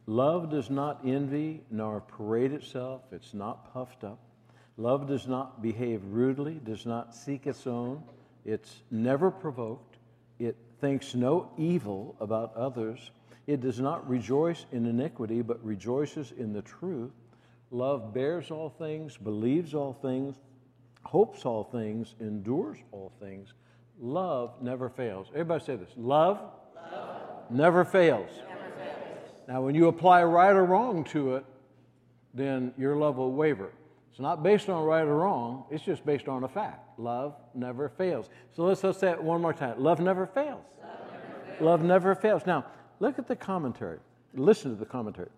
Love 0.07 0.51
does 0.51 0.69
not 0.69 1.01
envy 1.05 1.63
nor 1.71 2.01
parade 2.01 2.53
itself, 2.53 3.03
it's 3.13 3.33
not 3.33 3.73
puffed 3.73 4.05
up. 4.05 4.19
Love 4.77 5.07
does 5.07 5.27
not 5.27 5.63
behave 5.63 6.03
rudely, 6.05 6.61
does 6.65 6.85
not 6.85 7.15
seek 7.15 7.47
its 7.47 7.67
own, 7.67 8.03
it's 8.45 8.83
never 8.91 9.31
provoked, 9.31 9.99
it 10.39 10.57
thinks 10.81 11.15
no 11.15 11.51
evil 11.57 12.17
about 12.21 12.55
others, 12.57 13.11
it 13.47 13.61
does 13.61 13.81
not 13.81 14.09
rejoice 14.09 14.67
in 14.73 14.87
iniquity, 14.87 15.43
but 15.43 15.65
rejoices 15.65 16.33
in 16.33 16.53
the 16.53 16.63
truth. 16.63 17.13
Love 17.71 18.13
bears 18.13 18.51
all 18.51 18.69
things, 18.69 19.17
believes 19.17 19.75
all 19.75 19.93
things, 19.93 20.37
hopes 21.05 21.45
all 21.45 21.65
things, 21.65 22.15
endures 22.21 22.79
all 22.93 23.13
things. 23.21 23.53
Love 24.01 24.55
never 24.63 24.89
fails. 24.89 25.29
Everybody 25.33 25.65
say 25.65 25.77
this 25.77 25.91
love, 25.97 26.41
Never, 27.51 27.85
fails. 27.85 28.31
Now, 29.49 29.61
when 29.61 29.75
you 29.75 29.89
apply 29.89 30.23
right 30.23 30.55
or 30.55 30.65
wrong 30.65 31.05
to 31.05 31.37
it, 31.37 31.45
then 32.33 32.73
your 32.79 32.97
love 32.97 33.17
will 33.17 33.33
waver. 33.33 33.71
It's 34.11 34.21
not 34.21 34.43
based 34.43 34.69
on 34.69 34.85
right 34.85 35.03
or 35.03 35.17
wrong, 35.17 35.65
it's 35.71 35.85
just 35.85 36.07
based 36.07 36.29
on 36.29 36.45
a 36.45 36.49
fact. 36.49 36.99
Love 36.99 37.35
never 37.55 37.89
fails. 37.89 38.31
So 38.55 38.65
let's, 38.65 38.83
let's 38.85 38.99
say 38.99 39.11
it 39.11 39.23
one 39.23 39.43
more 39.43 39.53
time. 39.53 39.83
Love 39.83 40.01
never 40.01 40.27
fails. 40.27 40.65
Love 41.61 41.83
never 41.83 42.15
fails. 42.15 42.43
Now, 42.47 42.67
look 43.01 43.19
at 43.19 43.29
the 43.29 43.37
commentary. 43.37 43.99
Listen 44.35 44.71
to 44.73 44.77
the 44.77 44.87
commentary. 44.87 45.31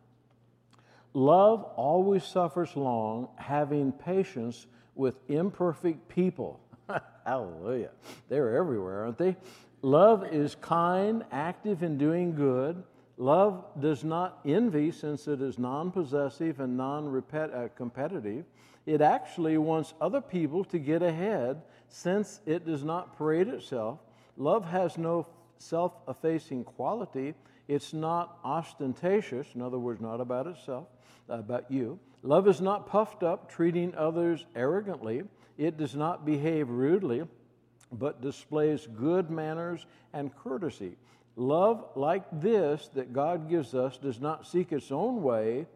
Love 1.14 1.64
always 1.76 2.24
suffers 2.24 2.76
long, 2.76 3.28
having 3.36 3.92
patience 3.92 4.66
with 4.94 5.16
imperfect 5.28 6.08
people. 6.08 6.60
Hallelujah. 7.26 7.90
They're 8.28 8.56
everywhere, 8.56 9.04
aren't 9.04 9.18
they? 9.18 9.36
Love 9.82 10.32
is 10.32 10.54
kind, 10.56 11.24
active 11.32 11.82
in 11.82 11.98
doing 11.98 12.34
good. 12.34 12.82
Love 13.16 13.64
does 13.80 14.04
not 14.04 14.40
envy 14.44 14.90
since 14.90 15.28
it 15.28 15.40
is 15.40 15.58
non 15.58 15.90
possessive 15.90 16.60
and 16.60 16.76
non 16.76 17.22
uh, 17.32 17.68
competitive. 17.76 18.44
It 18.86 19.00
actually 19.00 19.58
wants 19.58 19.94
other 20.00 20.20
people 20.20 20.64
to 20.66 20.78
get 20.78 21.02
ahead 21.02 21.62
since 21.88 22.40
it 22.46 22.66
does 22.66 22.82
not 22.82 23.16
parade 23.16 23.48
itself. 23.48 24.00
Love 24.36 24.64
has 24.64 24.98
no 24.98 25.26
self 25.58 25.92
effacing 26.08 26.64
quality. 26.64 27.34
It's 27.68 27.92
not 27.92 28.38
ostentatious, 28.44 29.46
in 29.54 29.62
other 29.62 29.78
words, 29.78 30.00
not 30.00 30.20
about 30.20 30.46
itself, 30.46 30.88
about 31.28 31.70
you. 31.70 31.98
Love 32.22 32.48
is 32.48 32.60
not 32.60 32.86
puffed 32.86 33.22
up, 33.22 33.50
treating 33.50 33.94
others 33.94 34.46
arrogantly. 34.54 35.22
It 35.58 35.76
does 35.76 35.94
not 35.94 36.24
behave 36.24 36.68
rudely, 36.68 37.22
but 37.90 38.22
displays 38.22 38.86
good 38.86 39.30
manners 39.30 39.86
and 40.12 40.34
courtesy. 40.36 40.96
Love 41.36 41.84
like 41.94 42.24
this 42.40 42.88
that 42.94 43.12
God 43.12 43.48
gives 43.48 43.74
us 43.74 43.96
does 43.96 44.20
not 44.20 44.46
seek 44.46 44.72
its 44.72 44.90
own 44.90 45.22
way, 45.22 45.66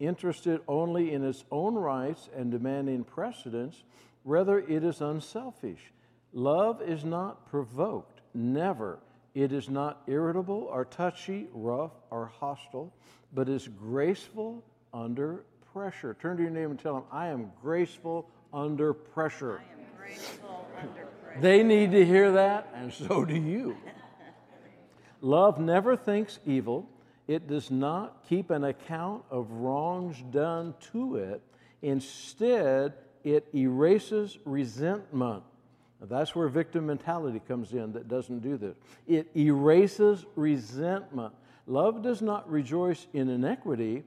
interested 0.00 0.60
only 0.68 1.12
in 1.12 1.24
its 1.24 1.44
own 1.50 1.74
rights 1.74 2.28
and 2.36 2.50
demanding 2.50 3.04
precedence. 3.04 3.82
Rather, 4.24 4.58
it 4.58 4.84
is 4.84 5.00
unselfish. 5.00 5.92
Love 6.32 6.80
is 6.80 7.04
not 7.04 7.48
provoked, 7.50 8.20
never. 8.34 8.98
It 9.34 9.52
is 9.52 9.68
not 9.68 10.02
irritable 10.06 10.68
or 10.70 10.84
touchy, 10.84 11.48
rough 11.52 11.92
or 12.10 12.26
hostile, 12.26 12.92
but 13.32 13.48
is 13.48 13.68
graceful 13.68 14.62
under 14.92 15.44
pressure. 15.72 16.14
Turn 16.20 16.36
to 16.36 16.42
your 16.42 16.52
neighbor 16.52 16.70
and 16.70 16.78
tell 16.80 16.96
him, 16.96 17.04
I 17.10 17.28
am 17.28 17.50
graceful 17.62 18.30
under 18.52 18.92
pressure. 18.92 19.60
I 19.60 19.72
am 19.72 19.86
grateful 19.96 20.66
under 20.78 21.06
pressure. 21.22 21.40
They 21.40 21.62
need 21.62 21.92
to 21.92 22.04
hear 22.04 22.32
that, 22.32 22.68
and 22.74 22.92
so 22.92 23.24
do 23.24 23.34
you. 23.34 23.76
Love 25.20 25.60
never 25.60 25.96
thinks 25.96 26.38
evil. 26.44 26.88
It 27.28 27.46
does 27.46 27.70
not 27.70 28.24
keep 28.28 28.50
an 28.50 28.64
account 28.64 29.22
of 29.30 29.50
wrongs 29.50 30.22
done 30.30 30.74
to 30.92 31.16
it. 31.16 31.40
Instead, 31.80 32.94
it 33.24 33.46
erases 33.54 34.38
resentment. 34.44 35.44
Now, 36.00 36.06
that's 36.08 36.34
where 36.34 36.48
victim 36.48 36.86
mentality 36.86 37.40
comes 37.46 37.72
in 37.72 37.92
that 37.92 38.08
doesn't 38.08 38.40
do 38.40 38.56
this. 38.56 38.76
It 39.06 39.28
erases 39.36 40.26
resentment. 40.34 41.32
Love 41.68 42.02
does 42.02 42.20
not 42.20 42.50
rejoice 42.50 43.06
in 43.12 43.28
inequity, 43.28 44.02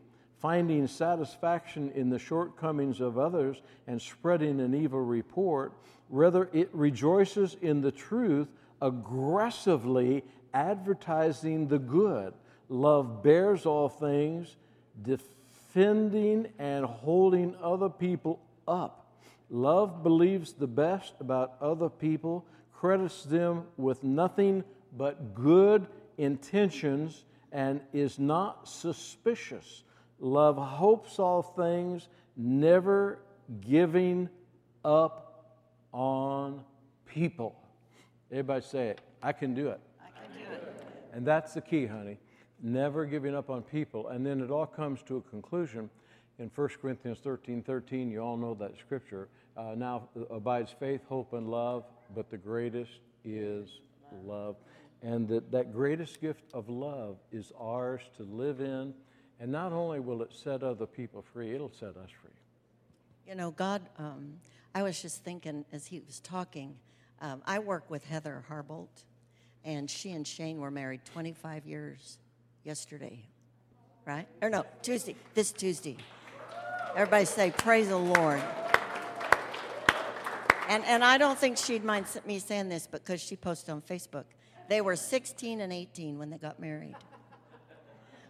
finding 0.46 0.86
satisfaction 0.86 1.92
in 1.96 2.08
the 2.08 2.20
shortcomings 2.20 3.02
of 3.02 3.18
others 3.18 3.64
and 3.88 4.00
spreading 4.00 4.60
an 4.62 4.76
evil 4.76 5.02
report. 5.02 5.74
Rather, 6.12 6.48
it 6.54 6.70
rejoices 6.72 7.58
in 7.64 7.82
the 7.82 7.92
truth, 7.92 8.48
aggressively 8.80 10.24
advertising 10.54 11.68
the 11.68 11.80
good. 11.80 12.32
Love 12.70 13.24
bears 13.24 13.66
all 13.66 13.90
things, 13.90 14.56
defending 15.02 16.48
and 16.60 16.86
holding 16.86 17.56
other 17.60 17.90
people 17.90 18.40
up. 18.68 19.16
Love 19.50 20.04
believes 20.04 20.54
the 20.54 20.68
best 20.68 21.14
about 21.20 21.56
other 21.60 21.90
people, 21.90 22.46
credits 22.72 23.24
them 23.24 23.64
with 23.78 24.04
nothing 24.04 24.64
but 24.96 25.34
good 25.34 25.88
intentions, 26.20 27.26
and 27.52 27.82
is 27.94 28.20
not 28.20 28.68
suspicious. 28.68 29.82
Love 30.20 30.58
hopes 30.58 31.20
all 31.20 31.42
things, 31.42 32.08
never 32.38 33.20
giving 33.62 34.30
up 34.84 35.56
on 35.92 36.62
people. 37.06 37.56
Everybody 38.32 38.62
say 38.62 38.88
it. 38.90 39.02
I 39.22 39.32
can 39.32 39.54
do 39.54 39.70
it. 39.70 39.80
I 40.02 40.20
can 40.20 40.38
do 40.38 40.54
it. 40.54 40.76
And 41.14 41.26
that's 41.26 41.54
the 41.54 41.62
key, 41.62 41.86
honey. 41.86 42.18
never 42.62 43.06
giving 43.06 43.36
up 43.36 43.50
on 43.50 43.62
people. 43.62 44.10
And 44.10 44.26
then 44.26 44.42
it 44.42 44.52
all 44.52 44.66
comes 44.66 45.02
to 45.04 45.18
a 45.18 45.22
conclusion 45.22 45.90
in 46.40 46.52
1 46.54 46.70
Corinthians 46.82 47.20
13 47.20 47.64
13. 47.64 48.12
You 48.12 48.20
all 48.20 48.38
know 48.38 48.54
that 48.56 48.78
scripture. 48.78 49.30
Uh, 49.56 49.74
now 49.76 50.10
abides 50.30 50.76
faith, 50.78 51.02
hope, 51.08 51.34
and 51.34 51.50
love, 51.50 51.86
but 52.14 52.30
the 52.30 52.38
greatest 52.38 53.00
is 53.24 53.80
love. 54.26 54.58
And 55.02 55.28
that, 55.30 55.52
that 55.52 55.72
greatest 55.72 56.20
gift 56.20 56.44
of 56.54 56.68
love 56.68 57.18
is 57.32 57.52
ours 57.60 58.02
to 58.18 58.24
live 58.24 58.60
in. 58.60 58.94
And 59.40 59.52
not 59.52 59.74
only 59.74 60.00
will 60.00 60.22
it 60.22 60.32
set 60.34 60.64
other 60.64 60.86
people 60.86 61.24
free, 61.34 61.54
it'll 61.54 61.72
set 61.72 61.98
us 61.98 62.10
free. 62.22 62.32
You 63.28 63.36
know, 63.36 63.52
God, 63.52 63.82
um, 63.98 64.36
I 64.74 64.84
was 64.84 65.02
just 65.02 65.24
thinking 65.24 65.66
as 65.72 65.88
he 65.88 66.00
was 66.00 66.20
talking, 66.20 66.76
um, 67.22 67.42
I 67.46 67.60
work 67.60 67.90
with 67.90 68.06
Heather 68.06 68.44
Harbolt, 68.50 69.04
and 69.64 69.90
she 69.90 70.12
and 70.12 70.28
Shane 70.28 70.60
were 70.60 70.72
married 70.72 71.02
25 71.06 71.66
years 71.66 72.20
yesterday, 72.64 73.26
right? 74.06 74.28
Or 74.42 74.50
no, 74.50 74.66
Tuesday, 74.82 75.16
this 75.34 75.52
Tuesday. 75.52 75.98
Everybody 76.94 77.26
say, 77.26 77.52
Praise 77.52 77.90
the 77.90 77.98
Lord. 77.98 78.42
And, 80.68 80.84
and 80.86 81.04
I 81.04 81.18
don't 81.18 81.38
think 81.38 81.58
she'd 81.58 81.84
mind 81.84 82.06
me 82.26 82.40
saying 82.40 82.70
this 82.70 82.88
because 82.88 83.22
she 83.22 83.36
posted 83.36 83.72
on 83.72 83.82
Facebook. 83.82 84.26
They 84.68 84.82
were 84.82 84.96
16 84.96 85.62
and 85.62 85.72
18 85.72 86.18
when 86.18 86.30
they 86.30 86.38
got 86.38 86.60
married. 86.60 86.96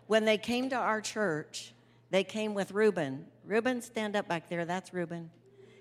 When 0.08 0.26
they 0.26 0.38
came 0.38 0.70
to 0.70 0.76
our 0.76 1.02
church, 1.02 1.74
they 2.12 2.24
came 2.24 2.54
with 2.54 2.72
Reuben. 2.72 3.26
Reuben, 3.46 3.82
stand 3.82 4.16
up 4.16 4.28
back 4.28 4.50
there. 4.50 4.66
That's 4.66 4.94
Reuben. 4.94 5.32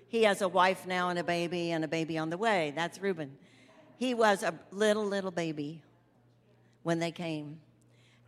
He 0.07 0.23
has 0.23 0.41
a 0.41 0.47
wife 0.47 0.87
now 0.87 1.09
and 1.09 1.19
a 1.19 1.23
baby 1.23 1.71
and 1.71 1.83
a 1.83 1.87
baby 1.87 2.17
on 2.17 2.29
the 2.29 2.37
way. 2.37 2.73
That's 2.75 2.99
Reuben. 2.99 3.37
He 3.97 4.13
was 4.13 4.43
a 4.43 4.53
little, 4.71 5.05
little 5.05 5.31
baby 5.31 5.81
when 6.83 6.99
they 6.99 7.11
came. 7.11 7.59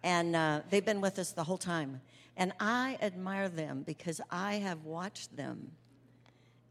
And 0.04 0.36
uh, 0.36 0.62
they've 0.70 0.86
been 0.86 1.02
with 1.02 1.20
us 1.20 1.32
the 1.32 1.44
whole 1.44 1.58
time. 1.58 2.02
And 2.36 2.54
I 2.60 2.98
admire 3.02 3.50
them 3.50 3.84
because 3.86 4.22
I 4.30 4.56
have 4.56 4.84
watched 4.84 5.36
them 5.36 5.72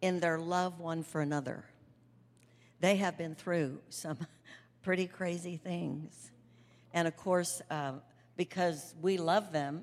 in 0.01 0.21
their 0.21 0.39
love 0.39 0.79
one 0.79 1.03
for 1.03 1.21
another. 1.21 1.65
They 2.81 2.97
have 2.97 3.19
been 3.19 3.35
through 3.35 3.81
some 3.89 4.19
pretty 4.83 5.07
crazy 5.07 5.57
things. 5.57 6.31
And 6.93 7.09
of 7.09 7.17
course, 7.17 7.61
uh, 7.71 7.93
because 8.37 8.95
we 9.01 9.19
love 9.19 9.53
them, 9.53 9.83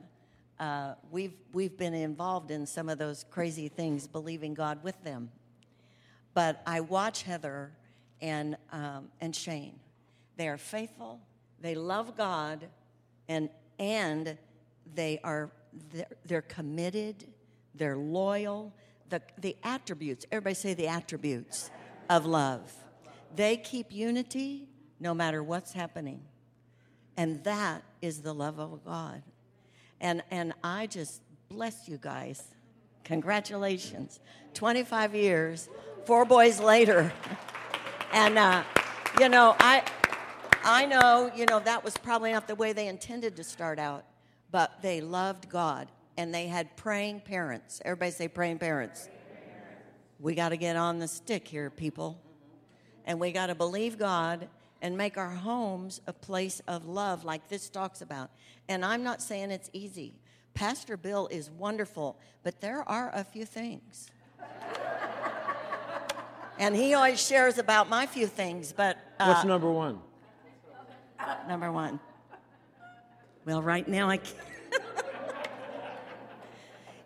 uh, 0.59 0.93
we've, 1.11 1.33
we've 1.51 1.77
been 1.77 1.93
involved 1.93 2.51
in 2.51 2.65
some 2.65 2.89
of 2.89 2.97
those 2.97 3.25
crazy 3.29 3.67
things, 3.67 4.07
believing 4.07 4.53
God 4.53 4.83
with 4.83 5.01
them. 5.03 5.31
But 6.33 6.61
I 6.65 6.81
watch 6.81 7.23
Heather 7.23 7.71
and, 8.21 8.55
um, 8.71 9.09
and 9.19 9.35
Shane. 9.35 9.79
They 10.37 10.47
are 10.47 10.57
faithful, 10.57 11.19
they 11.59 11.75
love 11.75 12.15
God, 12.17 12.67
and, 13.27 13.49
and 13.79 14.37
they 14.95 15.19
are 15.23 15.51
they're, 15.91 16.05
they're 16.25 16.41
committed, 16.41 17.27
they're 17.75 17.97
loyal. 17.97 18.73
The, 19.09 19.21
the 19.37 19.55
attributes, 19.63 20.25
everybody 20.31 20.55
say 20.55 20.73
the 20.73 20.87
attributes 20.87 21.69
of 22.09 22.25
love. 22.25 22.71
They 23.35 23.57
keep 23.57 23.91
unity 23.91 24.67
no 24.99 25.13
matter 25.13 25.43
what's 25.43 25.73
happening. 25.73 26.21
And 27.17 27.43
that 27.43 27.83
is 28.01 28.21
the 28.21 28.33
love 28.33 28.59
of 28.59 28.83
God. 28.85 29.21
And, 30.01 30.23
and 30.31 30.53
I 30.63 30.87
just 30.87 31.21
bless 31.49 31.87
you 31.87 31.97
guys. 31.97 32.43
Congratulations. 33.03 34.19
25 34.53 35.15
years, 35.15 35.69
four 36.05 36.25
boys 36.25 36.59
later. 36.59 37.11
And, 38.15 38.37
uh, 38.37 38.61
you 39.19 39.27
know, 39.27 39.55
I, 39.57 39.81
I 40.63 40.85
know, 40.85 41.31
you 41.35 41.47
know, 41.47 41.59
that 41.61 41.83
was 41.83 41.97
probably 41.97 42.31
not 42.31 42.47
the 42.47 42.53
way 42.53 42.71
they 42.71 42.87
intended 42.87 43.35
to 43.37 43.43
start 43.43 43.79
out 43.79 44.05
but 44.53 44.83
they 44.83 45.01
loved 45.01 45.49
God 45.49 45.89
and 46.15 46.33
they 46.33 46.45
had 46.45 46.77
praying 46.77 47.21
parents. 47.21 47.81
Everybody 47.83 48.11
say 48.11 48.27
praying 48.27 48.59
parents. 48.59 49.09
We 50.19 50.35
got 50.35 50.49
to 50.49 50.57
get 50.57 50.77
on 50.77 50.99
the 50.99 51.07
stick 51.07 51.47
here, 51.47 51.71
people. 51.71 52.21
And 53.03 53.19
we 53.19 53.31
got 53.31 53.47
to 53.47 53.55
believe 53.55 53.97
God 53.97 54.47
and 54.83 54.97
make 54.97 55.17
our 55.17 55.29
homes 55.29 56.01
a 56.07 56.13
place 56.13 56.61
of 56.67 56.85
love, 56.85 57.23
like 57.23 57.47
this 57.47 57.69
talks 57.69 58.01
about. 58.01 58.29
And 58.67 58.83
I'm 58.83 59.01
not 59.01 59.21
saying 59.21 59.49
it's 59.49 59.69
easy. 59.71 60.13
Pastor 60.53 60.97
Bill 60.97 61.27
is 61.31 61.49
wonderful, 61.49 62.19
but 62.43 62.59
there 62.59 62.87
are 62.87 63.09
a 63.15 63.23
few 63.23 63.45
things. 63.45 64.11
and 66.59 66.75
he 66.75 66.93
always 66.93 67.25
shares 67.25 67.57
about 67.57 67.89
my 67.89 68.05
few 68.05 68.27
things, 68.27 68.73
but. 68.73 68.97
Uh, 69.19 69.33
What's 69.33 69.45
number 69.45 69.71
one? 69.71 69.99
Number 71.47 71.71
one. 71.71 71.99
Well, 73.45 73.61
right 73.61 73.87
now 73.87 74.09
I 74.09 74.17
can't. 74.17 74.37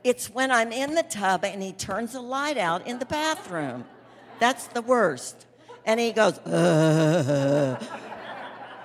it's 0.04 0.32
when 0.32 0.52
I'm 0.52 0.72
in 0.72 0.96
the 0.96 1.04
tub 1.04 1.46
and 1.46 1.62
he 1.62 1.74
turns 1.74 2.14
the 2.14 2.22
light 2.22 2.58
out 2.58 2.88
in 2.88 2.98
the 2.98 3.06
bathroom. 3.06 3.86
That's 4.40 4.68
the 4.68 4.82
worst. 4.82 5.47
And 5.88 6.00
he 6.00 6.12
goes, 6.12 6.38
uh, 6.40 7.80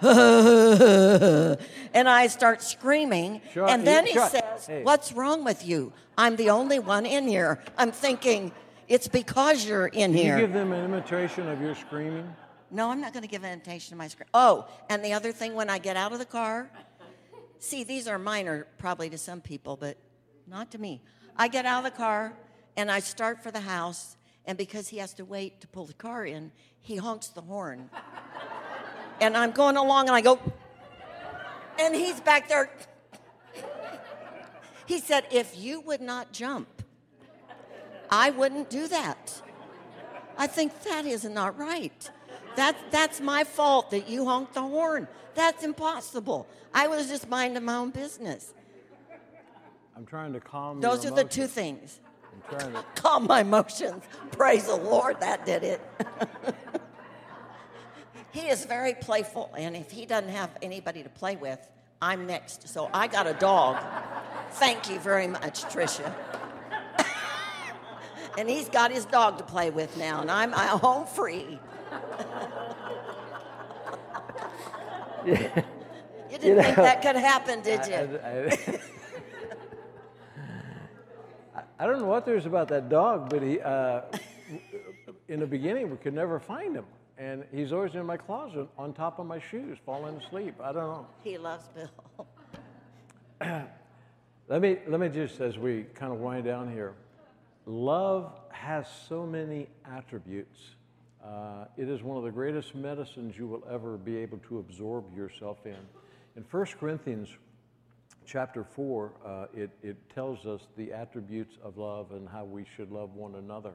uh, 0.03 1.57
and 1.95 2.09
I 2.09 2.29
start 2.29 2.63
screaming. 2.63 3.43
Sure, 3.53 3.69
and 3.69 3.87
then 3.87 4.07
he 4.07 4.15
says, 4.15 4.67
hey. 4.67 4.83
What's 4.83 5.13
wrong 5.13 5.45
with 5.45 5.67
you? 5.67 5.93
I'm 6.17 6.37
the 6.37 6.49
only 6.51 6.79
one 6.79 7.05
in 7.05 7.29
here. 7.29 7.63
I'm 7.77 7.93
thinking, 7.93 8.53
It's 8.89 9.09
because 9.09 9.67
you're 9.67 9.89
in 9.89 10.13
Can 10.13 10.15
here. 10.15 10.37
you 10.39 10.47
give 10.47 10.55
them 10.55 10.73
an 10.73 10.85
imitation 10.85 11.49
of 11.49 11.61
your 11.61 11.75
screaming? 11.75 12.35
No, 12.71 12.91
I'm 12.91 13.01
not 13.03 13.13
going 13.13 13.23
to 13.23 13.29
give 13.29 13.45
an 13.45 13.53
imitation 13.53 13.93
of 13.95 13.99
my 13.99 14.09
scream. 14.09 14.29
Oh, 14.33 14.67
and 14.89 15.05
the 15.05 15.13
other 15.13 15.33
thing, 15.33 15.55
when 15.55 15.69
I 15.69 15.79
get 15.79 15.97
out 15.97 16.13
of 16.13 16.19
the 16.19 16.25
car, 16.25 16.71
See, 17.59 17.85
these 17.85 18.09
are 18.09 18.19
minor 18.19 18.67
probably 18.77 19.09
to 19.11 19.17
some 19.17 19.41
people, 19.41 19.77
but 19.77 19.97
not 20.49 20.73
to 20.73 20.79
me. 20.79 21.01
I 21.37 21.47
get 21.47 21.65
out 21.65 21.85
of 21.87 21.93
the 21.93 21.97
car 21.97 22.33
and 22.77 22.91
I 22.91 22.99
start 22.99 23.41
for 23.41 23.53
the 23.53 23.61
house, 23.61 24.17
and 24.47 24.59
because 24.59 24.88
he 24.88 24.99
has 24.99 25.14
to 25.14 25.24
wait 25.24 25.61
to 25.61 25.68
pull 25.68 25.86
the 25.86 25.95
car 25.95 26.24
in, 26.24 26.53
he 26.80 26.97
honks 26.97 27.28
the 27.28 27.43
horn. 27.43 27.90
and 29.20 29.36
I'm 29.36 29.53
going 29.53 29.76
along 29.76 30.09
and 30.09 30.16
I 30.16 30.20
go, 30.20 30.38
and 31.78 31.95
he's 31.95 32.20
back 32.20 32.49
there. 32.49 32.70
He 34.84 34.99
said, 34.99 35.24
If 35.30 35.57
you 35.57 35.80
would 35.80 36.01
not 36.01 36.32
jump, 36.32 36.82
I 38.11 38.30
wouldn't 38.30 38.68
do 38.68 38.88
that. 38.88 39.40
I 40.36 40.47
think 40.47 40.82
that 40.82 41.07
is 41.07 41.24
not 41.24 41.57
right. 41.57 42.11
That, 42.57 42.76
that's 42.90 43.20
my 43.20 43.45
fault 43.45 43.90
that 43.93 44.09
you 44.09 44.26
honked 44.26 44.55
the 44.55 44.61
horn. 44.61 45.09
That's 45.34 45.64
impossible. 45.64 46.47
I 46.74 46.88
was 46.88 47.09
just 47.09 47.28
minding 47.28 47.64
my 47.64 47.76
own 47.76 47.90
business. 47.90 48.53
I'm 49.97 50.05
trying 50.05 50.32
to 50.32 50.40
calm 50.40 50.80
Those 50.80 51.05
are 51.05 51.09
emotions. 51.09 51.30
the 51.30 51.34
two 51.34 51.47
things. 51.47 52.01
I'm 52.51 52.59
trying 52.59 52.72
to 52.72 52.84
calm 52.95 53.26
my 53.26 53.40
emotions. 53.40 54.03
Praise 54.32 54.66
the 54.66 54.76
Lord, 54.76 55.20
that 55.20 55.47
did 55.47 55.62
it. 55.62 55.80
he 58.32 58.49
is 58.49 58.64
very 58.64 58.95
playful, 58.95 59.53
and 59.57 59.76
if 59.76 59.90
he 59.90 60.07
doesn't 60.07 60.30
have 60.30 60.51
anybody 60.62 61.03
to 61.03 61.09
play 61.09 61.36
with, 61.36 61.59
I'm 62.01 62.26
next. 62.26 62.68
So 62.68 62.90
I 62.93 63.07
got 63.07 63.26
a 63.26 63.34
dog. 63.34 63.82
Thank 64.53 64.90
you 64.90 64.99
very 64.99 65.26
much, 65.26 65.62
Tricia. 65.64 66.12
and 68.38 68.49
he's 68.49 68.68
got 68.68 68.90
his 68.90 69.05
dog 69.05 69.38
to 69.38 69.45
play 69.45 69.70
with 69.70 69.97
now, 69.97 70.20
and 70.20 70.30
I'm, 70.30 70.53
I'm 70.55 70.78
home 70.78 71.07
free. 71.07 71.59
yeah. 75.24 75.62
You 76.30 76.38
didn't 76.38 76.45
you 76.45 76.55
know, 76.55 76.62
think 76.62 76.76
that 76.76 77.03
could 77.03 77.16
happen, 77.16 77.61
did 77.61 77.86
you? 77.86 77.95
I, 77.95 78.28
I, 78.28 78.51
I, 78.51 78.80
don't 81.87 82.01
know 82.01 82.07
what 82.07 82.26
there's 82.26 82.47
about 82.47 82.68
that 82.68 82.89
dog, 82.89 83.30
but 83.30 83.43
he, 83.43 83.61
uh, 83.61 84.03
in 85.28 85.41
the 85.41 85.47
beginning, 85.47 85.91
we 85.91 85.97
could 85.97 86.14
never 86.14 86.39
find 86.39 86.76
him. 86.76 86.85
And 87.18 87.45
he's 87.53 87.72
always 87.72 87.95
in 87.95 88.05
my 88.07 88.16
closet 88.16 88.68
on 88.76 88.93
top 88.93 89.18
of 89.18 89.26
my 89.26 89.39
shoes, 89.39 89.78
falling 89.85 90.16
asleep. 90.16 90.55
I 90.62 90.72
don't 90.72 90.89
know. 90.89 91.07
He 91.22 91.39
loves 91.39 91.68
Bill. 91.68 92.26
let, 94.49 94.61
me, 94.61 94.78
let 94.87 95.01
me 95.01 95.09
just, 95.09 95.41
as 95.41 95.59
we 95.59 95.85
kind 95.95 96.12
of 96.12 96.18
wind 96.18 96.45
down 96.45 96.72
here, 96.72 96.95
love 97.66 98.33
has 98.51 98.87
so 99.09 99.26
many 99.26 99.68
attributes. 99.85 100.59
Uh, 101.24 101.66
it 101.76 101.89
is 101.89 102.03
one 102.03 102.16
of 102.16 102.24
the 102.24 102.30
greatest 102.30 102.74
medicines 102.74 103.37
you 103.39 103.47
will 103.47 103.62
ever 103.70 103.97
be 103.97 104.16
able 104.16 104.39
to 104.49 104.59
absorb 104.59 105.16
yourself 105.16 105.59
in. 105.64 105.76
In 106.37 106.45
1 106.51 106.66
Corinthians 106.80 107.28
chapter 108.27 108.64
4, 108.64 109.12
uh, 109.25 109.47
it, 109.55 109.70
it 109.83 109.97
tells 110.14 110.47
us 110.47 110.61
the 110.77 110.93
attributes 110.93 111.57
of 111.62 111.79
love 111.79 112.12
and 112.12 112.29
how 112.29 112.45
we 112.45 112.64
should 112.77 112.91
love 112.91 113.14
one 113.14 113.35
another. 113.37 113.73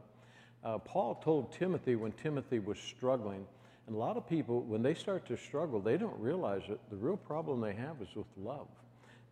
Uh, 0.64 0.78
Paul 0.78 1.16
told 1.16 1.52
Timothy 1.52 1.96
when 1.96 2.12
Timothy 2.14 2.60
was 2.60 2.78
struggling, 2.80 3.46
and 3.86 3.96
a 3.96 4.00
lot 4.00 4.18
of 4.18 4.28
people, 4.28 4.62
when 4.62 4.82
they 4.82 4.94
start 4.94 5.26
to 5.28 5.38
struggle, 5.38 5.80
they 5.80 5.98
don't 5.98 6.20
realize 6.20 6.64
that 6.68 6.80
the 6.90 6.98
real 6.98 7.18
problem 7.18 7.62
they 7.62 7.74
have 7.74 7.96
is 8.02 8.10
with 8.16 8.28
love. 8.38 8.68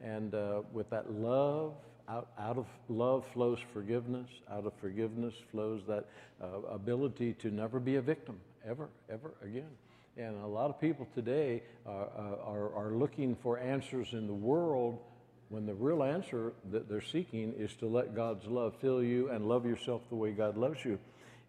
And 0.02 0.34
uh, 0.34 0.62
with 0.72 0.90
that 0.92 1.12
love, 1.12 1.74
out, 2.08 2.30
out 2.40 2.58
of 2.58 2.68
love 2.88 3.26
flows 3.34 3.60
forgiveness. 3.74 4.28
Out 4.52 4.66
of 4.66 4.74
forgiveness 4.80 5.34
flows 5.52 5.82
that 5.88 6.06
uh, 6.42 6.62
ability 6.70 7.34
to 7.34 7.52
never 7.52 7.80
be 7.80 7.96
a 7.96 8.02
victim, 8.02 8.40
ever, 8.68 8.90
ever 9.10 9.34
again. 9.44 9.70
And 10.18 10.42
a 10.44 10.48
lot 10.48 10.70
of 10.70 10.80
people 10.80 11.08
today 11.14 11.62
are, 11.86 12.08
uh, 12.18 12.50
are, 12.50 12.76
are 12.76 12.92
looking 12.92 13.36
for 13.36 13.60
answers 13.60 14.14
in 14.14 14.28
the 14.28 14.34
world 14.34 14.98
when 15.50 15.66
the 15.66 15.74
real 15.74 16.04
answer 16.04 16.54
that 16.72 16.88
they're 16.88 17.02
seeking 17.02 17.54
is 17.58 17.74
to 17.76 17.88
let 17.88 18.16
God's 18.16 18.46
love 18.48 18.76
fill 18.80 19.04
you 19.04 19.30
and 19.30 19.46
love 19.46 19.66
yourself 19.66 20.02
the 20.10 20.16
way 20.16 20.32
God 20.32 20.58
loves 20.58 20.84
you. 20.86 20.98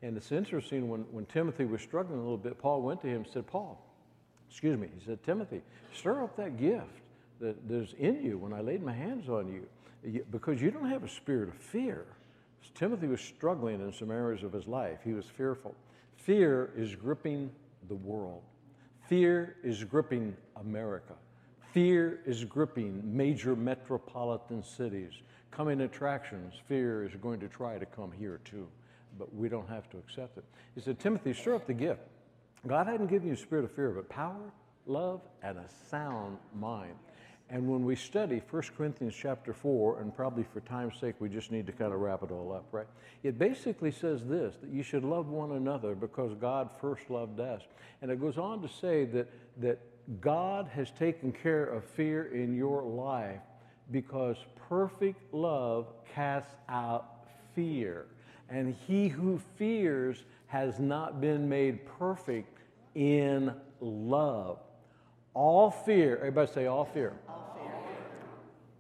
And 0.03 0.17
it's 0.17 0.33
interesting 0.33 0.89
when, 0.89 1.03
when 1.13 1.27
Timothy 1.27 1.65
was 1.65 1.81
struggling 1.81 2.19
a 2.19 2.23
little 2.23 2.37
bit, 2.37 2.59
Paul 2.59 2.83
went 2.83 3.01
to 3.03 3.07
him 3.07 3.23
and 3.23 3.27
said, 3.33 3.47
Paul, 3.47 3.81
excuse 4.51 4.79
me, 4.79 4.89
he 4.99 5.05
said, 5.05 5.23
Timothy, 5.25 5.63
stir 5.95 6.25
up 6.25 6.37
that 6.37 6.59
gift 6.59 6.85
that, 7.41 7.69
that 7.69 7.83
is 7.83 7.95
in 7.99 8.23
you 8.23 8.37
when 8.37 8.53
I 8.53 8.61
laid 8.61 8.83
my 8.83 8.93
hands 8.93 9.29
on 9.29 9.49
you, 9.49 10.25
because 10.31 10.61
you 10.61 10.71
don't 10.71 10.91
have 10.91 11.05
a 11.05 11.09
spirit 11.09 11.49
of 11.49 11.55
fear. 11.55 12.05
Timothy 12.75 13.07
was 13.07 13.21
struggling 13.21 13.81
in 13.81 13.93
some 13.93 14.11
areas 14.11 14.43
of 14.43 14.53
his 14.53 14.67
life. 14.67 14.99
He 15.05 15.13
was 15.13 15.25
fearful. 15.25 15.75
Fear 16.17 16.73
is 16.77 16.95
gripping 16.95 17.51
the 17.89 17.95
world. 17.95 18.43
Fear 19.09 19.57
is 19.63 19.85
gripping 19.85 20.37
America. 20.57 21.15
Fear 21.73 22.21
is 22.27 22.45
gripping 22.45 23.03
major 23.05 23.55
metropolitan 23.55 24.65
cities. 24.65 25.13
Coming 25.53 25.83
attractions, 25.83 26.55
fear 26.67 27.05
is 27.05 27.15
going 27.15 27.39
to 27.41 27.49
try 27.49 27.79
to 27.79 27.87
come 27.87 28.11
here 28.11 28.41
too, 28.45 28.67
but 29.19 29.33
we 29.35 29.49
don't 29.49 29.69
have 29.69 29.89
to 29.91 29.99
accept 29.99 30.39
it. 30.39 30.45
He 30.75 30.81
said, 30.81 30.99
Timothy, 30.99 31.35
stir 31.35 31.55
up 31.55 31.67
the 31.67 31.75
gift. 31.75 32.01
God 32.67 32.89
hadn't 32.89 33.07
given 33.07 33.29
you 33.29 33.35
a 33.35 33.37
spirit 33.37 33.65
of 33.65 33.73
fear, 33.73 33.91
but 33.91 34.09
power, 34.09 34.51
love, 34.87 35.21
and 35.43 35.59
a 35.59 35.69
sound 35.89 36.39
mind. 36.53 36.95
And 37.49 37.69
when 37.69 37.85
we 37.85 37.95
study 37.95 38.43
1 38.51 38.63
Corinthians 38.77 39.15
chapter 39.15 39.53
4, 39.53 40.01
and 40.01 40.15
probably 40.15 40.45
for 40.53 40.61
time's 40.61 40.99
sake, 40.99 41.15
we 41.21 41.29
just 41.29 41.53
need 41.53 41.67
to 41.67 41.73
kind 41.73 41.93
of 41.93 42.01
wrap 42.01 42.25
it 42.25 42.33
all 42.33 42.53
up, 42.53 42.67
right? 42.73 42.89
It 43.23 43.39
basically 43.39 43.93
says 43.93 44.25
this 44.25 44.57
that 44.57 44.71
you 44.71 44.83
should 44.83 45.05
love 45.05 45.29
one 45.29 45.53
another 45.53 45.95
because 45.95 46.35
God 46.41 46.71
first 46.81 47.09
loved 47.09 47.39
us. 47.39 47.63
And 48.03 48.11
it 48.11 48.21
goes 48.21 48.37
on 48.37 48.63
to 48.63 48.69
say 48.69 49.05
that, 49.07 49.29
that 49.59 49.79
God 50.21 50.69
has 50.75 50.91
taken 50.91 51.33
care 51.33 51.65
of 51.65 51.85
fear 51.85 52.35
in 52.35 52.57
your 52.57 52.83
life 52.83 53.41
because 53.93 54.37
perfect 54.69 55.33
love 55.33 55.87
casts 56.15 56.55
out 56.69 57.29
fear. 57.55 58.07
And 58.49 58.75
he 58.87 59.09
who 59.09 59.41
fears 59.57 60.25
has 60.49 60.79
not 60.79 61.21
been 61.21 61.49
made 61.49 61.87
perfect 61.99 62.59
in 62.95 63.53
love. 63.81 64.59
All 65.37 65.71
fear, 65.71 66.17
everybody 66.17 66.51
say 66.51 66.65
all 66.65 66.87
fear. 66.87 67.13
All 67.29 67.59
fear. 67.61 67.73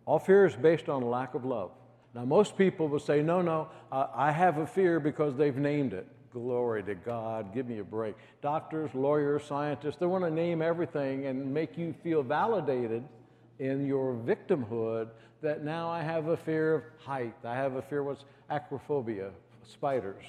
All 0.07 0.19
fear 0.19 0.47
is 0.47 0.57
based 0.57 0.89
on 0.89 1.03
lack 1.03 1.35
of 1.35 1.45
love. 1.45 1.71
Now, 2.15 2.25
most 2.25 2.57
people 2.57 2.89
will 2.89 2.99
say, 2.99 3.21
no, 3.21 3.43
no, 3.43 3.69
uh, 3.93 4.07
I 4.15 4.33
have 4.33 4.57
a 4.57 4.67
fear 4.67 4.99
because 4.99 5.37
they've 5.37 5.59
named 5.59 5.93
it. 5.93 6.07
Glory 6.33 6.83
to 6.85 6.95
God. 6.95 7.53
Give 7.53 7.69
me 7.69 7.81
a 7.81 7.85
break. 7.85 8.15
Doctors, 8.41 8.89
lawyers, 8.95 9.45
scientists, 9.45 9.97
they 9.97 10.07
want 10.07 10.25
to 10.25 10.31
name 10.31 10.63
everything 10.63 11.27
and 11.27 11.53
make 11.53 11.77
you 11.77 11.95
feel 12.03 12.23
validated 12.23 13.05
in 13.59 13.87
your 13.87 14.15
victimhood 14.15 15.09
that 15.43 15.63
now 15.63 15.91
I 15.91 16.01
have 16.01 16.29
a 16.29 16.39
fear 16.39 16.75
of 16.75 16.83
height. 17.05 17.35
I 17.45 17.55
have 17.55 17.75
a 17.75 17.83
fear 17.83 18.03
what's 18.03 18.25
acrophobia, 18.51 19.29
spiders. 19.63 20.25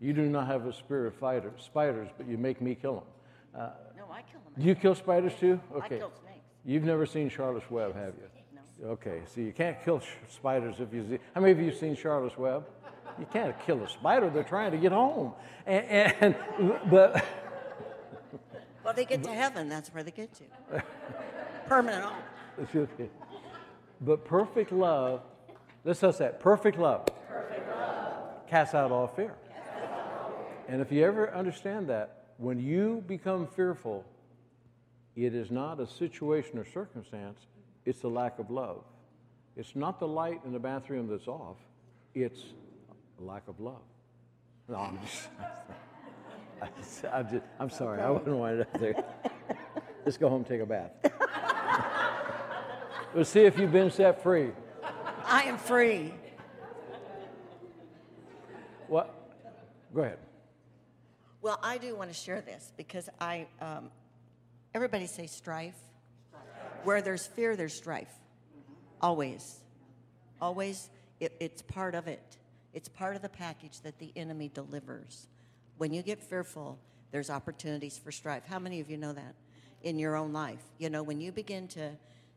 You 0.00 0.12
do 0.12 0.28
not 0.28 0.46
have 0.46 0.64
a 0.64 0.72
spirit 0.72 1.08
of 1.08 1.16
fighter, 1.16 1.52
spiders, 1.58 2.08
but 2.16 2.28
you 2.28 2.38
make 2.38 2.60
me 2.60 2.76
kill 2.76 2.94
them. 2.94 3.04
Uh, 3.62 3.70
I 4.26 4.30
kill 4.30 4.40
them. 4.40 4.66
You 4.66 4.74
kill 4.74 4.94
spiders 4.94 5.32
too? 5.38 5.60
Okay. 5.74 5.96
I 5.96 5.98
kill 5.98 6.12
snakes. 6.22 6.38
You've 6.64 6.84
never 6.84 7.06
seen 7.06 7.28
Charlotte's 7.28 7.70
Web, 7.70 7.94
have 7.94 8.14
you? 8.14 8.28
No. 8.82 8.90
Okay, 8.90 9.22
so 9.26 9.40
you 9.40 9.52
can't 9.52 9.82
kill 9.84 10.00
spiders 10.28 10.76
if 10.78 10.92
you 10.92 11.04
see. 11.08 11.18
How 11.34 11.40
many 11.40 11.52
of 11.52 11.58
you 11.58 11.66
have 11.66 11.76
seen 11.76 11.96
Charlotte's 11.96 12.38
Web? 12.38 12.64
You 13.18 13.26
can't 13.32 13.54
kill 13.66 13.82
a 13.82 13.88
spider. 13.88 14.30
They're 14.30 14.42
trying 14.42 14.72
to 14.72 14.78
get 14.78 14.92
home, 14.92 15.32
and, 15.66 16.14
and 16.20 16.36
but. 16.90 17.24
Well, 18.84 18.94
they 18.94 19.04
get 19.04 19.22
to 19.22 19.30
heaven. 19.30 19.68
That's 19.68 19.94
where 19.94 20.02
they 20.02 20.10
get 20.10 20.34
to. 20.34 20.82
Permanent 21.68 22.02
home. 22.02 23.08
But 24.00 24.24
perfect 24.24 24.72
love, 24.72 25.22
let's 25.84 26.00
say 26.00 26.10
that 26.10 26.40
perfect 26.40 26.78
love, 26.78 27.06
perfect 27.28 27.68
love. 27.68 28.48
casts 28.48 28.74
out 28.74 28.90
all 28.90 29.06
fear. 29.06 29.34
And 30.68 30.80
if 30.80 30.90
you 30.90 31.04
ever 31.04 31.32
understand 31.32 31.88
that, 31.90 32.24
when 32.38 32.58
you 32.58 33.04
become 33.06 33.46
fearful, 33.46 34.04
it 35.16 35.34
is 35.34 35.50
not 35.50 35.80
a 35.80 35.86
situation 35.86 36.58
or 36.58 36.64
circumstance, 36.64 37.38
it's 37.84 38.02
a 38.04 38.08
lack 38.08 38.38
of 38.38 38.50
love. 38.50 38.84
It's 39.56 39.76
not 39.76 40.00
the 40.00 40.08
light 40.08 40.40
in 40.44 40.52
the 40.52 40.58
bathroom 40.58 41.08
that's 41.08 41.28
off, 41.28 41.56
it's 42.14 42.40
a 43.20 43.22
lack 43.22 43.46
of 43.48 43.60
love. 43.60 43.82
No, 44.68 44.76
I'm 44.76 44.98
just, 45.04 45.28
I'm, 47.12 47.30
just, 47.30 47.44
I'm 47.58 47.70
sorry, 47.70 48.00
I 48.00 48.10
wouldn't 48.10 48.36
want 48.36 48.54
it 48.54 48.60
up 48.62 48.80
there. 48.80 49.04
Just 50.04 50.18
go 50.18 50.28
home 50.28 50.38
and 50.38 50.46
take 50.46 50.60
a 50.60 50.66
bath. 50.66 50.90
we'll 53.14 53.24
see 53.24 53.40
if 53.40 53.58
you've 53.58 53.72
been 53.72 53.90
set 53.90 54.22
free. 54.22 54.50
I 55.24 55.42
am 55.42 55.58
free. 55.58 56.14
What? 58.88 59.14
Go 59.94 60.02
ahead. 60.02 60.18
Well, 61.40 61.58
I 61.62 61.78
do 61.78 61.96
want 61.96 62.10
to 62.10 62.14
share 62.14 62.40
this 62.40 62.72
because 62.76 63.08
I, 63.20 63.46
um, 63.60 63.90
everybody 64.74 65.06
say 65.06 65.26
strife. 65.26 65.78
Where 66.84 67.00
there's 67.00 67.26
fear, 67.26 67.54
there's 67.54 67.74
strife. 67.74 68.12
Always. 69.00 69.60
Always, 70.40 70.90
it, 71.20 71.32
it's 71.38 71.62
part 71.62 71.94
of 71.94 72.08
it. 72.08 72.38
It's 72.74 72.88
part 72.88 73.14
of 73.14 73.22
the 73.22 73.28
package 73.28 73.80
that 73.82 73.98
the 73.98 74.12
enemy 74.16 74.50
delivers. 74.52 75.28
When 75.78 75.92
you 75.92 76.02
get 76.02 76.22
fearful, 76.22 76.78
there's 77.10 77.30
opportunities 77.30 77.98
for 77.98 78.10
strife. 78.10 78.44
How 78.46 78.58
many 78.58 78.80
of 78.80 78.90
you 78.90 78.96
know 78.96 79.12
that 79.12 79.34
in 79.82 79.98
your 79.98 80.16
own 80.16 80.32
life? 80.32 80.62
You 80.78 80.90
know, 80.90 81.02
when 81.02 81.20
you 81.20 81.32
begin 81.32 81.68
to 81.68 81.92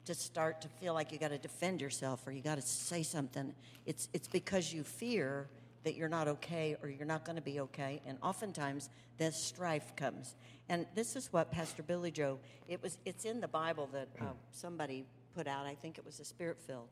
to 0.06 0.14
start 0.14 0.62
to 0.62 0.68
feel 0.68 0.94
like 0.94 1.12
you 1.12 1.18
got 1.18 1.30
to 1.30 1.38
defend 1.40 1.82
yourself 1.82 2.28
or 2.28 2.32
you 2.32 2.42
got 2.42 2.56
to 2.56 2.62
say 2.62 3.02
something, 3.02 3.56
it's 3.88 4.08
it's 4.14 4.28
because 4.28 4.72
you 4.72 4.84
fear 4.84 5.48
that 5.86 5.96
you're 5.96 6.10
not 6.10 6.28
okay 6.28 6.76
or 6.84 6.90
you're 6.90 7.06
not 7.06 7.24
going 7.24 7.38
to 7.38 7.42
be 7.42 7.62
okay. 7.62 8.02
And 8.06 8.18
oftentimes, 8.22 8.90
this 9.18 9.38
strife 9.38 9.96
comes. 9.96 10.36
And 10.68 10.86
this 10.96 11.16
is 11.16 11.32
what 11.32 11.52
Pastor 11.52 11.84
Billy 11.84 12.12
Joe, 12.12 12.40
it 12.68 12.84
was, 12.84 12.98
it's 13.06 13.24
in 13.24 13.40
the 13.40 13.48
Bible 13.48 13.88
that 13.94 14.10
uh, 14.20 14.26
somebody 14.52 15.06
put 15.36 15.48
out. 15.48 15.66
I 15.66 15.76
think 15.76 15.98
it 15.98 16.06
was 16.06 16.20
a 16.20 16.26
spirit 16.26 16.58
filled. 16.60 16.90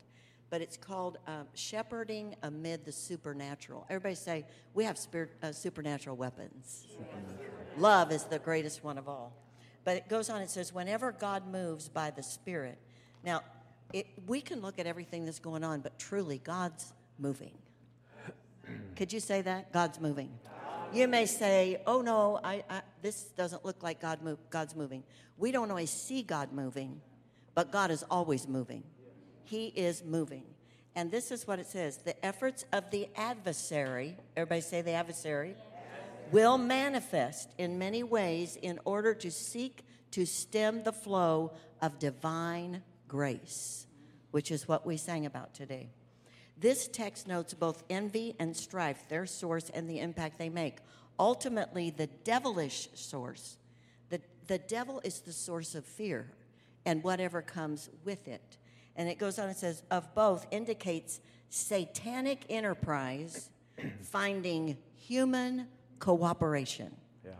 But 0.49 0.61
it's 0.61 0.77
called 0.77 1.17
uh, 1.27 1.43
Shepherding 1.55 2.35
Amid 2.43 2.85
the 2.85 2.91
Supernatural. 2.91 3.85
Everybody 3.89 4.15
say, 4.15 4.45
we 4.75 4.83
have 4.83 4.97
spirit, 4.97 5.31
uh, 5.41 5.51
supernatural 5.51 6.15
weapons. 6.15 6.85
Supernatural. 6.87 7.51
Love 7.77 8.11
is 8.11 8.25
the 8.25 8.39
greatest 8.39 8.83
one 8.83 8.99
of 8.99 9.09
all. 9.09 9.33
But 9.83 9.97
it 9.97 10.07
goes 10.07 10.29
on, 10.29 10.41
it 10.41 10.51
says, 10.51 10.71
whenever 10.71 11.11
God 11.11 11.47
moves 11.51 11.89
by 11.89 12.11
the 12.11 12.23
Spirit. 12.23 12.77
Now, 13.23 13.41
it, 13.91 14.05
we 14.27 14.41
can 14.41 14.61
look 14.61 14.79
at 14.79 14.85
everything 14.85 15.25
that's 15.25 15.39
going 15.39 15.63
on, 15.63 15.81
but 15.81 15.97
truly, 15.97 16.37
God's 16.37 16.93
moving. 17.17 17.53
Mm. 18.70 18.95
Could 18.95 19.14
you 19.14 19.20
say 19.20 19.41
that? 19.41 19.72
God's 19.72 19.99
moving. 19.99 20.32
You 20.93 21.07
may 21.07 21.26
say, 21.26 21.82
oh 21.88 22.01
no, 22.01 22.39
I, 22.43 22.64
I, 22.70 22.82
this 23.01 23.24
doesn't 23.24 23.66
look 23.66 23.82
like 23.82 23.99
God 23.99 24.22
move, 24.22 24.38
God's 24.51 24.76
moving. 24.76 25.03
We 25.38 25.51
don't 25.51 25.72
always 25.72 25.89
see 25.89 26.22
God 26.22 26.53
moving, 26.53 27.01
but 27.55 27.72
God 27.72 27.89
is 27.89 28.03
always 28.11 28.47
moving. 28.47 28.84
He 29.43 29.68
is 29.68 30.03
moving. 30.03 30.43
And 30.95 31.09
this 31.09 31.32
is 31.32 31.47
what 31.47 31.57
it 31.57 31.66
says 31.66 31.97
the 31.97 32.24
efforts 32.24 32.66
of 32.72 32.91
the 32.91 33.09
adversary, 33.16 34.18
everybody 34.38 34.61
say 34.61 34.84
the 34.84 34.91
adversary, 34.91 35.55
will 36.32 36.59
manifest 36.59 37.49
in 37.57 37.80
many 37.80 38.03
ways 38.03 38.55
in 38.61 38.80
order 38.86 39.16
to 39.16 39.32
seek 39.32 39.84
to 40.11 40.26
stem 40.26 40.84
the 40.84 40.93
flow 40.93 41.53
of 41.82 41.97
divine 41.97 42.84
grace, 43.07 43.88
which 44.30 44.51
is 44.51 44.68
what 44.68 44.86
we 44.86 44.95
sang 44.95 45.26
about 45.26 45.55
today. 45.55 45.89
This 46.57 46.87
text 46.87 47.27
notes 47.27 47.53
both 47.53 47.83
envy 47.89 48.35
and 48.39 48.55
strife, 48.55 49.07
their 49.09 49.25
source 49.25 49.69
and 49.69 49.89
the 49.89 49.99
impact 49.99 50.37
they 50.37 50.49
make. 50.49 50.77
Ultimately, 51.19 51.89
the 51.89 52.07
devilish 52.07 52.89
source. 52.93 53.57
The, 54.09 54.21
the 54.47 54.59
devil 54.59 55.01
is 55.03 55.21
the 55.21 55.33
source 55.33 55.75
of 55.75 55.85
fear 55.85 56.31
and 56.85 57.03
whatever 57.03 57.41
comes 57.41 57.89
with 58.03 58.27
it. 58.27 58.57
And 58.95 59.09
it 59.09 59.17
goes 59.17 59.39
on 59.39 59.47
and 59.47 59.57
says, 59.57 59.83
of 59.89 60.13
both 60.13 60.45
indicates 60.51 61.19
satanic 61.49 62.45
enterprise 62.49 63.49
finding 64.01 64.77
human 64.95 65.67
cooperation. 65.99 66.95
Yeah. 67.25 67.31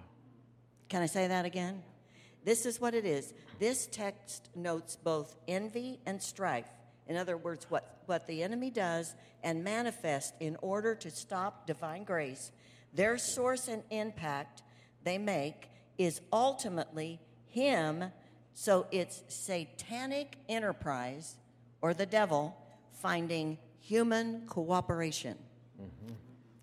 Can 0.90 1.02
I 1.02 1.06
say 1.06 1.28
that 1.28 1.46
again? 1.46 1.84
This 2.44 2.66
is 2.66 2.82
what 2.82 2.94
it 2.94 3.06
is. 3.06 3.34
This 3.60 3.88
text 3.88 4.50
notes 4.56 4.98
both 5.02 5.36
envy 5.48 6.00
and 6.06 6.22
strife 6.22 6.68
in 7.08 7.18
other 7.18 7.38
words, 7.38 7.66
what, 7.70 8.02
what 8.06 8.28
the 8.28 8.44
enemy 8.44 8.70
does 8.70 9.14
and 9.44 9.64
manifest 9.64 10.34
in 10.40 10.58
order 10.62 10.96
to 10.96 11.10
stop 11.10 11.68
divine 11.68 12.04
grace, 12.04 12.52
their 12.94 13.18
source 13.18 13.68
and 13.68 13.84
impact 13.90 14.64
they 15.04 15.18
make 15.18 15.70
is 15.98 16.22
ultimately 16.32 17.20
Him. 17.48 18.06
So 18.54 18.88
it's 18.92 19.24
satanic 19.28 20.38
enterprise 20.48 21.36
or 21.82 21.94
the 21.94 22.06
devil 22.06 22.56
finding 22.94 23.58
human 23.80 24.46
cooperation. 24.48 25.38
Mm-hmm. 25.82 26.14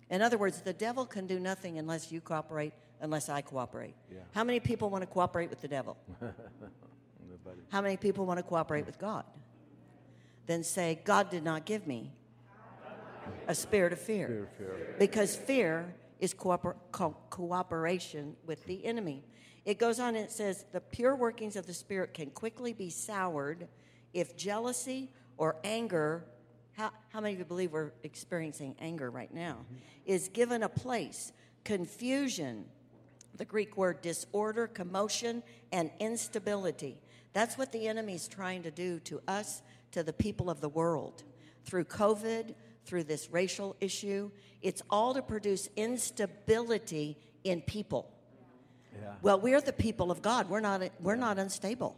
In 0.09 0.21
other 0.21 0.37
words, 0.37 0.61
the 0.61 0.73
devil 0.73 1.05
can 1.05 1.27
do 1.27 1.39
nothing 1.39 1.77
unless 1.77 2.11
you 2.11 2.19
cooperate 2.19 2.73
unless 3.01 3.29
I 3.29 3.41
cooperate. 3.41 3.95
Yeah. 4.11 4.19
How 4.33 4.43
many 4.43 4.59
people 4.59 4.89
want 4.89 5.01
to 5.01 5.07
cooperate 5.07 5.49
with 5.49 5.61
the 5.61 5.67
devil? 5.67 5.97
How 7.69 7.81
many 7.81 7.97
people 7.97 8.25
want 8.25 8.37
to 8.37 8.43
cooperate 8.43 8.85
with 8.85 8.99
God? 8.99 9.25
Then 10.47 10.63
say, 10.63 10.99
God 11.03 11.29
did 11.29 11.43
not 11.43 11.65
give 11.65 11.87
me 11.87 12.11
a 13.47 13.55
spirit 13.55 13.93
of 13.93 13.99
fear. 13.99 14.27
Fear, 14.27 14.49
fear. 14.57 14.95
Because 14.99 15.35
fear 15.35 15.95
is 16.19 16.33
cooper- 16.33 16.77
co- 16.91 17.17
cooperation 17.29 18.35
with 18.45 18.65
the 18.65 18.85
enemy. 18.85 19.23
It 19.65 19.77
goes 19.77 19.99
on 19.99 20.15
and 20.15 20.25
it 20.25 20.31
says, 20.31 20.65
the 20.71 20.81
pure 20.81 21.15
workings 21.15 21.55
of 21.55 21.67
the 21.67 21.73
Spirit 21.73 22.13
can 22.13 22.31
quickly 22.31 22.73
be 22.73 22.89
soured 22.89 23.67
if 24.13 24.35
jealousy 24.35 25.09
or 25.37 25.55
anger, 25.63 26.25
how, 26.73 26.91
how 27.09 27.21
many 27.21 27.33
of 27.33 27.39
you 27.39 27.45
believe 27.45 27.71
we're 27.71 27.91
experiencing 28.03 28.75
anger 28.79 29.09
right 29.09 29.33
now, 29.33 29.57
is 30.05 30.29
given 30.29 30.63
a 30.63 30.69
place? 30.69 31.31
Confusion, 31.63 32.65
the 33.35 33.45
Greek 33.45 33.77
word 33.77 34.01
disorder, 34.01 34.67
commotion, 34.67 35.43
and 35.71 35.91
instability. 35.99 36.97
That's 37.33 37.57
what 37.57 37.71
the 37.71 37.87
enemy's 37.87 38.27
trying 38.27 38.63
to 38.63 38.71
do 38.71 38.99
to 39.01 39.21
us, 39.27 39.61
to 39.91 40.03
the 40.03 40.13
people 40.13 40.49
of 40.49 40.61
the 40.61 40.69
world. 40.69 41.23
Through 41.65 41.85
COVID, 41.85 42.55
through 42.85 43.03
this 43.03 43.29
racial 43.29 43.75
issue, 43.79 44.31
it's 44.61 44.81
all 44.89 45.13
to 45.13 45.21
produce 45.21 45.69
instability 45.75 47.17
in 47.43 47.61
people. 47.61 48.11
Yeah. 48.93 49.13
Well, 49.21 49.39
we're 49.39 49.61
the 49.61 49.73
people 49.73 50.11
of 50.11 50.21
God. 50.21 50.49
We're 50.49 50.59
not, 50.59 50.81
we're 50.99 51.15
not 51.15 51.37
unstable. 51.37 51.95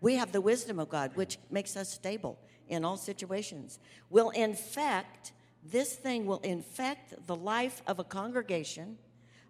We 0.00 0.14
have 0.16 0.32
the 0.32 0.40
wisdom 0.40 0.78
of 0.78 0.88
God, 0.88 1.12
which 1.14 1.38
makes 1.50 1.76
us 1.76 1.92
stable 1.92 2.38
in 2.68 2.84
all 2.84 2.96
situations. 2.96 3.78
Will 4.08 4.30
infect, 4.30 5.32
this 5.64 5.94
thing 5.94 6.26
will 6.26 6.38
infect 6.38 7.26
the 7.26 7.36
life 7.36 7.82
of 7.86 7.98
a 7.98 8.04
congregation, 8.04 8.96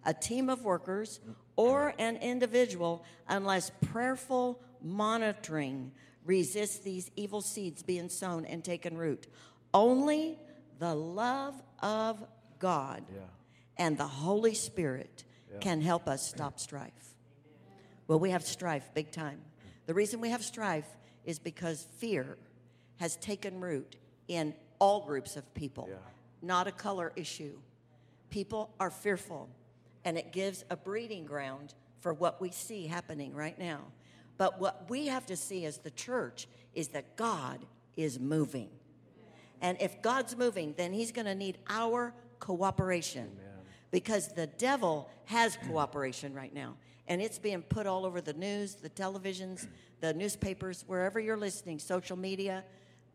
a 0.04 0.12
team 0.12 0.48
of 0.48 0.64
workers, 0.64 1.20
or 1.56 1.94
an 1.98 2.16
individual 2.16 3.04
unless 3.28 3.70
prayerful 3.92 4.60
monitoring 4.82 5.92
resists 6.24 6.78
these 6.78 7.10
evil 7.16 7.40
seeds 7.40 7.82
being 7.82 8.08
sown 8.08 8.44
and 8.44 8.64
taken 8.64 8.96
root. 8.96 9.26
Only 9.72 10.38
the 10.78 10.94
love 10.94 11.60
of 11.80 12.22
God 12.58 13.04
Yeah. 13.12 13.20
and 13.76 13.96
the 13.98 14.06
Holy 14.06 14.54
Spirit 14.54 15.24
can 15.60 15.80
help 15.80 16.06
us 16.06 16.26
stop 16.28 16.58
strife. 16.60 17.14
Well, 18.06 18.18
we 18.20 18.30
have 18.30 18.44
strife 18.44 18.90
big 18.94 19.10
time. 19.10 19.40
The 19.86 19.94
reason 19.94 20.20
we 20.20 20.30
have 20.30 20.44
strife 20.44 20.96
is 21.24 21.38
because 21.38 21.82
fear 21.98 22.38
has 22.98 23.16
taken 23.16 23.60
root 23.60 23.96
in 24.28 24.54
all 24.78 25.04
groups 25.04 25.36
of 25.36 25.52
people, 25.54 25.86
Yeah. 25.90 25.96
not 26.42 26.66
a 26.66 26.72
color 26.72 27.12
issue. 27.16 27.58
People 28.30 28.72
are 28.78 28.90
fearful, 28.90 29.48
and 30.04 30.16
it 30.16 30.32
gives 30.32 30.64
a 30.70 30.76
breeding 30.76 31.24
ground 31.24 31.74
for 31.98 32.14
what 32.14 32.40
we 32.40 32.50
see 32.50 32.86
happening 32.86 33.34
right 33.34 33.58
now. 33.58 33.92
But 34.40 34.58
what 34.58 34.88
we 34.88 35.08
have 35.08 35.26
to 35.26 35.36
see 35.36 35.66
as 35.66 35.76
the 35.76 35.90
church 35.90 36.48
is 36.74 36.88
that 36.88 37.14
God 37.14 37.58
is 37.94 38.18
moving. 38.18 38.70
And 39.60 39.76
if 39.82 40.00
God's 40.00 40.34
moving, 40.34 40.72
then 40.78 40.94
He's 40.94 41.12
going 41.12 41.26
to 41.26 41.34
need 41.34 41.58
our 41.68 42.14
cooperation. 42.38 43.28
Because 43.90 44.28
the 44.28 44.46
devil 44.46 45.10
has 45.26 45.58
cooperation 45.68 46.32
right 46.32 46.54
now. 46.54 46.76
And 47.06 47.20
it's 47.20 47.38
being 47.38 47.60
put 47.60 47.86
all 47.86 48.06
over 48.06 48.22
the 48.22 48.32
news, 48.32 48.76
the 48.76 48.88
televisions, 48.88 49.66
the 50.00 50.14
newspapers, 50.14 50.84
wherever 50.86 51.20
you're 51.20 51.36
listening, 51.36 51.78
social 51.78 52.16
media. 52.16 52.64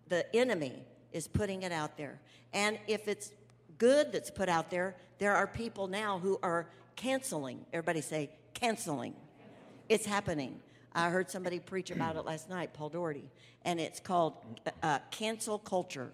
The 0.09 0.27
enemy 0.35 0.83
is 1.11 1.27
putting 1.27 1.63
it 1.63 1.71
out 1.71 1.97
there. 1.97 2.19
And 2.53 2.77
if 2.85 3.07
it's 3.07 3.31
good 3.79 4.11
that's 4.11 4.29
put 4.29 4.47
out 4.47 4.69
there, 4.69 4.95
there 5.17 5.35
are 5.35 5.47
people 5.47 5.87
now 5.87 6.19
who 6.19 6.37
are 6.43 6.67
canceling. 6.95 7.65
Everybody 7.73 8.01
say, 8.01 8.29
canceling. 8.53 9.15
It's 9.89 10.05
happening. 10.05 10.59
I 10.95 11.09
heard 11.09 11.29
somebody 11.29 11.59
preach 11.59 11.91
about 11.91 12.15
it 12.15 12.23
last 12.23 12.49
night, 12.49 12.73
Paul 12.73 12.87
Doherty, 12.87 13.29
and 13.63 13.81
it's 13.81 13.99
called 13.99 14.33
uh, 14.81 14.99
cancel 15.11 15.59
culture. 15.59 16.09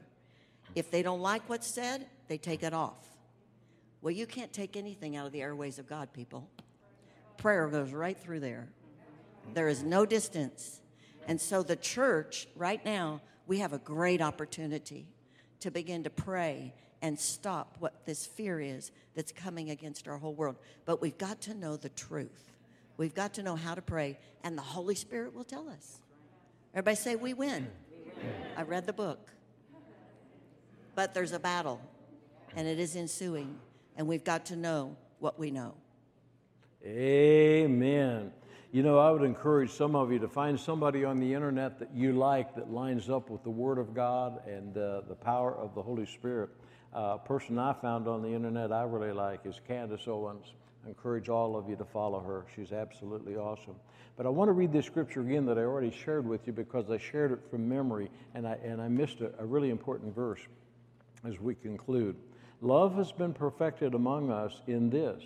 If 0.74 0.90
they 0.90 1.04
don't 1.04 1.22
like 1.22 1.48
what's 1.48 1.68
said, 1.68 2.08
they 2.28 2.40
take 2.40 2.64
it 2.64 2.74
off. 2.74 2.98
Well, 4.02 4.12
you 4.12 4.26
can't 4.26 4.52
take 4.52 4.76
anything 4.76 5.16
out 5.16 5.28
of 5.28 5.34
the 5.34 5.44
airways 5.44 5.78
of 5.78 5.88
God, 5.88 6.12
people. 6.14 6.50
Prayer 7.38 7.68
goes 7.68 7.92
right 7.92 8.18
through 8.18 8.40
there. 8.40 8.70
There 9.54 9.68
is 9.68 9.84
no 9.84 10.04
distance. 10.04 10.82
And 11.28 11.40
so, 11.40 11.62
the 11.62 11.76
church, 11.76 12.48
right 12.56 12.84
now, 12.84 13.22
we 13.46 13.60
have 13.60 13.74
a 13.74 13.78
great 13.78 14.20
opportunity 14.20 15.06
to 15.60 15.70
begin 15.70 16.04
to 16.04 16.10
pray 16.10 16.74
and 17.04 17.20
stop 17.20 17.76
what 17.80 18.06
this 18.06 18.26
fear 18.26 18.60
is 18.60 18.92
that's 19.14 19.32
coming 19.32 19.70
against 19.70 20.08
our 20.08 20.18
whole 20.18 20.34
world. 20.34 20.56
But 20.86 21.02
we've 21.02 21.18
got 21.20 21.42
to 21.42 21.54
know 21.54 21.78
the 21.78 21.90
truth. 21.90 22.51
We've 23.02 23.16
got 23.16 23.34
to 23.34 23.42
know 23.42 23.56
how 23.56 23.74
to 23.74 23.82
pray, 23.82 24.20
and 24.44 24.56
the 24.56 24.62
Holy 24.62 24.94
Spirit 24.94 25.34
will 25.34 25.44
tell 25.44 25.68
us. 25.68 26.02
Everybody 26.72 26.96
say, 26.98 27.16
We 27.16 27.34
win. 27.34 27.68
I 28.56 28.62
read 28.62 28.86
the 28.86 28.94
book. 28.94 29.32
But 30.94 31.16
there's 31.16 31.32
a 31.32 31.40
battle, 31.40 31.82
and 32.56 32.68
it 32.68 32.78
is 32.78 32.96
ensuing, 32.96 33.58
and 33.98 34.08
we've 34.08 34.24
got 34.24 34.46
to 34.46 34.56
know 34.56 34.96
what 35.18 35.40
we 35.40 35.50
know. 35.50 35.74
Amen. 36.86 38.34
You 38.72 38.84
know, 38.84 39.00
I 39.00 39.10
would 39.10 39.24
encourage 39.24 39.72
some 39.72 39.96
of 39.96 40.12
you 40.12 40.20
to 40.20 40.28
find 40.28 40.60
somebody 40.60 41.04
on 41.04 41.20
the 41.20 41.34
internet 41.34 41.80
that 41.80 41.96
you 41.96 42.14
like 42.14 42.54
that 42.54 42.72
lines 42.72 43.10
up 43.10 43.32
with 43.32 43.42
the 43.42 43.50
Word 43.50 43.80
of 43.80 43.96
God 43.96 44.48
and 44.48 44.78
uh, 44.78 45.02
the 45.10 45.16
power 45.16 45.56
of 45.56 45.74
the 45.74 45.82
Holy 45.82 46.06
Spirit. 46.06 46.52
Uh, 46.96 47.18
a 47.20 47.22
person 47.26 47.58
I 47.58 47.74
found 47.74 48.08
on 48.08 48.22
the 48.22 48.30
internet 48.30 48.72
I 48.72 48.84
really 48.84 49.12
like 49.12 49.40
is 49.48 49.60
Candace 49.68 50.08
Owens. 50.08 50.54
I 50.86 50.90
encourage 50.90 51.30
all 51.30 51.56
of 51.56 51.70
you 51.70 51.76
to 51.76 51.86
follow 51.86 52.20
her. 52.20 52.46
She's 52.56 52.72
absolutely 52.72 53.36
awesome. 53.36 53.76
But 54.18 54.26
I 54.26 54.30
want 54.30 54.50
to 54.50 54.54
read 54.54 54.72
this 54.72 54.86
scripture 54.86 55.22
again 55.22 55.46
that 55.46 55.58
I 55.58 55.62
already 55.62 55.92
shared 55.92 56.28
with 56.28 56.48
you 56.48 56.54
because 56.54 56.90
I 56.90 56.98
shared 56.98 57.32
it 57.32 57.40
from 57.50 57.68
memory 57.70 58.10
and 58.34 58.48
I, 58.48 58.58
and 58.64 58.82
I 58.82 58.88
missed 58.88 59.22
a, 59.22 59.32
a 59.40 59.46
really 59.46 59.70
important 59.70 60.14
verse 60.16 60.42
as 61.26 61.40
we 61.40 61.56
conclude. 61.56 62.16
Love 62.62 62.96
has 62.96 63.12
been 63.12 63.34
perfected 63.34 63.94
among 63.94 64.32
us 64.32 64.54
in 64.68 64.90
this, 64.90 65.24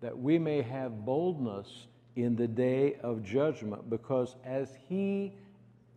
that 0.00 0.16
we 0.16 0.38
may 0.38 0.62
have 0.62 1.04
boldness 1.04 1.86
in 2.14 2.36
the 2.36 2.48
day 2.48 2.96
of 3.02 3.22
judgment, 3.22 3.90
because 3.90 4.36
as 4.44 4.68
He 4.88 5.34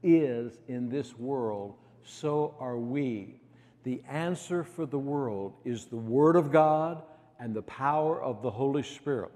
is 0.04 0.60
in 0.68 0.90
this 0.90 1.18
world, 1.18 1.76
so 2.04 2.56
are 2.60 2.78
we. 2.78 3.40
The 3.84 4.02
answer 4.10 4.64
for 4.64 4.86
the 4.86 5.00
world 5.00 5.54
is 5.64 5.86
the 5.86 5.96
Word 5.96 6.36
of 6.36 6.52
God 6.52 7.04
and 7.40 7.54
the 7.56 7.62
power 7.64 8.22
of 8.22 8.42
the 8.42 8.52
Holy 8.52 8.84
Spirit. 8.84 9.32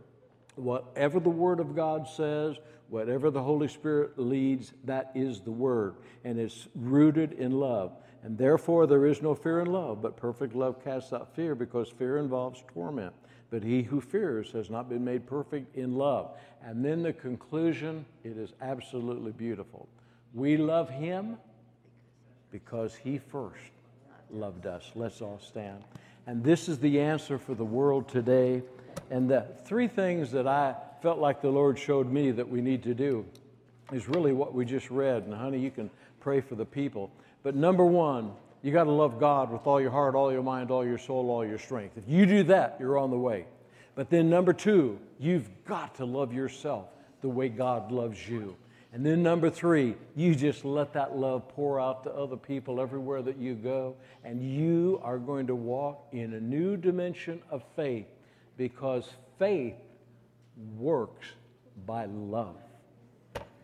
Whatever 0.55 1.19
the 1.19 1.29
Word 1.29 1.59
of 1.59 1.75
God 1.75 2.07
says, 2.07 2.57
whatever 2.89 3.31
the 3.31 3.41
Holy 3.41 3.67
Spirit 3.67 4.19
leads, 4.19 4.73
that 4.83 5.11
is 5.15 5.39
the 5.41 5.51
Word, 5.51 5.95
and 6.23 6.39
it's 6.39 6.67
rooted 6.75 7.33
in 7.33 7.51
love. 7.59 7.93
And 8.23 8.37
therefore, 8.37 8.87
there 8.87 9.05
is 9.05 9.21
no 9.21 9.35
fear 9.35 9.59
in 9.59 9.71
love, 9.71 10.01
but 10.01 10.15
perfect 10.15 10.55
love 10.55 10.83
casts 10.83 11.11
out 11.11 11.35
fear 11.35 11.55
because 11.55 11.89
fear 11.89 12.17
involves 12.19 12.63
torment. 12.73 13.13
But 13.49 13.63
he 13.63 13.83
who 13.83 13.99
fears 13.99 14.51
has 14.53 14.69
not 14.69 14.89
been 14.89 15.03
made 15.03 15.27
perfect 15.27 15.75
in 15.75 15.95
love. 15.95 16.31
And 16.63 16.83
then 16.83 17.03
the 17.03 17.13
conclusion, 17.13 18.05
it 18.23 18.37
is 18.37 18.53
absolutely 18.61 19.31
beautiful. 19.31 19.87
We 20.33 20.57
love 20.57 20.89
him 20.89 21.37
because 22.49 22.95
he 22.95 23.17
first 23.17 23.59
loved 24.31 24.65
us. 24.65 24.91
Let's 24.95 25.21
all 25.21 25.39
stand. 25.39 25.83
And 26.25 26.43
this 26.43 26.69
is 26.69 26.79
the 26.79 27.01
answer 27.01 27.37
for 27.37 27.53
the 27.53 27.65
world 27.65 28.07
today. 28.07 28.61
And 29.09 29.29
the 29.29 29.45
three 29.65 29.87
things 29.87 30.31
that 30.31 30.47
I 30.47 30.75
felt 31.01 31.19
like 31.19 31.41
the 31.41 31.49
Lord 31.49 31.77
showed 31.77 32.09
me 32.09 32.31
that 32.31 32.47
we 32.47 32.61
need 32.61 32.83
to 32.83 32.93
do 32.93 33.25
is 33.91 34.07
really 34.07 34.31
what 34.31 34.53
we 34.53 34.65
just 34.65 34.89
read. 34.89 35.23
And 35.23 35.33
honey, 35.33 35.59
you 35.59 35.71
can 35.71 35.89
pray 36.19 36.39
for 36.39 36.55
the 36.55 36.65
people. 36.65 37.11
But 37.43 37.55
number 37.55 37.85
one, 37.85 38.31
you 38.61 38.71
got 38.71 38.85
to 38.85 38.91
love 38.91 39.19
God 39.19 39.51
with 39.51 39.67
all 39.67 39.81
your 39.81 39.91
heart, 39.91 40.15
all 40.15 40.31
your 40.31 40.43
mind, 40.43 40.71
all 40.71 40.85
your 40.85 40.97
soul, 40.97 41.29
all 41.29 41.45
your 41.45 41.59
strength. 41.59 41.97
If 41.97 42.07
you 42.07 42.25
do 42.25 42.43
that, 42.43 42.77
you're 42.79 42.97
on 42.97 43.11
the 43.11 43.17
way. 43.17 43.45
But 43.95 44.09
then 44.09 44.29
number 44.29 44.53
two, 44.53 44.99
you've 45.19 45.49
got 45.65 45.95
to 45.95 46.05
love 46.05 46.33
yourself 46.33 46.87
the 47.21 47.27
way 47.29 47.49
God 47.49 47.91
loves 47.91 48.27
you. 48.27 48.55
And 48.93 49.03
then 49.03 49.23
number 49.23 49.49
three, 49.49 49.95
you 50.15 50.35
just 50.35 50.63
let 50.63 50.93
that 50.93 51.17
love 51.17 51.49
pour 51.49 51.79
out 51.79 52.03
to 52.03 52.11
other 52.13 52.37
people 52.37 52.79
everywhere 52.79 53.23
that 53.23 53.37
you 53.37 53.55
go, 53.55 53.95
and 54.23 54.39
you 54.43 55.01
are 55.03 55.17
going 55.17 55.47
to 55.47 55.55
walk 55.55 56.07
in 56.11 56.35
a 56.35 56.39
new 56.39 56.77
dimension 56.77 57.41
of 57.49 57.63
faith 57.75 58.05
because 58.55 59.09
faith 59.39 59.73
works 60.77 61.27
by 61.87 62.05
love. 62.05 62.55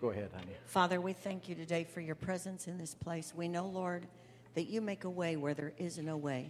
Go 0.01 0.09
ahead, 0.09 0.31
honey. 0.33 0.53
Father, 0.65 0.99
we 0.99 1.13
thank 1.13 1.47
you 1.47 1.53
today 1.53 1.83
for 1.83 2.01
your 2.01 2.15
presence 2.15 2.67
in 2.67 2.79
this 2.79 2.95
place. 2.95 3.31
We 3.35 3.47
know, 3.47 3.67
Lord, 3.67 4.07
that 4.55 4.63
you 4.63 4.81
make 4.81 5.03
a 5.03 5.09
way 5.11 5.35
where 5.35 5.53
there 5.53 5.73
is 5.77 5.99
no 5.99 6.17
way. 6.17 6.47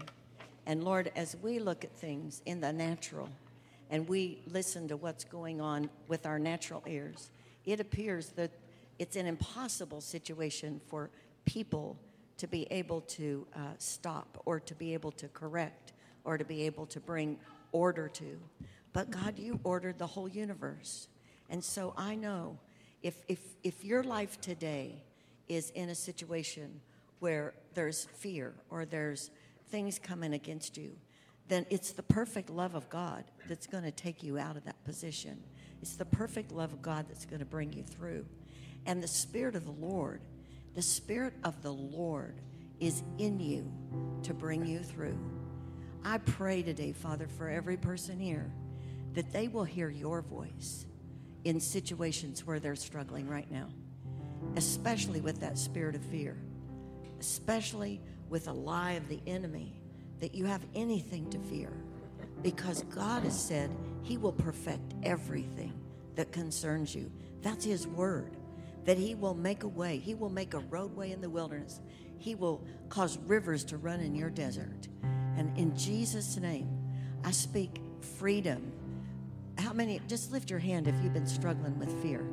And 0.65 0.85
Lord, 0.85 1.11
as 1.17 1.35
we 1.41 1.59
look 1.59 1.83
at 1.83 1.91
things 1.97 2.41
in 2.45 2.61
the 2.61 2.71
natural 2.71 3.27
and 3.89 4.07
we 4.07 4.41
listen 4.47 4.87
to 4.87 4.95
what's 4.95 5.25
going 5.25 5.59
on 5.59 5.89
with 6.07 6.25
our 6.25 6.39
natural 6.39 6.81
ears, 6.87 7.31
it 7.65 7.81
appears 7.81 8.29
that 8.37 8.51
it's 8.99 9.15
an 9.15 9.25
impossible 9.25 10.01
situation 10.01 10.79
for 10.87 11.09
people 11.45 11.97
to 12.37 12.47
be 12.47 12.67
able 12.71 13.01
to 13.01 13.47
uh, 13.55 13.59
stop 13.77 14.41
or 14.45 14.59
to 14.59 14.75
be 14.75 14.93
able 14.93 15.11
to 15.11 15.27
correct 15.29 15.93
or 16.23 16.37
to 16.37 16.45
be 16.45 16.63
able 16.63 16.85
to 16.85 16.99
bring 16.99 17.37
order 17.71 18.07
to. 18.07 18.39
But 18.93 19.09
God, 19.09 19.39
you 19.39 19.59
ordered 19.63 19.97
the 19.97 20.07
whole 20.07 20.27
universe. 20.27 21.07
And 21.49 21.63
so 21.63 21.93
I 21.97 22.15
know 22.15 22.57
if, 23.01 23.23
if, 23.27 23.39
if 23.63 23.83
your 23.83 24.03
life 24.03 24.39
today 24.41 25.03
is 25.47 25.69
in 25.71 25.89
a 25.89 25.95
situation 25.95 26.81
where 27.19 27.53
there's 27.73 28.05
fear 28.05 28.53
or 28.69 28.85
there's 28.85 29.31
things 29.69 29.99
coming 29.99 30.33
against 30.33 30.77
you, 30.77 30.91
then 31.47 31.65
it's 31.69 31.91
the 31.91 32.03
perfect 32.03 32.49
love 32.49 32.75
of 32.75 32.89
God 32.89 33.23
that's 33.47 33.67
going 33.67 33.83
to 33.83 33.91
take 33.91 34.23
you 34.23 34.37
out 34.37 34.55
of 34.55 34.65
that 34.65 34.83
position. 34.85 35.41
It's 35.81 35.95
the 35.95 36.05
perfect 36.05 36.51
love 36.51 36.73
of 36.73 36.81
God 36.81 37.05
that's 37.07 37.25
going 37.25 37.39
to 37.39 37.45
bring 37.45 37.73
you 37.73 37.83
through. 37.83 38.25
And 38.85 39.01
the 39.01 39.07
Spirit 39.07 39.55
of 39.55 39.65
the 39.65 39.71
Lord, 39.71 40.21
the 40.75 40.81
Spirit 40.81 41.33
of 41.43 41.61
the 41.61 41.71
Lord 41.71 42.35
is 42.79 43.03
in 43.17 43.39
you 43.39 43.71
to 44.23 44.33
bring 44.33 44.65
you 44.65 44.79
through. 44.79 45.17
I 46.03 46.17
pray 46.19 46.61
today, 46.63 46.93
Father, 46.93 47.27
for 47.27 47.49
every 47.49 47.77
person 47.77 48.19
here 48.19 48.51
that 49.13 49.31
they 49.33 49.47
will 49.47 49.63
hear 49.63 49.89
your 49.89 50.21
voice 50.21 50.85
in 51.43 51.59
situations 51.59 52.45
where 52.45 52.59
they're 52.59 52.75
struggling 52.75 53.27
right 53.27 53.49
now, 53.51 53.67
especially 54.55 55.21
with 55.21 55.39
that 55.41 55.57
spirit 55.57 55.95
of 55.95 56.01
fear, 56.03 56.37
especially 57.19 58.01
with 58.29 58.47
a 58.47 58.53
lie 58.53 58.93
of 58.93 59.07
the 59.09 59.19
enemy 59.27 59.73
that 60.19 60.35
you 60.35 60.45
have 60.45 60.65
anything 60.75 61.29
to 61.29 61.39
fear 61.39 61.71
because 62.43 62.83
God 62.83 63.23
has 63.23 63.39
said 63.39 63.69
He 64.01 64.17
will 64.17 64.31
perfect 64.31 64.93
everything 65.03 65.73
that 66.15 66.31
concerns 66.31 66.93
you. 66.95 67.11
That's 67.41 67.65
His 67.65 67.87
word, 67.87 68.35
that 68.89 68.97
He 68.97 69.13
will 69.13 69.35
make 69.35 69.61
a 69.61 69.67
way, 69.67 69.99
He 69.99 70.15
will 70.15 70.31
make 70.31 70.55
a 70.55 70.59
roadway 70.61 71.11
in 71.11 71.21
the 71.21 71.29
wilderness, 71.29 71.79
He 72.17 72.33
will 72.33 72.65
cause 72.89 73.19
rivers 73.19 73.63
to 73.65 73.77
run 73.77 73.99
in 73.99 74.15
your 74.15 74.31
desert. 74.31 74.87
And 75.37 75.55
in 75.59 75.77
Jesus' 75.77 76.37
name, 76.37 76.67
I 77.23 77.29
speak 77.29 77.81
freedom. 78.17 78.71
How 79.59 79.73
many, 79.73 80.01
just 80.07 80.31
lift 80.31 80.49
your 80.49 80.57
hand 80.57 80.87
if 80.87 80.95
you've 81.03 81.13
been 81.13 81.27
struggling 81.27 81.77
with 81.77 82.01
fear 82.01 82.27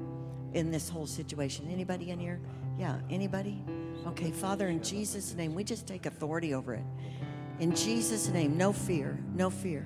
in 0.54 0.70
this 0.70 0.88
whole 0.88 1.06
situation. 1.06 1.68
Anybody 1.70 2.08
in 2.08 2.18
here? 2.18 2.40
Yeah, 2.78 3.00
anybody? 3.10 3.62
Okay, 4.06 4.30
Father, 4.30 4.68
in 4.68 4.82
Jesus' 4.82 5.34
name, 5.34 5.54
we 5.54 5.62
just 5.62 5.86
take 5.86 6.06
authority 6.06 6.54
over 6.54 6.72
it. 6.72 6.84
In 7.60 7.74
Jesus' 7.74 8.28
name, 8.28 8.56
no 8.56 8.72
fear, 8.72 9.22
no 9.34 9.50
fear. 9.50 9.84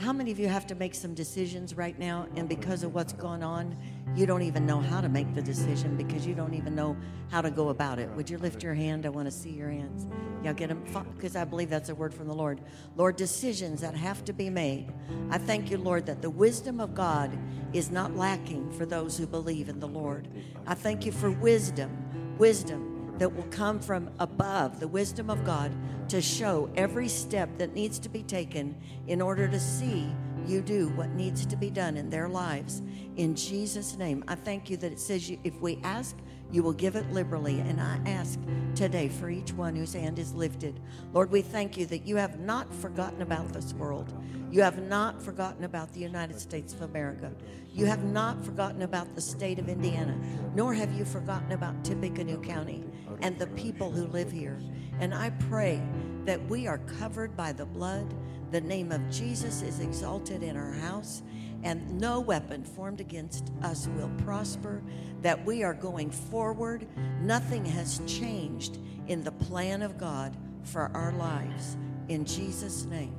How 0.00 0.12
many 0.12 0.32
of 0.32 0.38
you 0.38 0.48
have 0.48 0.66
to 0.66 0.74
make 0.74 0.94
some 0.94 1.14
decisions 1.14 1.74
right 1.76 1.98
now, 1.98 2.26
and 2.36 2.48
because 2.48 2.82
of 2.82 2.94
what's 2.94 3.12
going 3.12 3.42
on, 3.42 3.76
you 4.16 4.26
don't 4.26 4.42
even 4.42 4.66
know 4.66 4.80
how 4.80 5.00
to 5.00 5.08
make 5.08 5.32
the 5.34 5.42
decision 5.42 5.96
because 5.96 6.26
you 6.26 6.34
don't 6.34 6.52
even 6.52 6.74
know 6.74 6.96
how 7.30 7.40
to 7.40 7.50
go 7.50 7.68
about 7.68 7.98
it? 7.98 8.10
Would 8.10 8.28
you 8.28 8.38
lift 8.38 8.62
your 8.62 8.74
hand? 8.74 9.06
I 9.06 9.08
want 9.10 9.26
to 9.26 9.30
see 9.30 9.50
your 9.50 9.70
hands. 9.70 10.06
Yeah, 10.42 10.52
get 10.52 10.68
them, 10.68 10.82
because 11.16 11.36
I 11.36 11.44
believe 11.44 11.70
that's 11.70 11.88
a 11.88 11.94
word 11.94 12.12
from 12.12 12.26
the 12.26 12.34
Lord. 12.34 12.60
Lord, 12.96 13.16
decisions 13.16 13.80
that 13.80 13.94
have 13.94 14.24
to 14.24 14.32
be 14.32 14.50
made. 14.50 14.92
I 15.30 15.38
thank 15.38 15.70
you, 15.70 15.78
Lord, 15.78 16.06
that 16.06 16.22
the 16.22 16.30
wisdom 16.30 16.80
of 16.80 16.94
God 16.94 17.36
is 17.72 17.90
not 17.90 18.16
lacking 18.16 18.72
for 18.72 18.84
those 18.84 19.16
who 19.16 19.26
believe 19.26 19.68
in 19.68 19.80
the 19.80 19.88
Lord. 19.88 20.28
I 20.66 20.74
thank 20.74 21.06
you 21.06 21.12
for 21.12 21.30
wisdom, 21.30 22.36
wisdom 22.36 22.93
that 23.18 23.34
will 23.34 23.46
come 23.50 23.78
from 23.78 24.10
above, 24.18 24.80
the 24.80 24.88
wisdom 24.88 25.30
of 25.30 25.44
God, 25.44 25.72
to 26.08 26.20
show 26.20 26.68
every 26.76 27.08
step 27.08 27.48
that 27.58 27.74
needs 27.74 27.98
to 28.00 28.08
be 28.08 28.22
taken 28.22 28.74
in 29.06 29.20
order 29.22 29.48
to 29.48 29.60
see 29.60 30.08
you 30.46 30.60
do 30.60 30.88
what 30.90 31.10
needs 31.10 31.46
to 31.46 31.56
be 31.56 31.70
done 31.70 31.96
in 31.96 32.10
their 32.10 32.28
lives. 32.28 32.82
In 33.16 33.34
Jesus' 33.34 33.96
name, 33.96 34.24
I 34.28 34.34
thank 34.34 34.68
you 34.68 34.76
that 34.78 34.92
it 34.92 35.00
says 35.00 35.30
you, 35.30 35.38
if 35.44 35.58
we 35.60 35.78
ask, 35.82 36.16
you 36.54 36.62
will 36.62 36.72
give 36.72 36.94
it 36.94 37.10
liberally. 37.10 37.58
And 37.58 37.80
I 37.80 37.98
ask 38.06 38.38
today 38.76 39.08
for 39.08 39.28
each 39.28 39.52
one 39.52 39.74
whose 39.74 39.92
hand 39.92 40.20
is 40.20 40.32
lifted. 40.32 40.78
Lord, 41.12 41.32
we 41.32 41.42
thank 41.42 41.76
you 41.76 41.84
that 41.86 42.06
you 42.06 42.14
have 42.14 42.38
not 42.38 42.72
forgotten 42.72 43.22
about 43.22 43.52
this 43.52 43.72
world. 43.74 44.14
You 44.52 44.62
have 44.62 44.80
not 44.80 45.20
forgotten 45.20 45.64
about 45.64 45.92
the 45.92 45.98
United 45.98 46.38
States 46.38 46.72
of 46.72 46.82
America. 46.82 47.32
You 47.72 47.86
have 47.86 48.04
not 48.04 48.44
forgotten 48.44 48.82
about 48.82 49.16
the 49.16 49.20
state 49.20 49.58
of 49.58 49.68
Indiana, 49.68 50.16
nor 50.54 50.72
have 50.74 50.92
you 50.92 51.04
forgotten 51.04 51.50
about 51.50 51.84
Tippecanoe 51.84 52.40
County 52.40 52.84
and 53.20 53.36
the 53.36 53.48
people 53.48 53.90
who 53.90 54.06
live 54.06 54.30
here. 54.30 54.60
And 55.00 55.12
I 55.12 55.30
pray 55.30 55.82
that 56.24 56.48
we 56.48 56.68
are 56.68 56.78
covered 57.00 57.36
by 57.36 57.52
the 57.52 57.66
blood. 57.66 58.14
The 58.52 58.60
name 58.60 58.92
of 58.92 59.10
Jesus 59.10 59.62
is 59.62 59.80
exalted 59.80 60.44
in 60.44 60.56
our 60.56 60.72
house, 60.72 61.24
and 61.64 61.98
no 61.98 62.20
weapon 62.20 62.62
formed 62.62 63.00
against 63.00 63.50
us 63.62 63.88
will 63.96 64.10
prosper. 64.18 64.82
That 65.22 65.44
we 65.44 65.64
are 65.64 65.74
going 65.74 66.10
forward. 66.10 66.86
Nothing 67.22 67.64
has 67.64 68.00
changed 68.06 68.78
in 69.08 69.24
the 69.24 69.32
plan 69.32 69.82
of 69.82 69.98
God 69.98 70.36
for 70.62 70.90
our 70.94 71.12
lives. 71.12 71.76
In 72.08 72.24
Jesus' 72.24 72.84
name, 72.84 73.16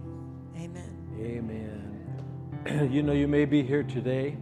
amen. 0.56 0.92
Amen. 1.20 2.90
you 2.92 3.02
know, 3.02 3.14
you 3.14 3.28
may 3.28 3.46
be 3.46 3.64
here 3.64 3.84
today, 3.84 4.38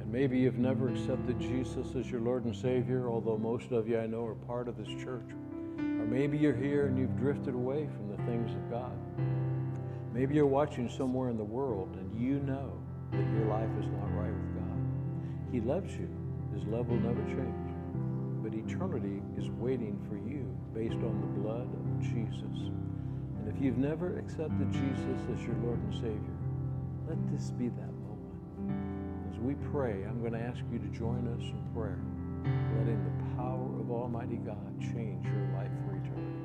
and 0.00 0.12
maybe 0.12 0.38
you've 0.38 0.58
never 0.58 0.88
accepted 0.88 1.40
Jesus 1.40 1.94
as 1.96 2.08
your 2.08 2.20
Lord 2.20 2.44
and 2.44 2.54
Savior, 2.54 3.08
although 3.08 3.36
most 3.36 3.72
of 3.72 3.88
you 3.88 3.98
I 3.98 4.06
know 4.06 4.24
are 4.24 4.34
part 4.34 4.68
of 4.68 4.76
this 4.76 4.88
church. 5.02 5.28
Or 5.78 6.06
maybe 6.06 6.38
you're 6.38 6.54
here 6.54 6.86
and 6.86 6.96
you've 6.96 7.16
drifted 7.16 7.54
away 7.54 7.88
from 7.96 8.08
the 8.08 8.16
things 8.24 8.52
of 8.52 8.70
God. 8.70 8.96
Maybe 10.12 10.36
you're 10.36 10.46
watching 10.46 10.88
somewhere 10.88 11.28
in 11.28 11.36
the 11.36 11.44
world 11.44 11.96
and 11.96 12.18
you 12.18 12.38
know 12.40 12.80
that 13.12 13.26
your 13.32 13.46
life 13.46 13.70
is 13.78 13.86
not 13.86 14.08
right 14.14 14.32
with 14.32 14.54
God. 14.54 14.78
He 15.52 15.60
loves 15.60 15.94
you. 15.96 16.08
His 16.54 16.64
love 16.64 16.88
will 16.88 17.00
never 17.00 17.22
change. 17.24 17.66
But 18.42 18.54
eternity 18.54 19.22
is 19.36 19.50
waiting 19.50 19.98
for 20.08 20.16
you 20.16 20.46
based 20.74 21.02
on 21.02 21.20
the 21.20 21.40
blood 21.40 21.68
of 21.68 22.00
Jesus. 22.00 22.70
And 23.38 23.48
if 23.48 23.60
you've 23.62 23.78
never 23.78 24.18
accepted 24.18 24.72
Jesus 24.72 25.20
as 25.32 25.42
your 25.42 25.56
Lord 25.62 25.78
and 25.78 25.94
Savior, 25.94 26.36
let 27.08 27.18
this 27.32 27.50
be 27.50 27.68
that 27.68 27.92
moment. 28.06 29.32
As 29.32 29.38
we 29.38 29.54
pray, 29.70 30.04
I'm 30.04 30.20
going 30.20 30.32
to 30.32 30.40
ask 30.40 30.60
you 30.72 30.78
to 30.78 30.88
join 30.88 31.28
us 31.38 31.42
in 31.42 31.62
prayer, 31.74 32.00
letting 32.78 33.02
the 33.04 33.36
power 33.36 33.80
of 33.80 33.90
Almighty 33.90 34.36
God 34.36 34.80
change 34.80 35.24
your 35.26 35.48
life 35.54 35.70
for 35.84 35.94
eternity. 35.94 36.40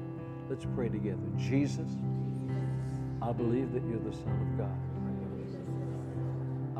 Let's 0.49 0.65
pray 0.75 0.89
together. 0.89 1.27
Jesus, 1.37 1.89
I 3.21 3.31
believe 3.31 3.71
that 3.73 3.83
you're 3.85 3.99
the 3.99 4.13
Son 4.13 4.37
of 4.51 4.57
God. 4.57 4.90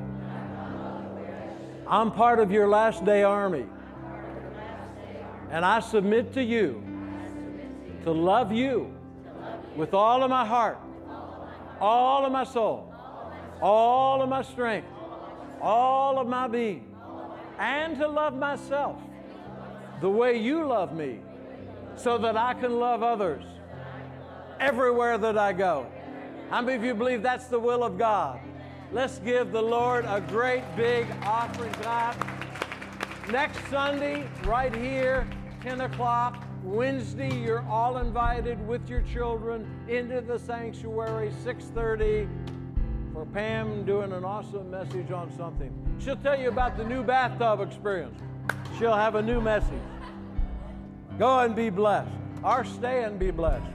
I'm 1.85 2.11
part 2.11 2.39
of 2.39 2.49
your 2.49 2.67
last 2.67 3.03
day 3.03 3.23
army. 3.23 3.65
And 5.51 5.65
I 5.65 5.81
submit 5.81 6.33
to 6.33 6.43
you 6.43 6.81
to 8.03 8.11
love 8.11 8.53
you 8.53 8.93
with 9.75 9.93
all 9.93 10.23
of 10.23 10.29
my 10.29 10.45
heart, 10.45 10.79
all 11.81 12.25
of 12.25 12.31
my 12.31 12.45
soul, 12.45 12.93
all 13.61 14.21
of 14.21 14.29
my 14.29 14.41
strength, 14.41 14.87
all 15.61 16.17
of 16.19 16.27
my 16.27 16.47
being, 16.47 16.94
and 17.59 17.97
to 17.97 18.07
love 18.07 18.35
myself 18.35 18.97
the 20.01 20.09
way 20.09 20.37
you 20.37 20.65
love 20.65 20.93
me 20.93 21.19
so 21.95 22.17
that 22.17 22.35
I 22.35 22.53
can 22.53 22.79
love 22.79 23.01
others 23.03 23.43
everywhere 24.59 25.17
that 25.17 25.37
I 25.37 25.53
go. 25.53 25.87
How 26.49 26.61
many 26.61 26.77
of 26.77 26.83
you 26.83 26.93
believe 26.93 27.23
that's 27.23 27.47
the 27.47 27.59
will 27.59 27.83
of 27.83 27.97
God? 27.97 28.39
Let's 28.91 29.19
give 29.19 29.51
the 29.51 29.61
Lord 29.61 30.05
a 30.05 30.21
great 30.21 30.63
big 30.75 31.07
offering 31.23 31.71
clap. 31.73 32.15
Next 33.31 33.59
Sunday, 33.69 34.27
right 34.45 34.73
here, 34.73 35.27
10 35.61 35.81
o'clock. 35.81 36.43
Wednesday, 36.63 37.33
you're 37.43 37.65
all 37.67 37.97
invited 37.97 38.65
with 38.67 38.87
your 38.89 39.01
children 39.01 39.67
into 39.87 40.21
the 40.21 40.37
sanctuary, 40.37 41.31
6:30, 41.43 42.27
for 43.15 43.25
Pam 43.27 43.85
doing 43.85 44.11
an 44.11 44.25
awesome 44.25 44.69
message 44.69 45.09
on 45.09 45.31
something. 45.37 45.71
She'll 46.03 46.17
tell 46.17 46.37
you 46.37 46.49
about 46.49 46.75
the 46.75 46.83
new 46.83 47.01
bathtub 47.01 47.61
experience. 47.61 48.19
She'll 48.77 48.93
have 48.93 49.15
a 49.15 49.21
new 49.21 49.39
message. 49.39 49.71
Go 51.17 51.39
and 51.39 51.55
be 51.55 51.69
blessed. 51.69 52.11
Our 52.43 52.65
stay 52.65 53.05
and 53.05 53.17
be 53.17 53.31
blessed. 53.31 53.71